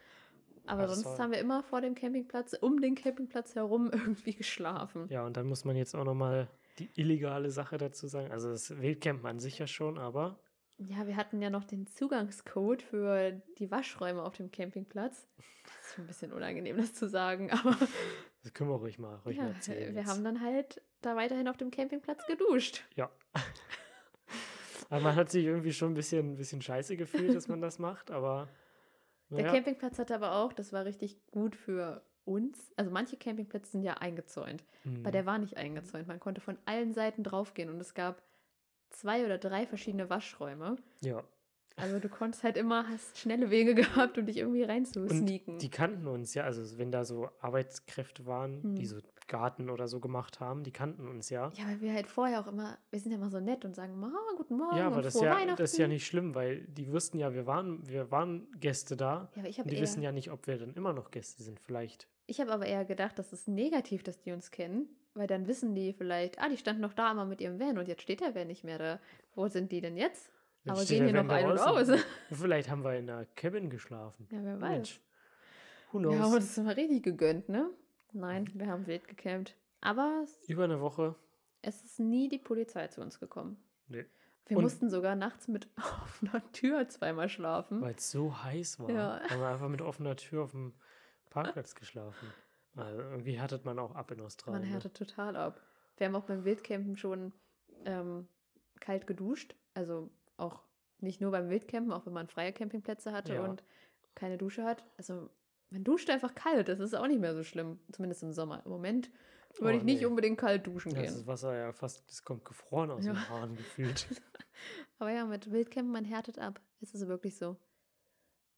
Aber 0.67 0.83
das 0.83 0.95
sonst 1.01 1.17
war- 1.17 1.25
haben 1.25 1.31
wir 1.31 1.39
immer 1.39 1.63
vor 1.63 1.81
dem 1.81 1.95
Campingplatz, 1.95 2.53
um 2.61 2.79
den 2.81 2.93
Campingplatz 2.95 3.55
herum 3.55 3.89
irgendwie 3.93 4.35
geschlafen. 4.35 5.07
Ja, 5.09 5.25
und 5.25 5.37
dann 5.37 5.47
muss 5.47 5.65
man 5.65 5.75
jetzt 5.75 5.95
auch 5.95 6.03
nochmal 6.05 6.47
die 6.77 6.89
illegale 6.95 7.49
Sache 7.49 7.77
dazu 7.77 8.05
sagen. 8.07 8.31
Also 8.31 8.49
das 8.49 8.79
Wildcamp 8.79 9.25
an 9.25 9.39
sich 9.39 9.57
ja 9.57 9.65
schon, 9.65 9.97
aber 9.97 10.37
Ja, 10.77 11.07
wir 11.07 11.15
hatten 11.15 11.41
ja 11.41 11.49
noch 11.49 11.63
den 11.63 11.87
Zugangscode 11.87 12.81
für 12.81 13.31
die 13.57 13.71
Waschräume 13.71 14.23
auf 14.23 14.35
dem 14.35 14.51
Campingplatz. 14.51 15.27
Das 15.65 15.91
ist 15.91 15.97
ein 15.99 16.07
bisschen 16.07 16.33
unangenehm, 16.33 16.77
das 16.77 16.93
zu 16.93 17.07
sagen, 17.07 17.49
aber 17.51 17.77
das 18.43 18.53
können 18.53 18.69
wir 18.69 18.75
ruhig 18.75 18.99
mal, 18.99 19.15
ruhig 19.25 19.37
ja, 19.37 19.43
mal 19.43 19.53
erzählen. 19.53 19.95
wir 19.95 20.01
jetzt. 20.01 20.09
haben 20.11 20.23
dann 20.23 20.41
halt 20.41 20.81
da 21.01 21.15
weiterhin 21.15 21.47
auf 21.47 21.57
dem 21.57 21.71
Campingplatz 21.71 22.25
geduscht. 22.27 22.83
Ja. 22.95 23.09
aber 24.89 25.01
man 25.01 25.15
hat 25.15 25.29
sich 25.31 25.45
irgendwie 25.45 25.73
schon 25.73 25.91
ein 25.91 25.95
bisschen, 25.95 26.33
ein 26.33 26.35
bisschen 26.37 26.61
scheiße 26.61 26.97
gefühlt, 26.97 27.33
dass 27.35 27.47
man 27.47 27.61
das 27.61 27.79
macht, 27.79 28.11
aber 28.11 28.49
Der 29.29 29.43
naja, 29.43 29.53
Campingplatz 29.53 29.97
hatte 29.97 30.13
aber 30.15 30.35
auch, 30.35 30.53
das 30.53 30.73
war 30.73 30.85
richtig 30.85 31.25
gut 31.31 31.55
für 31.55 32.03
uns. 32.25 32.73
Also 32.75 32.91
manche 32.91 33.17
Campingplätze 33.17 33.71
sind 33.71 33.83
ja 33.83 33.93
eingezäunt. 33.95 34.63
hm, 34.83 35.03
Bei 35.03 35.11
der 35.11 35.25
war 35.25 35.37
nicht 35.37 35.57
eingezäunt. 35.57 36.07
Man 36.07 36.19
konnte 36.19 36.41
von 36.41 36.57
allen 36.65 36.93
Seiten 36.93 37.23
draufgehen 37.23 37.69
und 37.69 37.79
es 37.79 37.93
gab 37.93 38.21
zwei 38.99 39.25
oder 39.25 39.37
drei 39.37 39.65
verschiedene 39.65 40.09
Waschräume. 40.09 40.75
ja. 41.01 41.23
Also 41.77 41.99
du 41.99 42.07
konntest 42.07 42.45
halt 42.45 42.55
immer, 42.55 42.87
hast 42.87 43.17
schnelle 43.17 43.49
Wege 43.49 43.75
gehabt, 43.75 44.17
um 44.17 44.25
dich 44.25 44.37
irgendwie 44.37 44.63
Und 44.63 44.69
reinzusneaken. 44.69 45.59
die 45.59 45.69
kannten 45.69 46.07
uns 46.07 46.33
ja, 46.33 46.45
also 46.45 46.77
wenn 46.77 46.89
da 46.89 47.03
so 47.03 47.27
Arbeitskräfte 47.41 48.25
waren, 48.25 48.63
Hm. 48.63 48.75
die 48.75 48.85
so 48.85 48.95
Garten 49.27 49.69
oder 49.69 49.89
so 49.89 49.99
gemacht 49.99 50.39
haben, 50.39 50.63
die 50.63 50.71
kannten 50.71 51.05
uns 51.05 51.29
ja. 51.29 51.49
Ja, 51.57 51.65
weil 51.65 51.81
wir 51.81 51.93
halt 51.93 52.07
vorher 52.07 52.39
auch 52.39 52.47
immer, 52.47 52.77
wir 52.91 52.99
sind 53.01 53.11
ja 53.11 53.17
immer 53.17 53.29
so 53.29 53.41
nett 53.41 53.65
und 53.65 53.75
sagen 53.75 53.91
immer, 53.91 54.07
ah, 54.07 54.33
guten 54.37 54.55
Morgen 54.55 54.77
Ja, 54.77 54.87
aber 54.87 54.97
und 54.97 55.05
das 55.05 55.19
ja, 55.19 55.55
das 55.55 55.73
ist 55.73 55.77
ja 55.77 55.87
nicht 55.89 56.05
schlimm, 56.07 56.33
weil 56.33 56.61
die 56.67 56.89
wussten 56.93 57.17
ja, 57.19 57.33
wir 57.33 57.45
waren, 57.45 57.85
wir 57.85 58.09
waren 58.09 58.47
Gäste 58.57 58.95
da. 58.95 59.29
Ja, 59.35 59.41
aber 59.41 59.49
ich 59.49 59.57
Und 59.57 59.63
habe 59.65 59.69
die 59.71 59.75
eher, 59.75 59.81
wissen 59.81 60.01
ja 60.01 60.13
nicht, 60.13 60.31
ob 60.31 60.47
wir 60.47 60.57
dann 60.57 60.73
immer 60.75 60.93
noch 60.93 61.11
Gäste 61.11 61.43
sind. 61.43 61.59
Vielleicht. 61.59 62.07
ich 62.27 62.39
habe 62.39 62.53
aber 62.53 62.67
eher 62.67 62.85
gedacht, 62.85 63.19
das 63.19 63.33
ist 63.33 63.49
negativ, 63.49 64.01
dass 64.01 64.17
die 64.21 64.31
uns 64.31 64.49
kennen, 64.49 64.87
weil 65.15 65.27
dann 65.27 65.47
wissen 65.47 65.73
die 65.73 65.93
vielleicht, 65.93 66.39
ah, 66.39 66.47
die 66.49 66.57
standen 66.57 66.81
noch 66.81 66.93
da 66.93 67.11
immer 67.11 67.25
mit 67.25 67.41
ihrem 67.41 67.59
Van 67.59 67.77
und 67.79 67.87
jetzt 67.87 68.03
steht 68.03 68.21
der 68.21 68.35
Van 68.35 68.47
nicht 68.47 68.63
mehr 68.63 68.77
da. 68.77 68.99
Wo 69.33 69.47
sind 69.47 69.71
die 69.71 69.81
denn 69.81 69.97
jetzt? 69.97 70.31
Jetzt 70.63 70.71
aber 70.71 70.85
gehen 70.85 71.05
hier 71.07 71.23
noch 71.23 71.29
ein 71.29 71.45
und 71.51 71.59
aus. 71.59 71.89
Vielleicht 72.31 72.69
haben 72.69 72.83
wir 72.83 72.95
in 72.97 73.09
einer 73.09 73.25
Cabin 73.35 73.69
geschlafen. 73.69 74.27
Ja, 74.31 74.39
wer 74.43 74.61
weiß. 74.61 74.69
Mensch. 74.71 75.01
Who 75.91 75.99
Wir 75.99 76.09
haben 76.11 76.17
knows? 76.31 76.33
uns 76.35 76.57
mal 76.57 76.73
richtig 76.73 77.03
gegönnt, 77.03 77.49
ne? 77.49 77.69
Nein, 78.13 78.49
wir 78.53 78.67
haben 78.67 78.87
wild 78.87 79.07
gecampt. 79.07 79.55
Aber 79.81 80.21
es- 80.23 80.49
Über 80.49 80.63
eine 80.63 80.79
Woche. 80.81 81.15
es 81.61 81.83
ist 81.83 81.99
nie 81.99 82.27
die 82.29 82.39
Polizei 82.39 82.87
zu 82.87 83.01
uns 83.01 83.19
gekommen. 83.19 83.57
Nee. 83.87 84.05
Wir 84.47 84.57
Und- 84.57 84.63
mussten 84.63 84.89
sogar 84.89 85.15
nachts 85.15 85.47
mit 85.47 85.67
offener 86.01 86.41
Tür 86.51 86.87
zweimal 86.89 87.29
schlafen. 87.29 87.81
Weil 87.81 87.95
es 87.95 88.09
so 88.11 88.43
heiß 88.43 88.79
war. 88.79 88.89
Ja. 88.89 89.19
Haben 89.29 89.39
wir 89.41 89.47
einfach 89.47 89.69
mit 89.69 89.81
offener 89.81 90.15
Tür 90.15 90.43
auf 90.43 90.51
dem 90.51 90.73
Parkplatz 91.29 91.75
geschlafen. 91.75 92.27
Also 92.75 92.99
irgendwie 93.01 93.33
härtet 93.39 93.65
man 93.65 93.79
auch 93.79 93.95
ab 93.95 94.11
in 94.11 94.21
Australien. 94.21 94.61
Man 94.61 94.67
ne? 94.67 94.73
härtet 94.73 94.95
total 94.95 95.35
ab. 95.35 95.61
Wir 95.97 96.07
haben 96.07 96.15
auch 96.15 96.25
beim 96.25 96.43
Wildcampen 96.43 96.97
schon 96.97 97.31
ähm, 97.85 98.27
kalt 98.79 99.07
geduscht. 99.07 99.55
Also 99.73 100.09
auch 100.37 100.61
nicht 100.99 101.21
nur 101.21 101.31
beim 101.31 101.49
Wildcampen, 101.49 101.91
auch 101.93 102.05
wenn 102.05 102.13
man 102.13 102.27
freie 102.27 102.51
Campingplätze 102.53 103.11
hatte 103.13 103.35
Ja. 103.35 103.43
und 103.45 103.63
keine 104.13 104.37
Dusche 104.37 104.63
hat. 104.63 104.85
Also 104.97 105.29
man 105.69 105.83
duscht 105.83 106.09
einfach 106.09 106.35
kalt. 106.35 106.67
Das 106.67 106.79
ist 106.79 106.93
auch 106.93 107.07
nicht 107.07 107.19
mehr 107.19 107.33
so 107.35 107.43
schlimm. 107.43 107.79
Zumindest 107.91 108.23
im 108.23 108.33
Sommer. 108.33 108.61
Im 108.65 108.71
Moment 108.71 109.09
würde 109.57 109.75
Oh, 109.75 109.79
ich 109.79 109.83
nicht 109.83 110.01
nee. 110.01 110.05
unbedingt 110.05 110.37
kalt 110.37 110.67
duschen 110.67 110.93
das 110.93 111.01
gehen. 111.01 111.13
ist 111.13 111.27
Wasser 111.27 111.55
ja 111.55 111.71
fast, 111.71 112.09
das 112.09 112.23
kommt 112.23 112.43
gefroren 112.43 112.91
aus 112.91 113.05
Ja. 113.05 113.13
den 113.13 113.29
Haaren 113.29 113.55
gefühlt. 113.55 114.07
Aber 114.99 115.11
ja, 115.11 115.25
mit 115.25 115.49
Wildcampen, 115.51 115.91
man 115.91 116.03
härtet 116.05 116.39
ab. 116.39 116.59
Es 116.81 116.93
ist 116.93 117.07
wirklich 117.07 117.37
so. 117.37 117.55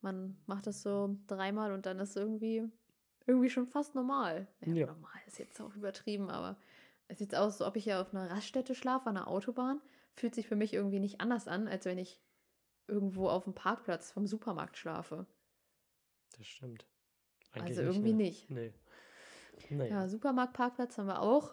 Man 0.01 0.37
macht 0.47 0.65
das 0.67 0.81
so 0.81 1.15
dreimal 1.27 1.71
und 1.71 1.85
dann 1.85 1.99
ist 1.99 2.15
irgendwie, 2.15 2.63
irgendwie 3.27 3.49
schon 3.49 3.67
fast 3.67 3.95
normal. 3.95 4.47
Naja, 4.61 4.85
Ja. 4.87 4.93
normal 4.93 5.19
ist 5.27 5.39
jetzt 5.39 5.59
auch 5.61 5.75
übertrieben, 5.75 6.29
aber 6.29 6.57
es 7.07 7.19
sieht 7.19 7.35
aus, 7.35 7.61
als 7.61 7.61
ob 7.61 7.75
ich 7.75 7.85
ja 7.85 8.01
auf 8.01 8.13
einer 8.13 8.29
Raststätte 8.29 8.75
schlafe, 8.75 9.09
an 9.09 9.17
einer 9.17 9.27
Autobahn. 9.27 9.81
Fühlt 10.15 10.33
sich 10.35 10.47
für 10.47 10.55
mich 10.55 10.73
irgendwie 10.73 10.99
nicht 10.99 11.21
anders 11.21 11.47
an, 11.47 11.67
als 11.67 11.85
wenn 11.85 11.97
ich 11.97 12.19
irgendwo 12.87 13.29
auf 13.29 13.43
dem 13.43 13.53
Parkplatz 13.53 14.11
vom 14.11 14.25
Supermarkt 14.27 14.77
schlafe. 14.77 15.27
Das 16.37 16.47
stimmt. 16.47 16.85
also 17.53 17.81
irgendwie 17.81 18.13
ne? 18.13 18.17
nicht. 18.23 18.49
Nee. 18.49 18.73
Nee. 19.69 19.89
Ja, 19.89 20.07
Supermarktparkplatz 20.07 20.97
haben 20.97 21.07
wir 21.07 21.21
auch 21.21 21.51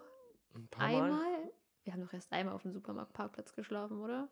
Ein 0.55 0.69
paar 0.69 0.89
Mal. 0.91 1.03
einmal. 1.05 1.53
Wir 1.85 1.93
haben 1.93 2.01
doch 2.03 2.13
erst 2.13 2.33
einmal 2.33 2.55
auf 2.55 2.63
dem 2.63 2.73
Supermarktparkplatz 2.73 3.55
geschlafen, 3.55 3.99
oder? 3.99 4.29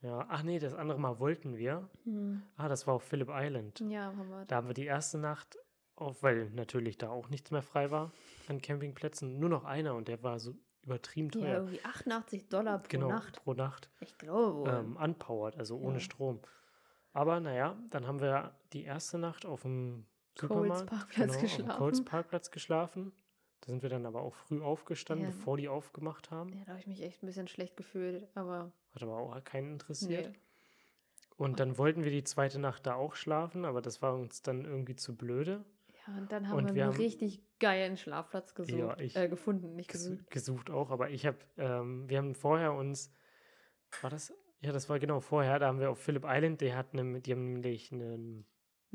Ja. 0.00 0.26
Ach 0.28 0.42
nee, 0.42 0.58
das 0.58 0.74
andere 0.74 0.98
Mal 1.00 1.18
wollten 1.18 1.56
wir. 1.56 1.88
Hm. 2.04 2.42
Ah, 2.56 2.68
das 2.68 2.86
war 2.86 2.94
auf 2.94 3.02
Phillip 3.02 3.28
Island. 3.30 3.80
Ja, 3.80 4.06
haben 4.06 4.28
wir. 4.28 4.44
Da 4.46 4.56
haben 4.56 4.68
wir 4.68 4.74
die 4.74 4.84
erste 4.86 5.18
Nacht 5.18 5.58
auf, 6.00 6.22
weil 6.22 6.50
natürlich 6.50 6.98
da 6.98 7.10
auch 7.10 7.28
nichts 7.28 7.50
mehr 7.50 7.62
frei 7.62 7.90
war 7.90 8.12
an 8.48 8.60
Campingplätzen. 8.62 9.38
Nur 9.38 9.48
noch 9.50 9.64
einer 9.64 9.94
und 9.94 10.08
der 10.08 10.22
war 10.22 10.38
so 10.38 10.54
übertrieben 10.82 11.28
Ja, 11.34 11.40
teuer. 11.40 11.54
irgendwie 11.58 11.84
88 11.84 12.48
Dollar 12.48 12.78
pro 12.78 12.88
genau, 12.88 13.08
Nacht. 13.08 13.42
pro 13.44 13.54
Nacht. 13.54 13.90
Ich 14.00 14.16
glaube. 14.18 14.70
Ähm, 14.70 14.96
unpowered, 14.96 15.56
also 15.56 15.76
ohne 15.78 15.94
Ja. 15.98 16.00
Strom. 16.00 16.40
Aber 17.12 17.40
naja, 17.40 17.76
dann 17.90 18.06
haben 18.06 18.20
wir 18.20 18.54
die 18.72 18.84
erste 18.84 19.18
Nacht 19.18 19.44
auf 19.44 19.62
dem 19.62 20.06
Supermarkt, 20.38 20.88
Parkplatz 20.88 21.14
genau, 21.16 21.32
auf 21.34 21.36
dem 21.40 21.42
geschlafen. 21.42 21.78
Coles 21.78 22.04
Parkplatz 22.04 22.50
geschlafen. 22.50 23.12
Da 23.60 23.66
sind 23.72 23.82
wir 23.82 23.90
dann 23.90 24.06
aber 24.06 24.22
auch 24.22 24.34
früh 24.34 24.62
aufgestanden, 24.62 25.26
Ja. 25.28 25.34
bevor 25.34 25.56
die 25.56 25.68
aufgemacht 25.68 26.30
haben. 26.30 26.50
Ja, 26.52 26.60
da 26.64 26.70
habe 26.72 26.80
ich 26.80 26.86
mich 26.86 27.02
echt 27.02 27.22
ein 27.22 27.26
bisschen 27.26 27.48
schlecht 27.48 27.76
gefühlt, 27.76 28.28
aber 28.36 28.72
Hat 28.94 29.02
aber 29.02 29.16
auch 29.16 29.42
keinen 29.44 29.72
interessiert. 29.72 30.30
nee. 30.32 30.38
Und 31.36 31.60
dann 31.60 31.76
wollten 31.78 32.02
wir 32.04 32.10
die 32.10 32.24
zweite 32.24 32.58
Nacht 32.58 32.86
da 32.86 32.94
auch 32.94 33.14
schlafen, 33.14 33.64
aber 33.64 33.80
das 33.82 34.00
war 34.02 34.14
uns 34.14 34.42
dann 34.42 34.64
irgendwie 34.64 34.96
zu 34.96 35.16
blöde. 35.16 35.64
Und 36.16 36.32
dann 36.32 36.48
haben 36.48 36.56
Und 36.58 36.68
wir 36.68 36.74
wir 36.74 36.84
einen 36.84 36.92
haben- 36.94 37.00
richtig 37.00 37.42
geilen 37.60 37.96
Schlafplatz 37.96 38.54
gesucht, 38.54 38.78
Ja, 38.78 38.98
ich- 38.98 39.16
äh, 39.16 39.28
gefunden, 39.28 39.74
nicht 39.76 39.90
ges 39.90 40.04
gesucht. 40.04 40.30
gesucht 40.30 40.70
auch, 40.70 40.90
aber 40.90 41.10
ich 41.10 41.26
habe, 41.26 41.38
ähm, 41.56 42.08
wir 42.08 42.18
haben 42.18 42.34
vorher 42.34 42.72
uns, 42.72 43.12
war 44.00 44.10
das? 44.10 44.32
Ja, 44.60 44.72
das 44.72 44.88
war 44.88 44.98
genau 44.98 45.20
vorher, 45.20 45.58
da 45.58 45.66
haben 45.68 45.80
wir 45.80 45.90
auf 45.90 45.98
Phillip 46.00 46.24
Island, 46.26 46.60
die, 46.60 46.72
hat 46.74 46.94
ne, 46.94 47.20
die 47.20 47.32
haben 47.32 47.52
nämlich 47.54 47.92
einen, 47.92 48.46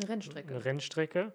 Eine 0.02 0.10
Rennstrecke. 0.10 0.50
eine 0.56 0.66
Rennstrecke 0.66 1.34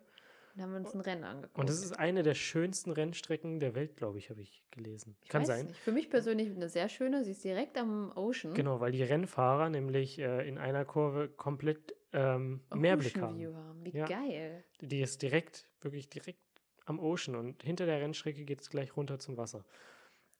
da 0.54 0.64
haben 0.64 0.72
wir 0.72 0.78
uns 0.78 0.92
ein 0.92 1.00
Rennen 1.02 1.22
angeguckt. 1.22 1.56
und 1.56 1.68
das 1.68 1.84
ist 1.84 1.92
eine 2.00 2.24
der 2.24 2.34
schönsten 2.34 2.90
Rennstrecken 2.90 3.60
der 3.60 3.76
Welt, 3.76 3.94
glaube 3.94 4.18
ich, 4.18 4.28
habe 4.28 4.40
ich 4.40 4.64
gelesen. 4.72 5.16
ich 5.22 5.28
Kann 5.28 5.44
sein. 5.44 5.66
Nicht. 5.66 5.78
Für 5.78 5.92
mich 5.92 6.10
persönlich 6.10 6.50
eine 6.50 6.68
sehr 6.68 6.88
schöne. 6.88 7.22
Sie 7.22 7.30
ist 7.30 7.44
direkt 7.44 7.78
am 7.78 8.10
Ocean. 8.16 8.54
Genau, 8.54 8.80
weil 8.80 8.90
die 8.90 9.04
Rennfahrer 9.04 9.68
nämlich 9.70 10.18
äh, 10.18 10.48
in 10.48 10.58
einer 10.58 10.84
Kurve 10.84 11.28
komplett 11.28 11.94
ähm, 12.12 12.60
Meerblick 12.74 13.20
haben. 13.20 13.54
Haben. 13.54 13.84
Wie 13.84 13.90
Ja. 13.96 14.06
geil. 14.06 14.64
Die 14.80 15.00
ist 15.00 15.22
direkt, 15.22 15.68
wirklich 15.80 16.08
direkt 16.08 16.40
am 16.86 16.98
Ocean 16.98 17.36
und 17.36 17.62
hinter 17.62 17.86
der 17.86 18.00
Rennstrecke 18.00 18.44
geht 18.44 18.60
es 18.60 18.70
gleich 18.70 18.96
runter 18.96 19.18
zum 19.18 19.36
Wasser. 19.36 19.64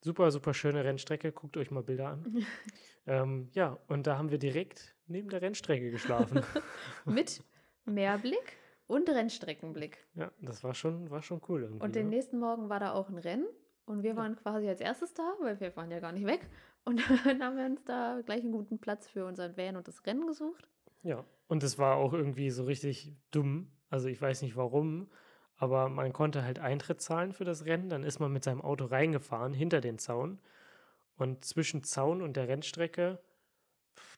Super, 0.00 0.31
super 0.31 0.54
schöne 0.54 0.85
Rennstrecke. 0.85 1.33
Guckt 1.33 1.57
euch 1.57 1.70
mal 1.70 1.83
Bilder 1.83 2.09
an. 2.09 2.46
ähm, 3.07 3.48
ja, 3.52 3.78
und 3.88 4.07
da 4.07 4.16
haben 4.16 4.31
wir 4.31 4.38
direkt 4.38 4.94
neben 5.07 5.28
der 5.28 5.42
Rennstrecke 5.42 5.90
geschlafen. 5.90 6.42
Mit 7.04 7.42
Meerblick 7.85 8.57
und 8.87 9.09
Rennstreckenblick. 9.09 10.07
ja, 10.14 10.31
das 10.40 10.62
war 10.64 10.74
schon, 10.74 11.11
war 11.11 11.22
schon 11.22 11.40
cool. 11.48 11.64
Und 11.64 11.94
den 11.94 12.04
ne? 12.09 12.16
nächsten 12.16 12.38
Morgen 12.38 12.68
war 12.68 12.81
da 12.81 12.92
auch 12.92 13.09
ein 13.09 13.18
Rennen. 13.18 13.46
Und 13.87 14.02
wir 14.02 14.11
Ja. 14.11 14.16
waren 14.16 14.37
quasi 14.37 14.68
als 14.68 14.81
erstes 14.81 15.14
da, 15.14 15.35
weil 15.40 15.59
wir 15.61 15.74
waren 15.74 15.90
ja 15.90 15.98
gar 16.00 16.12
nicht 16.12 16.26
weg. 16.26 16.46
Und 16.85 17.00
dann 17.26 17.42
haben 17.42 17.57
wir 17.57 17.64
uns 17.66 17.83
da 17.85 18.20
gleich 18.24 18.42
einen 18.42 18.52
guten 18.52 18.78
Platz 18.78 19.09
für 19.09 19.24
unseren 19.26 19.57
Van 19.57 19.76
und 19.76 19.88
das 19.88 20.07
Rennen 20.07 20.26
gesucht. 20.26 20.68
Ja, 21.02 21.24
und 21.49 21.63
es 21.63 21.79
war 21.79 21.97
auch 21.97 22.13
irgendwie 22.13 22.51
so 22.51 22.65
richtig 22.65 23.17
dumm. 23.31 23.73
Also 23.91 24.09
ich 24.09 24.21
weiß 24.21 24.43
nicht 24.43 24.57
warum, 24.57 25.11
aber 25.57 25.89
man 25.89 26.13
konnte 26.13 26.45
halt 26.45 26.59
Eintritt 26.61 27.01
zahlen 27.01 27.33
für 27.33 27.45
das 27.45 27.65
Rennen. 27.65 27.89
Dann 27.89 28.05
ist 28.05 28.21
man 28.21 28.33
mit 28.33 28.45
seinem 28.45 28.61
Auto 28.61 28.85
reingefahren 28.85 29.55
hinter 29.55 29.81
den 29.81 29.99
Zaun. 29.99 30.39
Und 31.17 31.45
zwischen 31.45 31.83
Zaun 31.83 32.23
und 32.23 32.37
der 32.37 32.47
Rennstrecke, 32.47 33.19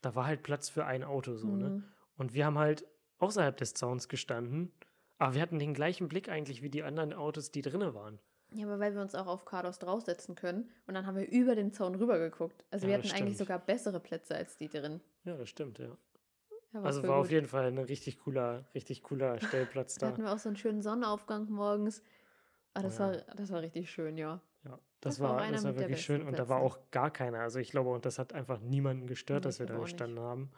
da 0.02 0.14
war 0.14 0.26
halt 0.26 0.42
Platz 0.42 0.68
für 0.68 0.84
ein 0.84 1.02
Auto 1.02 1.36
so, 1.36 1.48
ne? 1.48 1.70
Mhm. 1.70 1.84
Und 2.18 2.34
wir 2.34 2.44
haben 2.44 2.58
halt 2.58 2.84
außerhalb 3.18 3.56
des 3.56 3.72
Zauns 3.72 4.08
gestanden. 4.08 4.72
Aber 5.16 5.34
wir 5.34 5.40
hatten 5.40 5.58
den 5.58 5.72
gleichen 5.72 6.08
Blick 6.08 6.28
eigentlich 6.28 6.62
wie 6.62 6.68
die 6.68 6.82
anderen 6.82 7.14
Autos, 7.14 7.50
die 7.50 7.62
drinne 7.62 7.94
waren. 7.94 8.18
Ja, 8.52 8.66
aber 8.66 8.80
weil 8.80 8.94
wir 8.94 9.00
uns 9.00 9.14
auch 9.14 9.26
auf 9.26 9.44
Carlos 9.44 9.78
draufsetzen 9.78 10.34
können. 10.34 10.68
Und 10.86 10.94
dann 10.94 11.06
haben 11.06 11.16
wir 11.16 11.30
über 11.30 11.54
den 11.54 11.72
Zaun 11.72 11.94
rüber 11.94 12.18
geguckt. 12.18 12.64
Also 12.70 12.86
Ja, 12.86 12.90
wir 12.90 12.98
hatten 12.98 13.12
eigentlich 13.12 13.38
sogar 13.38 13.58
bessere 13.58 14.00
Plätze 14.00 14.34
als 14.34 14.56
die 14.56 14.68
drin. 14.68 15.00
Ja, 15.24 15.36
das 15.36 15.48
stimmt, 15.48 15.78
ja. 15.78 15.96
Ja, 16.72 16.82
Also 16.82 17.02
war 17.02 17.16
auf 17.16 17.24
gut. 17.26 17.32
jeden 17.32 17.46
Fall 17.46 17.64
ein 17.66 17.78
richtig 17.78 18.18
cooler, 18.20 18.64
richtig 18.74 19.02
cooler 19.02 19.40
Stellplatz 19.40 19.94
Da 19.96 20.06
da. 20.06 20.12
hatten 20.12 20.22
wir 20.22 20.32
auch 20.32 20.38
so 20.38 20.48
einen 20.48 20.56
schönen 20.56 20.82
Sonnenaufgang 20.82 21.50
morgens. 21.50 22.02
Ah, 22.74 22.82
das, 22.82 23.00
Oh 23.00 23.04
ja. 23.04 23.08
war, 23.10 23.16
das 23.34 23.50
war 23.50 23.60
richtig 23.62 23.90
schön, 23.90 24.16
ja. 24.16 24.40
Ja, 24.64 24.78
Das 25.00 25.16
das, 25.16 25.20
war 25.20 25.36
war, 25.38 25.50
das 25.50 25.64
war 25.64 25.76
wirklich 25.76 26.00
schön 26.02 26.22
und 26.22 26.38
da 26.38 26.48
war 26.48 26.60
auch 26.60 26.78
gar 26.92 27.10
keiner. 27.10 27.40
Also 27.40 27.58
ich 27.58 27.70
glaube, 27.70 27.90
und 27.90 28.04
das 28.06 28.18
hat 28.18 28.32
einfach 28.32 28.60
niemanden 28.60 29.06
gestört, 29.06 29.44
dass 29.44 29.58
wir 29.58 29.66
da 29.66 29.74
auch 29.76 29.80
nicht. 29.82 29.92
gestanden 29.94 30.20
haben. 30.20 30.50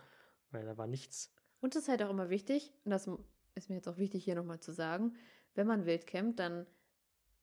Weil 0.50 0.66
da 0.66 0.76
war 0.76 0.86
nichts. 0.86 1.32
Und 1.60 1.74
es 1.74 1.82
ist 1.84 1.88
halt 1.88 2.02
auch 2.02 2.10
immer 2.10 2.28
wichtig, 2.28 2.72
und 2.84 2.90
das 2.90 3.08
ist 3.54 3.70
mir 3.70 3.76
jetzt 3.76 3.88
auch 3.88 3.96
wichtig 3.96 4.24
hier 4.24 4.34
nochmal 4.34 4.60
zu 4.60 4.72
sagen, 4.72 5.14
wenn 5.54 5.66
man 5.66 5.86
wild 5.86 6.06
campt, 6.06 6.38
dann 6.40 6.66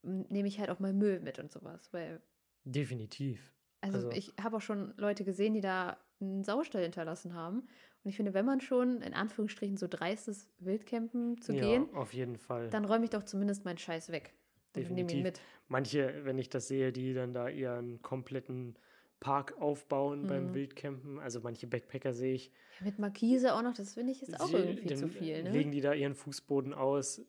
nehme 0.04 0.48
ich 0.48 0.60
halt 0.60 0.70
auch 0.70 0.80
mal 0.80 0.94
Müll 0.94 1.20
mit 1.22 1.40
und 1.40 1.52
sowas. 1.52 1.92
Weil, 1.92 2.22
Definitiv. 2.66 3.54
also, 3.82 3.98
Also- 3.98 4.12
ich 4.12 4.34
habe 4.42 4.58
auch 4.58 4.62
schon 4.62 4.94
Leute 4.98 5.24
gesehen, 5.24 5.54
die 5.56 5.62
da 5.62 5.98
einen 6.22 6.44
Saustall 6.44 6.84
hinterlassen 6.84 7.34
haben. 7.34 7.60
Und 8.04 8.10
ich 8.10 8.16
finde, 8.16 8.34
wenn 8.34 8.46
man 8.46 8.62
schon 8.62 9.02
in 9.02 9.14
Anführungsstrichen 9.14 9.78
so 9.78 9.88
dreist 9.88 10.28
ist, 10.28 10.50
Wildcampen 10.60 11.42
zu 11.42 11.54
ja, 11.54 11.62
gehen, 11.62 11.94
auf 11.94 12.14
jeden 12.14 12.38
Fall. 12.38 12.70
dann 12.70 12.86
räume 12.86 13.06
ich 13.06 13.10
doch 13.10 13.24
zumindest 13.24 13.66
meinen 13.66 13.78
Scheiß 13.78 14.12
weg. 14.12 14.34
Und 14.76 14.84
nehme 14.84 15.00
ihn 15.00 15.08
Definitiv. 15.08 15.24
mit. 15.24 15.42
Manche, 15.68 16.26
wenn 16.26 16.38
ich 16.38 16.50
das 16.50 16.68
sehe, 16.68 16.92
die 16.92 17.14
dann 17.14 17.34
da 17.34 17.50
ihren 17.50 18.02
kompletten 18.02 18.78
Park 19.20 19.56
aufbauen 19.60 20.28
beim 20.28 20.48
Mhm. 20.50 20.54
Wildcampen. 20.54 21.20
Also 21.20 21.42
manche 21.42 21.68
Backpacker 21.68 22.14
sehe 22.14 22.36
ich. 22.36 22.52
Ja, 22.80 22.86
mit 22.86 23.00
Markise 23.00 23.54
auch 23.54 23.62
noch, 23.62 23.74
das 23.74 23.94
finde 23.96 24.14
ich 24.14 24.24
ist 24.24 24.40
auch 24.40 24.48
sie- 24.48 24.56
irgendwie 24.56 24.86
dann 24.88 24.98
zu 24.98 25.10
viel. 25.10 25.44
Ne? 25.44 25.50
Legen 25.52 25.72
die 25.72 25.82
da 25.82 25.94
ihren 25.94 26.16
Fußboden 26.16 26.74
aus, 26.74 27.22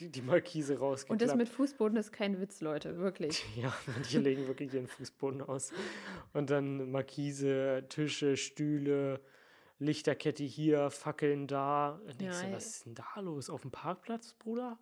die 0.00 0.20
Markise 0.22 0.78
rausgeklappt. 0.78 1.22
Und 1.22 1.26
das 1.26 1.34
mit 1.36 1.48
Fußboden 1.48 1.96
ist 1.96 2.12
kein 2.12 2.40
Witz, 2.40 2.60
Leute, 2.60 2.98
wirklich. 2.98 3.42
Ja, 3.56 3.72
manche 3.86 4.18
legen 4.18 4.46
wirklich 4.46 4.74
ihren 4.74 4.86
Fußboden 4.86 5.40
aus. 5.40 5.72
Und 6.34 6.50
dann 6.50 6.90
Markise, 6.90 7.86
Tische, 7.88 8.36
Stühle, 8.36 9.20
Lichterkette 9.78 10.44
hier, 10.44 10.90
Fackeln 10.90 11.46
da. 11.46 12.00
Ja, 12.20 12.30
was 12.52 12.66
ist 12.66 12.86
denn 12.86 12.94
da 12.94 13.20
los? 13.20 13.48
Auf 13.50 13.62
dem 13.62 13.70
Parkplatz, 13.70 14.34
Bruder? 14.34 14.78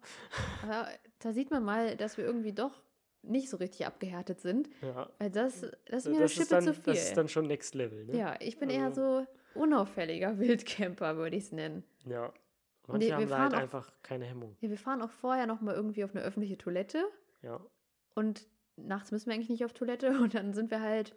Aber 0.62 0.88
da 1.20 1.32
sieht 1.32 1.50
man 1.50 1.64
mal, 1.64 1.96
dass 1.96 2.16
wir 2.18 2.24
irgendwie 2.24 2.52
doch 2.52 2.82
nicht 3.22 3.48
so 3.48 3.56
richtig 3.56 3.86
abgehärtet 3.86 4.40
sind. 4.40 4.68
Ja. 4.82 5.08
Weil 5.18 5.30
das, 5.30 5.60
das 5.86 6.06
ist 6.06 6.08
mir 6.08 6.14
eine 6.14 6.22
Das 6.22 6.32
Schippe 6.32 6.42
ist, 6.42 6.52
dann, 6.52 6.64
zu 6.64 6.74
viel. 6.74 6.82
das 6.92 7.04
ist 7.04 7.16
dann 7.16 7.28
schon 7.28 7.46
Next 7.46 7.74
Level, 7.74 8.04
ne? 8.06 8.16
ja, 8.16 8.36
ich 8.40 8.58
bin 8.58 8.68
eher 8.70 8.86
Also- 8.86 9.24
so 9.54 9.60
unauffälliger 9.60 10.38
Wildcamper, 10.38 11.16
würde 11.16 11.36
ich 11.36 11.44
es 11.44 11.52
nennen. 11.52 11.84
Ja. 12.06 12.26
Und 12.88 12.94
Manche 12.94 13.08
wir 13.08 13.14
haben 13.16 13.22
da 13.28 13.28
fahren 13.28 13.42
halt 13.44 13.54
auch- 13.54 13.58
einfach 13.60 13.92
keine 14.02 14.24
Hemmung. 14.24 14.56
Ja, 14.60 14.68
wir 14.70 14.78
fahren 14.78 15.02
auch 15.02 15.10
vorher 15.10 15.46
noch 15.46 15.60
mal 15.60 15.74
irgendwie 15.74 16.02
auf 16.04 16.10
eine 16.14 16.24
öffentliche 16.24 16.58
Toilette 16.58 17.04
Ja. 17.42 17.60
und 18.14 18.48
nachts 18.76 19.12
müssen 19.12 19.26
wir 19.26 19.34
eigentlich 19.34 19.50
nicht 19.50 19.64
auf 19.64 19.72
Toilette 19.72 20.08
und 20.20 20.34
dann 20.34 20.52
sind 20.52 20.70
wir 20.72 20.80
halt, 20.80 21.14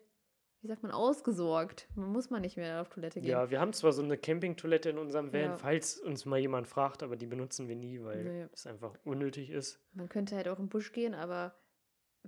wie 0.62 0.68
sagt 0.68 0.84
man, 0.84 0.92
ausgesorgt. 0.92 1.88
Man 1.96 2.12
muss 2.12 2.30
man 2.30 2.42
nicht 2.42 2.56
mehr 2.58 2.82
auf 2.82 2.90
Toilette 2.90 3.20
gehen. 3.20 3.30
Ja, 3.32 3.50
wir 3.50 3.60
haben 3.60 3.74
zwar 3.74 3.94
so 3.94 4.04
eine 4.04 4.18
Campingtoilette 4.18 4.90
in 4.92 4.98
unserem 5.00 5.34
Van, 5.34 5.42
Ja. 5.42 5.54
falls 5.58 6.00
uns 6.00 6.26
mal 6.26 6.38
jemand 6.38 6.68
fragt, 6.68 7.02
aber 7.02 7.16
die 7.16 7.26
benutzen 7.26 7.68
wir 7.68 7.76
nie, 7.76 8.04
weil 8.04 8.24
Nee. 8.24 8.48
es 8.54 8.68
einfach 8.68 8.94
unnötig 9.04 9.50
ist. 9.50 9.80
Man 9.94 10.08
könnte 10.10 10.36
halt 10.36 10.48
auch 10.50 10.60
im 10.60 10.70
Busch 10.70 10.92
gehen, 10.92 11.16
aber 11.16 11.56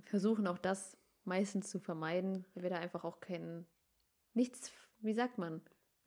versuchen 0.04 0.46
auch 0.46 0.58
das 0.58 0.96
meistens 1.24 1.68
zu 1.70 1.78
vermeiden, 1.78 2.44
weil 2.54 2.62
wir 2.64 2.70
da 2.70 2.76
einfach 2.78 3.04
auch 3.04 3.20
keinen, 3.20 3.66
nichts, 4.34 4.72
wie 5.00 5.12
sagt 5.14 5.38
man, 5.38 5.54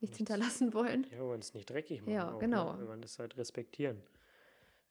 Nichts. 0.00 0.16
hinterlassen 0.18 0.74
wollen. 0.74 1.06
Ja, 1.12 1.20
wollen 1.20 1.40
es 1.40 1.54
nicht 1.54 1.70
dreckig 1.70 2.00
machen. 2.00 2.12
Ja, 2.12 2.34
auch, 2.34 2.38
genau. 2.38 2.72
Ne? 2.72 2.80
Wenn 2.80 2.88
man 2.88 3.02
das 3.02 3.18
halt 3.18 3.36
respektieren, 3.36 4.02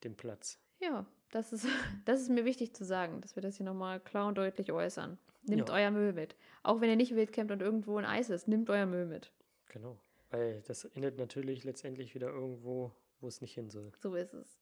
den 0.03 0.15
Platz. 0.15 0.59
Ja, 0.79 1.05
das 1.31 1.51
ist, 1.53 1.65
das 2.05 2.21
ist 2.21 2.29
mir 2.29 2.45
wichtig 2.45 2.73
zu 2.73 2.85
sagen, 2.85 3.21
dass 3.21 3.35
wir 3.35 3.43
das 3.43 3.57
hier 3.57 3.65
nochmal 3.65 3.99
klar 3.99 4.27
und 4.27 4.37
deutlich 4.37 4.71
äußern. 4.71 5.17
Nehmt 5.43 5.69
Ja. 5.69 5.75
euer 5.75 5.91
Müll 5.91 6.13
mit. 6.13 6.35
Auch 6.63 6.81
wenn 6.81 6.89
ihr 6.89 6.95
nicht 6.95 7.15
wild 7.15 7.33
campt 7.33 7.51
und 7.51 7.61
irgendwo 7.61 7.97
ein 7.97 8.05
Eis 8.05 8.29
ist, 8.29 8.47
nehmt 8.47 8.69
euer 8.69 8.85
Müll 8.85 9.05
mit. 9.07 9.31
Genau. 9.67 9.97
Weil 10.29 10.61
das 10.67 10.85
endet 10.85 11.17
natürlich 11.17 11.63
letztendlich 11.63 12.13
wieder 12.15 12.29
irgendwo, 12.29 12.91
wo 13.19 13.27
es 13.27 13.41
nicht 13.41 13.53
hin 13.55 13.69
soll. 13.69 13.91
So 13.99 14.15
ist 14.15 14.33
es. 14.33 14.59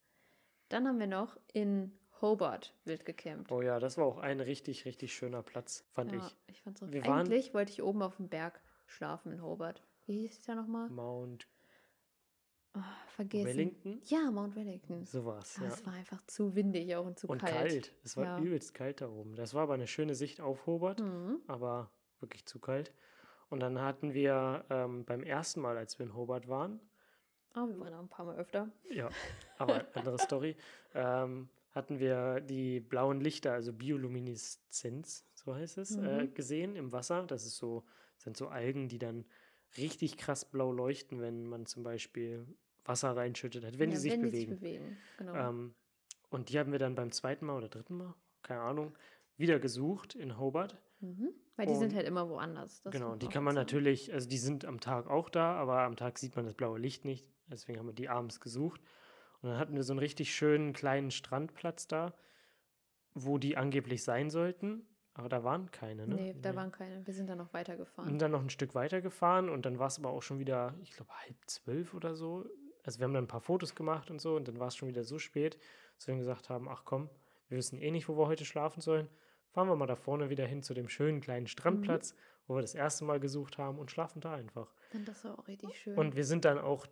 Dann 0.70 0.88
haben 0.88 1.00
wir 1.00 1.08
noch 1.08 1.38
in 1.54 1.92
Hobart 2.22 2.74
wild 2.86 3.06
gecampt. 3.06 3.52
Oh 3.52 3.62
ja, 3.62 3.80
das 3.80 3.98
war 3.98 4.06
auch 4.06 4.18
ein 4.18 4.40
richtig, 4.40 4.86
richtig 4.86 5.14
schöner 5.14 5.42
Platz, 5.44 5.86
fand 5.94 6.12
ja, 6.12 6.18
ich. 6.20 6.38
ich 6.48 6.62
fand's 6.62 6.82
auch. 6.84 6.92
Wir 6.92 7.06
waren- 7.06 7.20
Eigentlich 7.28 7.54
wollte 7.54 7.72
ich 7.72 7.82
oben 7.84 8.02
auf 8.02 8.18
dem 8.18 8.28
Berg 8.30 8.60
schlafen 8.88 9.32
in 9.32 9.42
Hobart. 9.42 9.82
Wie 10.06 10.22
hieß 10.22 10.40
es 10.40 10.42
da 10.46 10.56
nochmal? 10.56 10.90
Mount 10.90 11.48
Oh, 12.76 12.80
vergessen. 13.16 13.46
Wellington? 13.48 14.02
Ja, 14.06 14.30
Mount 14.32 14.56
Wellington. 14.56 15.04
So 15.06 15.26
war's, 15.26 15.58
Aber 15.58 15.68
ja. 15.68 15.74
Es 15.74 15.86
war 15.86 15.94
einfach 15.94 16.22
zu 16.28 16.56
windig 16.56 16.96
auch 16.96 17.06
und 17.06 17.18
zu 17.18 17.28
Und 17.28 17.40
kalt. 17.40 17.54
kalt. 17.54 17.94
Es 18.04 18.16
war 18.16 18.26
Ja. 18.26 18.40
übelst 18.40 18.74
kalt 18.76 19.02
da 19.02 19.10
oben. 19.10 19.36
Das 19.36 19.54
war 19.56 19.64
aber 19.64 19.74
eine 19.74 19.88
schöne 19.88 20.14
Sicht 20.14 20.40
auf 20.40 20.68
Hobart, 20.68 21.00
Mhm. 21.00 21.42
aber 21.48 21.90
wirklich 22.20 22.46
zu 22.46 22.60
kalt. 22.60 22.94
Und 23.50 23.62
dann 23.62 23.82
hatten 23.82 24.14
wir 24.14 24.66
ähm, 24.70 25.04
beim 25.04 25.24
ersten 25.24 25.62
Mal, 25.62 25.78
als 25.78 25.98
wir 25.98 26.06
in 26.06 26.14
Hobart 26.16 26.48
waren, 26.48 26.80
Oh, 27.56 27.68
wir 27.68 27.80
waren 27.80 27.94
auch 27.96 28.00
ein 28.02 28.08
paar 28.10 28.26
Mal 28.26 28.36
öfter. 28.38 28.70
ja, 28.92 29.10
aber 29.58 29.84
andere 29.96 30.20
Story, 30.20 30.56
ähm, 30.94 31.50
hatten 31.80 32.00
wir 32.00 32.40
die 32.42 32.80
blauen 32.80 33.20
Lichter, 33.22 33.54
also 33.54 33.74
Biolumineszenz, 33.74 35.26
so 35.34 35.56
heißt 35.56 35.78
es, 35.78 35.96
äh, 35.96 36.24
Mhm. 36.26 36.34
gesehen 36.34 36.76
im 36.76 36.92
Wasser. 36.92 37.24
Das 37.26 37.46
ist 37.46 37.58
so, 37.58 37.84
sind 38.18 38.38
so 38.38 38.48
Algen, 38.50 38.88
die 38.88 39.00
dann 39.00 39.26
richtig 39.78 40.18
krass 40.18 40.46
blau 40.46 40.72
leuchten, 40.72 41.22
wenn 41.22 41.48
man 41.48 41.66
zum 41.66 41.84
Beispiel 41.84 42.46
Wasser 42.86 43.16
reinschüttet 43.16 43.64
hat, 43.66 43.78
wenn 43.80 43.90
ja, 43.90 43.96
die 43.96 44.02
sich 44.02 44.12
wenn 44.14 44.22
bewegen. 44.22 44.52
Die 44.60 44.68
sich 44.68 44.80
bewegen. 44.80 44.98
Genau. 45.18 45.34
Ähm, 45.36 45.74
und 46.30 46.50
die 46.50 46.60
haben 46.60 46.72
wir 46.72 46.80
dann 46.80 46.96
beim 46.96 47.12
zweiten 47.12 47.46
Mal 47.46 47.58
oder 47.58 47.70
dritten 47.70 47.98
Mal, 47.98 48.14
keine 48.44 48.62
Ahnung, 48.62 48.94
wieder 49.38 49.60
gesucht 49.60 50.16
in 50.16 50.38
Hobart. 50.38 50.78
mhm. 51.02 51.30
Weil 51.56 51.66
die 51.68 51.76
sind 51.76 51.90
und- 51.92 51.96
halt 51.96 52.08
immer 52.08 52.30
woanders. 52.30 52.82
Das 52.84 52.94
genau, 52.94 53.10
muss 53.12 53.20
die 53.20 53.28
kann 53.28 53.44
man 53.44 53.56
sagen. 53.56 53.66
natürlich, 53.66 54.14
also 54.14 54.30
die 54.30 54.38
sind 54.38 54.64
am 54.66 54.80
Tag 54.80 55.08
auch 55.10 55.30
da, 55.30 55.56
aber 55.56 55.82
am 55.82 55.96
Tag 55.98 56.18
sieht 56.18 56.36
man 56.38 56.46
das 56.46 56.54
blaue 56.54 56.80
Licht 56.80 57.04
nicht. 57.06 57.26
Deswegen 57.48 57.80
haben 57.80 57.88
wir 57.88 57.94
die 57.94 58.08
abends 58.10 58.40
gesucht. 58.40 58.82
Und 59.42 59.50
dann 59.50 59.58
hatten 59.58 59.76
wir 59.76 59.84
so 59.84 59.94
einen 59.94 60.00
richtig 60.00 60.34
schönen 60.34 60.74
kleinen 60.74 61.12
Strandplatz 61.12 61.88
da, 61.88 62.14
wo 63.14 63.38
die 63.38 63.58
angeblich 63.58 64.04
sein 64.04 64.30
sollten. 64.30 64.86
Aber 65.14 65.28
da 65.28 65.44
waren 65.44 65.70
keine, 65.72 66.08
ne? 66.08 66.16
Nee, 66.16 66.36
da 66.42 66.56
waren 66.56 66.72
keine. 66.72 67.06
Wir 67.06 67.14
sind 67.14 67.30
dann 67.30 67.40
noch 67.40 67.54
weitergefahren. 67.54 68.12
Und 68.12 68.20
dann 68.20 68.32
noch 68.32 68.42
ein 68.42 68.50
Stück 68.50 68.74
weiter 68.76 69.02
gefahren 69.02 69.50
und 69.50 69.66
dann 69.66 69.78
war 69.78 69.88
es 69.88 70.00
aber 70.00 70.10
auch 70.10 70.22
schon 70.22 70.40
wieder, 70.40 70.76
ich 70.82 70.92
glaube, 70.92 71.12
halb 71.26 71.36
zwölf 71.46 71.94
oder 71.94 72.16
so. 72.16 72.46
Also 72.84 73.00
wir 73.00 73.04
haben 73.04 73.14
dann 73.14 73.26
ein 73.26 73.28
paar 73.28 73.42
Fotos 73.42 73.76
gemacht 73.76 74.10
und 74.12 74.22
so 74.22 74.36
und 74.36 74.48
dann 74.48 74.60
war 74.60 74.68
es 74.68 74.78
schon 74.78 74.88
wieder 74.88 75.04
so 75.04 75.20
spät, 75.20 75.58
dass 75.96 76.08
wir 76.08 76.14
dann 76.14 76.20
gesagt 76.20 76.50
haben, 76.50 76.70
ach 76.70 76.84
komm, 76.86 77.10
wir 77.50 77.58
wissen 77.58 77.78
eh 77.80 77.92
nicht, 77.92 78.08
wo 78.08 78.18
wir 78.18 78.28
heute 78.28 78.46
schlafen 78.46 78.80
sollen. 78.80 79.10
Fahren 79.50 79.68
wir 79.68 79.76
mal 79.76 79.88
da 79.88 79.96
vorne 79.96 80.30
wieder 80.30 80.46
hin 80.46 80.64
zu 80.64 80.74
dem 80.74 80.88
schönen 80.88 81.22
kleinen 81.22 81.48
Strandplatz, 81.48 82.16
wo 82.48 82.56
wir 82.56 82.62
das 82.62 82.76
erste 82.76 83.04
Mal 83.04 83.20
gesucht 83.20 83.58
haben 83.58 83.78
und 83.80 83.92
schlafen 83.92 84.22
da 84.22 84.34
einfach. 84.34 84.74
Dann 84.94 85.04
das 85.06 85.26
war 85.26 85.38
auch 85.38 85.48
richtig 85.48 85.78
schön. 85.78 85.98
Und 85.98 86.16
wir 86.16 86.24
sind 86.24 86.46
dann 86.46 86.60
auch 86.60 86.88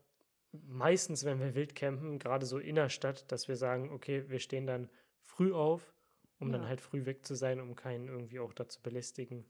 meistens, 0.67 1.25
wenn 1.25 1.39
wir 1.39 1.55
wild 1.55 1.75
campen, 1.75 2.19
gerade 2.19 2.45
so 2.45 2.57
innerstadt, 2.57 3.31
dass 3.31 3.47
wir 3.47 3.55
sagen, 3.55 3.91
okay, 3.91 4.29
wir 4.29 4.39
stehen 4.39 4.65
dann 4.67 4.89
früh 5.21 5.53
auf, 5.53 5.93
um 6.39 6.51
dann 6.51 6.61
Ja. 6.61 6.67
halt 6.67 6.81
früh 6.81 7.05
weg 7.05 7.25
zu 7.25 7.35
sein, 7.35 7.59
um 7.59 7.75
keinen 7.75 8.07
irgendwie 8.07 8.39
auch 8.39 8.53
da 8.53 8.67
zu 8.67 8.81
belästigen. 8.81 9.45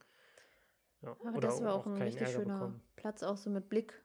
Ja, 1.02 1.15
Aber 1.26 1.39
das 1.39 1.62
war 1.62 1.74
auch 1.76 1.86
ein 1.86 1.96
keinen 1.96 2.08
richtig 2.08 2.24
Ärger 2.24 2.39
schöner 2.39 2.54
bekommen. 2.54 2.82
Platz, 2.96 3.24
auch 3.24 3.38
so 3.38 3.50
mit 3.50 3.70
Blick. 3.70 4.02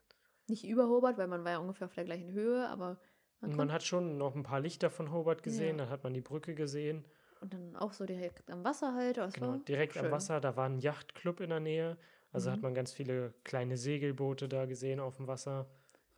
Nicht 0.49 0.65
über 0.67 0.89
Hobart, 0.89 1.19
weil 1.19 1.29
man 1.29 1.45
war 1.45 1.53
ja 1.53 1.59
ungefähr 1.59 1.87
auf 1.87 1.95
der 1.95 2.05
gleichen 2.05 2.33
Höhe, 2.33 2.69
aber 2.69 2.99
man, 3.41 3.57
man 3.57 3.73
hat 3.73 3.83
schon 3.83 4.19
noch 4.19 4.35
ein 4.35 4.43
paar 4.43 4.61
Lichter 4.61 4.91
von 4.91 5.11
Hobart 5.13 5.43
gesehen, 5.43 5.79
Ja. 5.79 5.85
dann 5.85 5.91
hat 5.93 6.05
man 6.05 6.15
die 6.15 6.21
Brücke 6.21 6.55
gesehen. 6.55 7.05
und 7.41 7.53
dann 7.55 7.77
auch 7.77 7.93
so 7.93 8.05
direkt 8.05 8.49
am 8.51 8.65
Wasser 8.65 8.95
halt. 8.95 9.17
Das 9.17 9.35
Genau, 9.35 9.57
direkt 9.57 9.97
am 9.97 10.05
schön. 10.05 10.13
Wasser, 10.13 10.41
da 10.41 10.57
war 10.57 10.67
ein 10.69 10.79
Yachtclub 10.79 11.41
in 11.41 11.51
der 11.51 11.61
Nähe. 11.61 11.97
Also 12.33 12.51
hat 12.51 12.59
Mhm. 12.59 12.63
man 12.63 12.75
ganz 12.75 12.93
viele 12.93 13.35
kleine 13.45 13.77
Segelboote 13.77 14.49
da 14.49 14.67
gesehen 14.67 15.01
auf 15.01 15.17
dem 15.17 15.27
Wasser. 15.27 15.67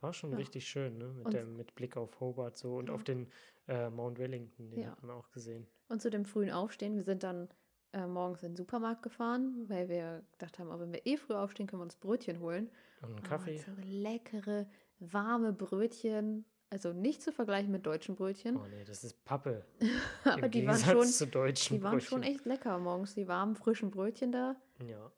War 0.01 0.13
schon 0.13 0.31
Ja. 0.31 0.37
richtig 0.37 0.67
schön, 0.67 0.97
ne? 0.97 1.07
Mit, 1.13 1.33
dem, 1.33 1.55
mit 1.55 1.73
Blick 1.75 1.97
auf 1.97 2.19
Hobart 2.19 2.57
so 2.57 2.77
und 2.77 2.87
Ja. 2.89 2.93
auf 2.95 3.03
den 3.03 3.27
äh, 3.67 3.89
Mount 3.89 4.19
Wellington, 4.19 4.69
den 4.69 4.81
Ja. 4.81 4.91
hat 4.91 5.01
man 5.01 5.11
auch 5.15 5.31
gesehen. 5.31 5.65
Und 5.87 6.01
zu 6.01 6.09
dem 6.09 6.25
frühen 6.25 6.51
Aufstehen, 6.51 6.95
wir 6.95 7.03
sind 7.03 7.23
dann 7.23 7.49
äh, 7.93 8.05
morgens 8.05 8.43
in 8.43 8.51
den 8.51 8.55
Supermarkt 8.57 9.03
gefahren, 9.03 9.65
weil 9.69 9.87
wir 9.89 10.23
gedacht 10.33 10.59
haben, 10.59 10.69
oh, 10.69 10.79
wenn 10.79 10.91
wir 10.91 11.05
eh 11.05 11.17
früh 11.17 11.33
aufstehen, 11.33 11.67
können 11.67 11.79
wir 11.81 11.85
uns 11.85 11.95
Brötchen 11.95 12.39
holen. 12.39 12.69
Und 13.01 13.09
einen 13.09 13.19
Oh, 13.19 13.27
Kaffee. 13.27 13.57
so 13.57 13.71
leckere, 13.83 14.67
warme 14.99 15.53
Brötchen. 15.53 16.45
Also 16.71 16.91
nicht 16.91 17.21
zu 17.21 17.31
vergleichen 17.31 17.71
mit 17.71 17.85
deutschen 17.85 18.15
Brötchen. 18.15 18.57
Oh 18.57 18.65
nee, 18.69 18.83
das 18.83 19.03
ist 19.03 19.23
Pappe. 19.23 19.63
aber 20.25 20.45
Im 20.45 20.51
die 20.51 20.67
waren, 20.67 20.79
schon, 20.79 21.07
zu 21.07 21.25
deutschen 21.27 21.77
die 21.77 21.83
waren 21.83 22.01
schon 22.01 22.21
Brötchen. 22.21 22.35
echt 22.35 22.45
lecker 22.45 22.77
morgens, 22.79 23.13
die 23.13 23.27
warmen, 23.27 23.55
frischen 23.55 23.91
Brötchen 23.91 24.31
da. 24.31 24.55
Ja. 24.85 25.11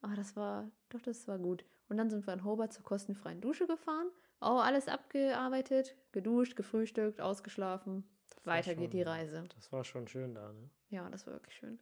Ah, 0.00 0.14
das 0.16 0.34
war, 0.34 0.70
doch, 0.88 1.00
das 1.02 1.28
war 1.28 1.38
gut. 1.38 1.64
Und 1.88 1.96
dann 1.96 2.10
sind 2.10 2.26
wir 2.26 2.34
in 2.34 2.44
Hobart 2.44 2.72
zur 2.72 2.84
kostenfreien 2.84 3.40
Dusche 3.40 3.66
gefahren. 3.66 4.08
Oh, 4.40 4.58
alles 4.62 4.88
abgearbeitet, 4.88 5.96
geduscht, 6.12 6.54
gefrühstückt, 6.56 7.20
ausgeschlafen. 7.20 8.04
Das 8.36 8.46
Weiter 8.46 8.74
geht 8.74 8.92
die 8.92 8.98
schon- 9.02 9.08
Reise. 9.08 9.44
Das 9.56 9.72
war 9.72 9.84
schon 9.84 10.06
schön 10.06 10.34
da, 10.34 10.52
ne? 10.52 10.70
Ja, 10.90 11.08
das 11.10 11.26
war 11.26 11.34
wirklich 11.34 11.56
schön. 11.56 11.78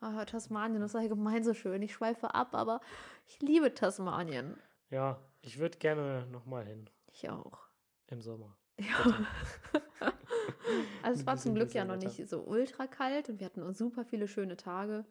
Ah, 0.00 0.24
Tasmanien 0.24 0.82
ist 0.82 0.96
allgemein 0.96 1.44
so 1.44 1.54
schön. 1.54 1.80
Ich 1.82 1.92
schweife 1.94 2.34
ab, 2.34 2.54
aber 2.54 2.80
ich 3.28 3.40
liebe 3.40 3.72
Tasmanien. 3.72 4.56
Ja, 4.90 5.20
ich 5.42 5.58
würde 5.58 5.78
gerne 5.78 6.26
nochmal 6.32 6.64
hin 6.66 6.90
Ich 7.12 7.28
auch. 7.30 7.60
im 8.08 8.20
Sommer. 8.20 8.56
Ja. 8.80 9.26
also 11.02 11.20
es 11.20 11.26
war 11.26 11.36
zum 11.36 11.54
Glück 11.54 11.72
ja 11.72 11.84
noch 11.84 11.96
nicht 11.96 12.28
so 12.28 12.40
ultra 12.42 12.86
kalt 12.86 13.28
und 13.28 13.38
wir 13.38 13.46
hatten 13.46 13.72
super 13.74 14.04
viele 14.04 14.26
schöne 14.26 14.56
Tage. 14.56 15.04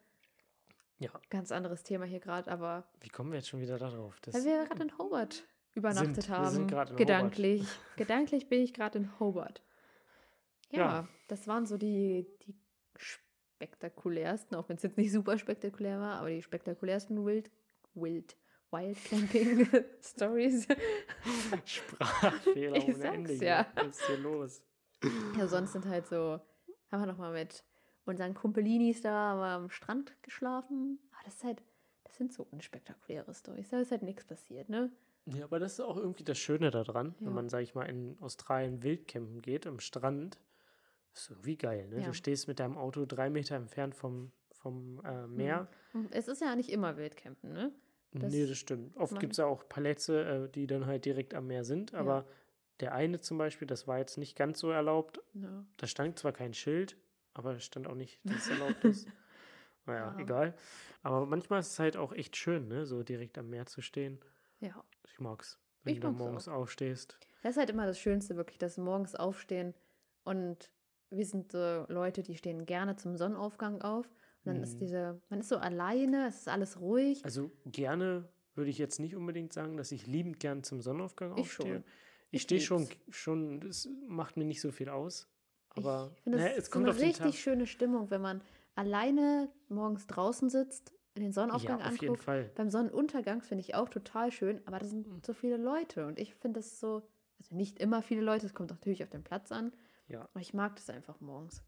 Ja. 1.02 1.10
Ganz 1.32 1.52
anderes 1.52 1.84
Thema 1.84 2.06
hier 2.06 2.20
gerade, 2.20 2.49
aber 2.52 2.84
Wie 3.02 3.10
kommen 3.10 3.32
wir 3.32 3.38
jetzt 3.39 3.49
schon 3.49 3.60
wieder 3.60 3.78
darauf? 3.80 4.20
Das, 4.22 4.36
weil 4.36 4.45
wir 4.45 4.66
gerade 4.66 4.84
in 4.84 4.97
Hobart 4.99 5.43
übernachtet 5.74 6.16
Sind. 6.24 6.30
Wir 6.30 6.38
haben. 6.38 6.52
sind 6.52 6.68
grad 6.70 6.91
in 6.91 6.95
gedanklich. 6.97 7.68
gedanklich 7.97 8.47
bin 8.49 8.62
ich 8.62 8.74
gerade 8.74 8.99
in 8.99 9.20
Hobart. 9.20 9.64
Ja, 10.70 10.78
Ja. 10.80 11.08
das 11.28 11.47
waren 11.47 11.66
so 11.66 11.78
die, 11.78 12.28
die 12.45 12.56
spektakulärsten, 12.97 14.56
auch 14.58 14.70
wenn 14.70 14.78
es 14.78 14.84
jetzt 14.84 14.97
nicht 14.97 15.12
super 15.12 15.38
spektakulär 15.39 15.99
war, 15.99 16.20
aber 16.20 16.30
die 16.30 16.41
spektakulärsten 16.43 17.26
Wild, 17.26 17.49
Wild, 17.95 18.36
Wildcamping-Stories. 18.72 20.68
Sprachfehler 21.66 22.78
Ich 22.78 22.84
ohne 22.86 22.95
sag's 22.95 23.16
Ende. 23.16 23.34
ja. 23.45 23.66
Was 23.76 23.88
ist 23.88 24.06
hier 24.08 24.18
los? 24.20 24.62
Ja, 25.38 25.47
sonst 25.47 25.74
sind 25.74 25.86
halt 25.86 26.06
so, 26.08 26.39
haben 26.91 27.02
wir 27.02 27.06
noch 27.08 27.18
mal 27.18 27.34
mit 28.06 28.14
unseren 28.16 28.34
Kumpelinis 28.34 29.02
da 29.02 29.12
haben 29.12 29.39
wir 29.39 29.45
am 29.47 29.70
Strand 29.70 30.16
geschlafen. 30.24 30.99
Aber 31.12 31.24
das 31.26 31.36
ist 31.36 31.43
halt, 31.43 31.62
das 32.04 32.16
sind 32.18 32.34
so 32.34 32.47
unspektakuläre 32.52 33.34
Stories. 33.34 33.70
Da 33.70 33.80
ist 33.80 33.91
halt 33.91 34.04
nichts 34.04 34.24
passiert, 34.26 34.70
ne? 34.70 34.91
Ja, 35.26 35.43
aber 35.45 35.60
das 35.60 35.74
ist 35.74 35.80
auch 35.82 35.97
irgendwie 35.97 36.24
das 36.24 36.38
Schöne 36.39 36.72
daran, 36.72 37.16
Ja. 37.20 37.28
wenn 37.28 37.34
man, 37.34 37.49
sag 37.49 37.62
ich 37.62 37.76
mal, 37.76 37.84
in 37.86 38.18
Australien 38.22 38.82
wildcampen 38.84 39.41
geht, 39.41 39.68
am 39.68 39.80
Strand. 39.80 40.39
ist 41.14 41.30
irgendwie 41.30 41.58
geil, 41.58 41.88
ne? 41.89 41.99
Ja. 41.99 42.08
Du 42.08 42.14
stehst 42.14 42.47
mit 42.47 42.60
deinem 42.60 42.78
Auto 42.78 43.06
drei 43.06 43.30
Meter 43.30 43.56
entfernt 43.56 43.93
vom, 43.95 44.32
vom 44.52 45.02
äh, 45.06 45.28
Meer. 45.28 45.68
Und 45.93 46.12
Es 46.14 46.28
ist 46.28 46.41
ja 46.41 46.56
nicht 46.56 46.70
immer 46.70 46.97
Wildcampen, 46.97 47.52
ne? 47.54 47.72
Das 48.14 48.32
nee, 48.34 48.45
das 48.47 48.58
stimmt. 48.58 48.97
Oft 48.97 49.20
gibt 49.20 49.34
es 49.34 49.38
ja 49.38 49.45
auch 49.45 49.68
Palätze, 49.70 50.24
äh, 50.24 50.49
die 50.49 50.68
dann 50.68 50.86
halt 50.86 51.06
direkt 51.06 51.34
am 51.34 51.47
Meer 51.47 51.64
sind, 51.64 51.93
aber 51.93 52.26
der 52.80 52.93
eine 52.93 53.20
zum 53.22 53.38
Beispiel, 53.38 53.68
das 53.68 53.88
war 53.88 53.99
jetzt 53.99 54.18
nicht 54.18 54.36
ganz 54.36 54.60
so 54.60 54.70
erlaubt. 54.72 55.22
Ja. 55.34 55.66
Da 55.78 55.88
stand 55.88 56.18
zwar 56.18 56.32
kein 56.32 56.54
Schild, 56.54 56.97
aber 57.34 57.53
es 57.55 57.63
stand 57.65 57.88
auch 57.88 57.95
nicht, 57.95 58.19
dass 58.23 58.43
es 58.43 58.49
erlaubt 58.59 58.84
ist. 58.86 59.07
Naja, 59.86 60.13
Ja. 60.17 60.19
egal. 60.19 60.55
Aber 61.03 61.25
manchmal 61.25 61.59
ist 61.59 61.71
es 61.71 61.79
halt 61.79 61.97
auch 61.97 62.13
echt 62.13 62.36
schön, 62.36 62.67
ne? 62.67 62.86
so 62.86 63.03
direkt 63.03 63.38
am 63.38 63.49
Meer 63.49 63.65
zu 63.65 63.82
stehen. 63.82 64.19
ja. 64.59 64.84
Ich 65.05 65.19
mag's. 65.19 65.59
Wenn 65.84 65.93
Ich 65.95 65.99
du 65.99 66.11
morgens 66.11 66.47
aufstehst. 66.47 67.17
Das 67.41 67.51
ist 67.53 67.57
halt 67.57 67.71
immer 67.71 67.88
das 67.88 67.99
Schönste, 67.99 68.36
wirklich, 68.38 68.59
dass 68.59 68.77
morgens 68.77 69.15
aufstehen 69.15 69.73
und 70.23 70.71
wir 71.09 71.25
sind 71.25 71.51
so 71.51 71.86
Leute, 71.89 72.21
die 72.23 72.38
stehen 72.38 72.65
gerne 72.65 72.95
zum 72.95 73.17
Sonnenaufgang 73.17 73.82
auf. 73.82 74.05
Und 74.07 74.53
dann 74.53 74.63
ist 74.63 74.75
Mhm. 74.75 74.79
diese, 74.79 75.21
man 75.29 75.39
ist 75.41 75.49
so 75.49 75.57
alleine, 75.57 76.27
es 76.27 76.38
ist 76.41 76.47
alles 76.47 76.79
ruhig. 76.79 77.25
Also 77.25 77.51
gerne 77.65 78.29
würde 78.55 78.69
ich 78.69 78.77
jetzt 78.77 78.99
nicht 78.99 79.15
unbedingt 79.15 79.53
sagen, 79.53 79.75
dass 79.77 79.91
ich 79.91 80.07
liebend 80.07 80.39
gern 80.39 80.63
zum 80.63 80.82
Sonnenaufgang 80.82 81.32
Ich 81.34 81.39
aufstehe. 81.41 81.73
schon. 81.75 81.84
Ich 82.29 82.32
Ich 82.32 82.41
stehe 82.43 82.61
schon, 82.61 82.88
schon, 83.09 83.59
das 83.61 83.89
macht 84.07 84.38
mir 84.38 84.45
nicht 84.45 84.61
so 84.61 84.71
viel 84.71 84.88
aus. 84.89 85.27
Aber 85.76 86.11
ich 86.15 86.22
finde, 86.24 86.38
naja, 86.38 86.49
das 86.49 86.57
es 86.57 86.63
ist 86.65 86.72
kommt 86.72 86.86
so 86.86 86.91
eine 86.91 86.99
richtig 87.01 87.39
schöne 87.41 87.67
Stimmung, 87.67 88.09
wenn 88.11 88.22
man 88.22 88.41
alleine 88.76 89.49
morgens 89.69 90.07
draußen 90.07 90.49
sitzt, 90.49 90.93
den 91.17 91.32
Sonnenaufgang 91.34 91.80
Ja, 91.80 91.88
auf 91.88 91.97
jeden 91.97 92.13
anguckt. 92.13 92.24
Fall. 92.24 92.51
Beim 92.55 92.69
Sonnenuntergang 92.69 93.41
finde 93.41 93.61
ich 93.63 93.76
auch 93.76 93.89
total 93.89 94.32
schön, 94.32 94.61
aber 94.65 94.80
da 94.80 94.86
sind 94.86 95.07
Mhm. 95.07 95.22
so 95.26 95.34
viele 95.34 95.57
Leute 95.57 96.05
und 96.07 96.19
ich 96.19 96.36
finde 96.36 96.59
das 96.59 96.80
so, 96.80 97.01
also 97.39 97.55
nicht 97.55 97.80
immer 97.80 98.01
viele 98.01 98.22
Leute, 98.22 98.45
es 98.45 98.53
kommt 98.53 98.69
natürlich 98.69 99.03
auf 99.03 99.09
den 99.09 99.24
Platz 99.24 99.51
an, 99.51 99.74
Ja. 100.07 100.28
aber 100.34 100.41
ich 100.41 100.53
mag 100.53 100.76
das 100.76 100.89
einfach 100.89 101.19
morgens. 101.22 101.63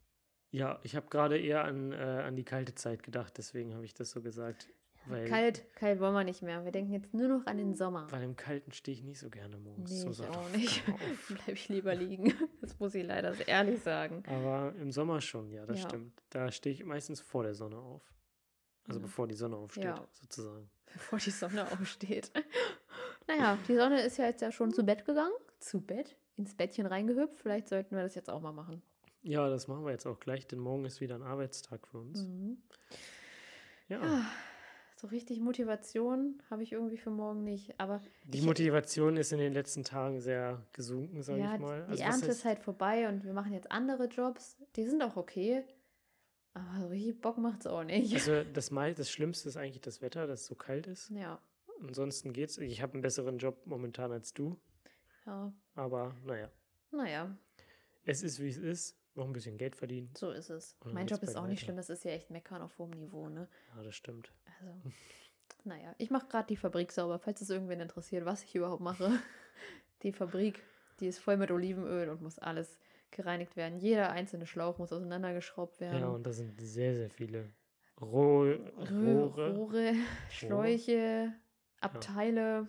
Ja, 0.50 0.78
ich 0.84 0.94
habe 0.94 1.08
gerade 1.08 1.36
eher 1.38 1.64
an, 1.64 1.92
äh, 1.92 1.96
an 1.96 2.36
die 2.36 2.44
kalte 2.44 2.74
Zeit 2.74 3.02
gedacht, 3.02 3.36
deswegen 3.38 3.74
habe 3.74 3.84
ich 3.84 3.92
das 3.94 4.10
so 4.10 4.22
gesagt. 4.22 4.68
Weil, 5.06 5.28
Kalt, 5.28 5.64
kalt 5.74 6.00
wollen 6.00 6.14
wir 6.14 6.24
nicht 6.24 6.40
mehr. 6.42 6.64
Wir 6.64 6.72
denken 6.72 6.92
jetzt 6.92 7.12
nur 7.12 7.28
noch 7.28 7.46
an 7.46 7.58
den 7.58 7.74
Sommer. 7.74 8.10
weil 8.10 8.22
im 8.22 8.36
Kalten 8.36 8.72
stehe 8.72 8.96
ich 8.96 9.02
nicht 9.04 9.18
so 9.18 9.28
gerne 9.28 9.56
morgens. 9.58 9.90
Nee, 9.90 10.00
zum 10.00 10.12
ich 10.12 10.30
auch 10.30 10.48
nicht. 10.50 10.82
Bleibe 11.28 11.52
ich 11.52 11.68
lieber 11.68 11.94
liegen. 11.94 12.32
Das 12.60 12.78
muss 12.78 12.94
ich 12.94 13.04
leider 13.04 13.34
ehrlich 13.46 13.82
sagen. 13.82 14.22
Aber 14.26 14.74
im 14.80 14.90
Sommer 14.90 15.20
schon, 15.20 15.50
ja, 15.50 15.66
das 15.66 15.82
Ja. 15.82 15.88
stimmt. 15.88 16.22
Da 16.30 16.50
stehe 16.50 16.74
ich 16.74 16.84
meistens 16.84 17.20
vor 17.20 17.42
der 17.42 17.54
Sonne 17.54 17.76
auf. 17.76 18.02
Also 18.88 19.00
Ja. 19.00 19.06
bevor 19.06 19.26
die 19.28 19.34
Sonne 19.34 19.56
aufsteht, 19.56 19.84
Ja. 19.84 20.06
sozusagen. 20.12 20.70
Bevor 20.92 21.18
die 21.18 21.30
Sonne 21.30 21.66
aufsteht. 21.72 22.30
Naja, 23.26 23.58
die 23.68 23.76
Sonne 23.76 24.00
ist 24.02 24.16
ja 24.16 24.24
jetzt 24.26 24.40
ja 24.42 24.50
schon 24.52 24.72
zu 24.72 24.84
Bett 24.84 25.04
gegangen. 25.04 25.34
Zu 25.60 25.80
Bett? 25.80 26.16
Ins 26.36 26.54
Bettchen 26.54 26.86
reingehüpft. 26.86 27.36
Vielleicht 27.36 27.68
sollten 27.68 27.94
wir 27.96 28.02
das 28.02 28.14
jetzt 28.14 28.30
auch 28.30 28.40
mal 28.40 28.52
machen. 28.52 28.82
Ja, 29.22 29.48
das 29.48 29.68
machen 29.68 29.84
wir 29.84 29.92
jetzt 29.92 30.06
auch 30.06 30.20
gleich, 30.20 30.46
denn 30.46 30.58
morgen 30.58 30.84
ist 30.84 31.00
wieder 31.00 31.14
ein 31.14 31.22
Arbeitstag 31.22 31.86
für 31.86 31.98
uns. 31.98 32.22
Mhm. 32.26 32.58
Ja. 33.88 34.02
Ja, 34.02 34.24
so 35.04 35.08
richtig 35.10 35.38
Motivation 35.40 36.42
habe 36.48 36.62
ich 36.62 36.72
irgendwie 36.72 36.96
für 36.96 37.10
morgen 37.10 37.44
nicht. 37.44 37.78
Aber 37.78 38.00
Die 38.24 38.38
ich- 38.38 38.44
Motivation 38.44 39.16
ist 39.18 39.32
in 39.32 39.38
den 39.38 39.52
letzten 39.52 39.84
Tagen 39.84 40.20
sehr 40.22 40.62
gesunken, 40.72 41.22
sage 41.22 41.40
ja, 41.40 41.54
ich 41.54 41.60
mal. 41.60 41.82
die 41.82 41.90
Also 41.90 42.04
was 42.04 42.12
Ernte 42.12 42.26
ist 42.28 42.44
halt 42.46 42.58
vorbei 42.60 43.06
und 43.08 43.22
wir 43.24 43.34
machen 43.34 43.52
jetzt 43.52 43.70
andere 43.70 44.06
Jobs. 44.06 44.56
Die 44.76 44.84
sind 44.84 45.02
auch 45.02 45.16
okay. 45.16 45.62
Aber 46.54 46.80
so 46.80 46.86
richtig 46.86 47.20
Bock 47.20 47.36
macht 47.36 47.60
es 47.60 47.66
auch 47.66 47.84
nicht. 47.84 48.14
Also 48.14 48.44
das, 48.54 48.70
Mai, 48.70 48.94
das 48.94 49.10
Schlimmste 49.10 49.48
ist 49.50 49.56
eigentlich 49.58 49.80
das 49.82 50.00
Wetter, 50.00 50.26
dass 50.26 50.40
es 50.42 50.46
so 50.46 50.54
kalt 50.54 50.86
ist. 50.86 51.10
ja, 51.10 51.38
Ansonsten 51.82 52.32
geht's. 52.32 52.56
Ich 52.58 52.80
habe 52.80 52.94
einen 52.94 53.02
besseren 53.02 53.36
Job 53.38 53.66
momentan 53.66 54.10
als 54.12 54.32
du. 54.32 54.56
ja. 55.26 55.52
Aber 55.74 56.14
naja, 56.24 56.48
Naja, 56.92 57.36
es 58.04 58.22
ist 58.22 58.40
wie 58.40 58.48
es 58.48 58.56
ist. 58.56 58.96
Noch 59.14 59.26
ein 59.26 59.32
bisschen 59.32 59.56
Geld 59.58 59.76
verdienen. 59.76 60.10
so 60.16 60.30
ist 60.30 60.50
es. 60.50 60.76
Mein 60.84 61.06
Job 61.06 61.22
ist 61.22 61.36
auch 61.36 61.46
nicht 61.46 61.58
weiter. 61.58 61.64
schlimm. 61.66 61.76
Das 61.76 61.88
ist 61.90 62.04
ja 62.04 62.10
echt 62.10 62.30
Meckern 62.30 62.62
auf 62.62 62.76
hohem 62.78 62.90
Niveau, 62.90 63.28
ne? 63.28 63.48
Ja, 63.76 63.82
das 63.82 63.94
stimmt. 63.94 64.32
Also, 64.60 64.74
naja, 65.64 65.94
ich 65.98 66.10
mache 66.10 66.26
gerade 66.26 66.48
die 66.48 66.56
Fabrik 66.56 66.90
sauber, 66.90 67.18
falls 67.18 67.40
es 67.40 67.50
irgendwen 67.50 67.80
interessiert, 67.80 68.24
was 68.24 68.42
ich 68.42 68.54
überhaupt 68.54 68.82
mache. 68.82 69.10
Die 70.02 70.12
Fabrik, 70.12 70.60
die 71.00 71.06
ist 71.06 71.18
voll 71.18 71.38
mit 71.38 71.50
Olivenöl 71.50 72.10
und 72.10 72.20
muss 72.20 72.38
alles 72.38 72.78
gereinigt 73.10 73.56
werden. 73.56 73.78
Jeder 73.78 74.10
einzelne 74.10 74.46
Schlauch 74.46 74.76
muss 74.76 74.92
auseinandergeschraubt 74.92 75.80
werden. 75.80 76.00
Ja, 76.00 76.08
und 76.08 76.26
da 76.26 76.32
sind 76.32 76.60
sehr, 76.60 76.94
sehr 76.94 77.08
viele 77.08 77.50
Roh 78.00 78.42
Rohre, 78.42 79.54
Rohre, 79.54 79.94
Schläuche, 80.28 81.32
Abteile, 81.80 82.68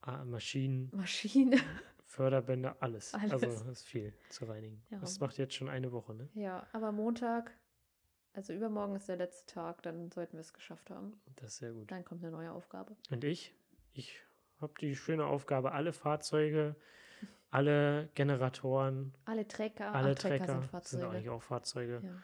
ah, 0.00 0.24
Maschinen, 0.24 0.90
Maschinen. 0.92 1.60
Förderbänder, 2.08 2.76
alles. 2.80 3.12
Also 3.14 3.36
Alles. 3.36 3.58
das 3.62 3.66
ist 3.66 3.86
viel 3.86 4.12
zu 4.30 4.46
reinigen. 4.46 4.82
Ja. 4.90 4.98
Das 4.98 5.20
macht 5.20 5.36
jetzt 5.38 5.54
schon 5.54 5.68
eine 5.68 5.92
Woche, 5.92 6.14
ne? 6.14 6.28
Ja, 6.34 6.66
aber 6.72 6.90
Montag, 6.90 7.52
also 8.32 8.52
übermorgen 8.54 8.96
ist 8.96 9.08
der 9.08 9.16
letzte 9.16 9.52
Tag, 9.52 9.82
dann 9.82 10.10
sollten 10.10 10.32
wir 10.34 10.40
es 10.40 10.54
geschafft 10.54 10.88
haben. 10.90 11.20
Das 11.36 11.52
ist 11.52 11.56
sehr 11.58 11.72
gut. 11.72 11.90
Dann 11.90 12.04
kommt 12.04 12.22
eine 12.24 12.32
neue 12.32 12.50
Aufgabe. 12.50 12.96
Und 13.10 13.24
ich? 13.24 13.54
Ich 13.92 14.20
habe 14.60 14.72
die 14.80 14.96
schöne 14.96 15.26
Aufgabe, 15.26 15.72
alle 15.72 15.92
Fahrzeuge, 15.92 16.76
alle 17.50 18.08
Generatoren, 18.14 19.14
Alle 19.26 19.46
Trecker, 19.46 19.94
alle 19.94 20.14
Trecker, 20.14 20.38
Trecker, 20.38 20.52
sind 20.52 20.60
sind, 20.62 20.70
Fahrzeuge. 20.70 21.08
eigentlich 21.10 21.28
auch 21.28 21.42
Fahrzeuge. 21.42 22.00
ja. 22.02 22.22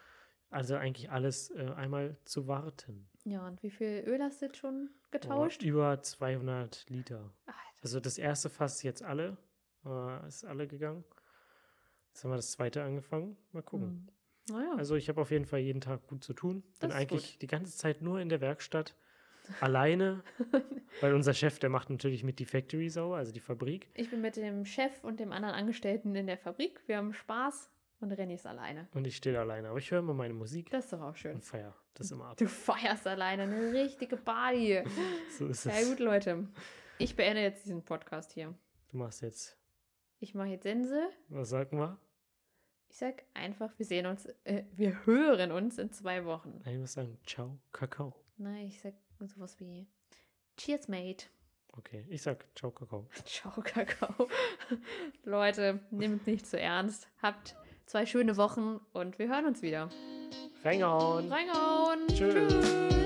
Also 0.50 0.76
eigentlich 0.76 1.10
alles 1.10 1.50
äh, 1.50 1.72
einmal 1.76 2.16
zu 2.24 2.46
warten. 2.46 3.08
ja, 3.24 3.44
und 3.46 3.60
wie 3.64 3.70
viel 3.70 4.04
Öl 4.06 4.22
hast 4.22 4.40
du 4.40 4.46
jetzt 4.46 4.56
schon 4.56 4.88
Oh, 4.92 5.08
getauscht? 5.10 5.62
über 5.62 6.00
200 6.00 6.86
Liter. 6.88 7.32
Alter. 7.46 7.58
Also 7.82 7.98
das 8.00 8.18
erste 8.18 8.48
Fass 8.48 8.82
jetzt 8.84 9.02
alle, 9.02 9.36
äh, 9.86 10.26
ist 10.28 10.44
alle 10.44 10.66
gegangen. 10.66 11.04
Jetzt 12.12 12.24
haben 12.24 12.30
wir 12.30 12.36
das 12.36 12.52
zweite 12.52 12.82
angefangen. 12.82 13.36
Mal 13.52 13.62
gucken. 13.62 14.06
Hm. 14.48 14.54
Naja, 14.56 14.74
Also 14.76 14.94
ich 14.94 15.08
habe 15.08 15.20
auf 15.20 15.30
jeden 15.30 15.46
Fall 15.46 15.60
jeden 15.60 15.80
Tag 15.80 16.06
gut 16.06 16.22
zu 16.22 16.32
tun. 16.34 16.62
Bin 16.80 16.92
eigentlich 16.92 17.32
gut. 17.32 17.42
die 17.42 17.46
ganze 17.46 17.76
Zeit 17.76 18.02
nur 18.02 18.20
in 18.20 18.28
der 18.28 18.40
Werkstatt. 18.40 18.94
alleine. 19.60 20.22
Weil 21.00 21.14
unser 21.14 21.34
Chef, 21.34 21.58
der 21.58 21.70
macht 21.70 21.90
natürlich 21.90 22.24
mit 22.24 22.38
die 22.38 22.44
Factory 22.46 22.88
sauber, 22.88 23.16
also 23.16 23.32
die 23.32 23.40
Fabrik. 23.40 23.88
ich 23.94 24.10
bin 24.10 24.20
mit 24.20 24.36
dem 24.36 24.64
Chef 24.64 25.02
und 25.04 25.20
dem 25.20 25.32
anderen 25.32 25.54
Angestellten 25.54 26.14
in 26.14 26.26
der 26.26 26.38
Fabrik. 26.38 26.80
Wir 26.86 26.96
haben 26.98 27.12
Spaß 27.12 27.70
und 28.00 28.12
Renny 28.12 28.34
ist 28.34 28.46
alleine. 28.46 28.88
Und 28.94 29.06
ich 29.06 29.16
stehe 29.16 29.38
alleine. 29.38 29.68
Aber 29.70 29.78
ich 29.78 29.90
höre 29.90 29.98
immer 30.00 30.14
meine 30.14 30.34
Musik 30.34 30.70
Das 30.70 30.84
ist 30.84 30.92
doch 30.92 31.00
auch 31.02 31.16
schön. 31.16 31.34
und 31.36 31.44
feiere 31.44 31.74
das 31.94 32.10
immer 32.10 32.26
ab. 32.30 32.36
Du 32.36 32.46
feierst 32.48 33.06
alleine 33.06 33.42
eine 33.42 33.72
richtige 33.72 34.16
Party. 34.16 34.82
So 35.38 35.46
ist 35.48 35.64
Ja 35.64 35.72
es. 35.72 35.88
gut, 35.90 35.98
Leute. 36.00 36.48
Ich 36.98 37.16
beende 37.16 37.42
jetzt 37.42 37.64
diesen 37.64 37.82
Podcast 37.84 38.32
hier. 38.32 38.54
Du 38.90 38.96
machst 38.98 39.20
jetzt, 39.22 39.58
Ich 40.20 40.34
mache 40.34 40.48
jetzt 40.48 40.62
Sense. 40.62 41.10
was 41.28 41.50
sagen 41.50 41.78
wir? 41.78 41.98
Ich 42.88 42.96
sag 42.98 43.24
einfach, 43.34 43.76
wir 43.78 43.86
sehen 43.86 44.06
uns, 44.06 44.26
äh, 44.44 44.64
wir 44.72 45.04
hören 45.04 45.50
uns 45.50 45.78
in 45.78 45.90
zwei 45.90 46.24
Wochen. 46.24 46.60
Nein, 46.64 46.74
ich 46.74 46.80
muss 46.80 46.92
sagen, 46.92 47.18
ciao, 47.26 47.58
Kakao. 47.72 48.14
Nein, 48.36 48.68
ich 48.68 48.80
sag 48.80 48.94
sowas 49.20 49.58
wie 49.58 49.86
Cheers, 50.56 50.88
mate. 50.88 51.26
Okay, 51.72 52.04
ich 52.08 52.22
sag 52.22 52.46
ciao, 52.54 52.70
Kakao. 52.70 53.08
Ciao, 53.24 53.52
Kakao. 53.62 54.28
Leute, 55.24 55.80
nehmt 55.90 56.26
nicht 56.26 56.46
zu 56.46 56.58
ernst. 56.58 57.08
Habt 57.20 57.56
zwei 57.86 58.06
schöne 58.06 58.36
Wochen 58.36 58.80
und 58.92 59.18
wir 59.18 59.28
hören 59.28 59.46
uns 59.46 59.60
wieder. 59.60 59.88
Reingehauen! 60.62 61.30
Reingehauen. 61.32 62.06
Tschüss. 62.08 62.34
Tschüss. 62.34 63.03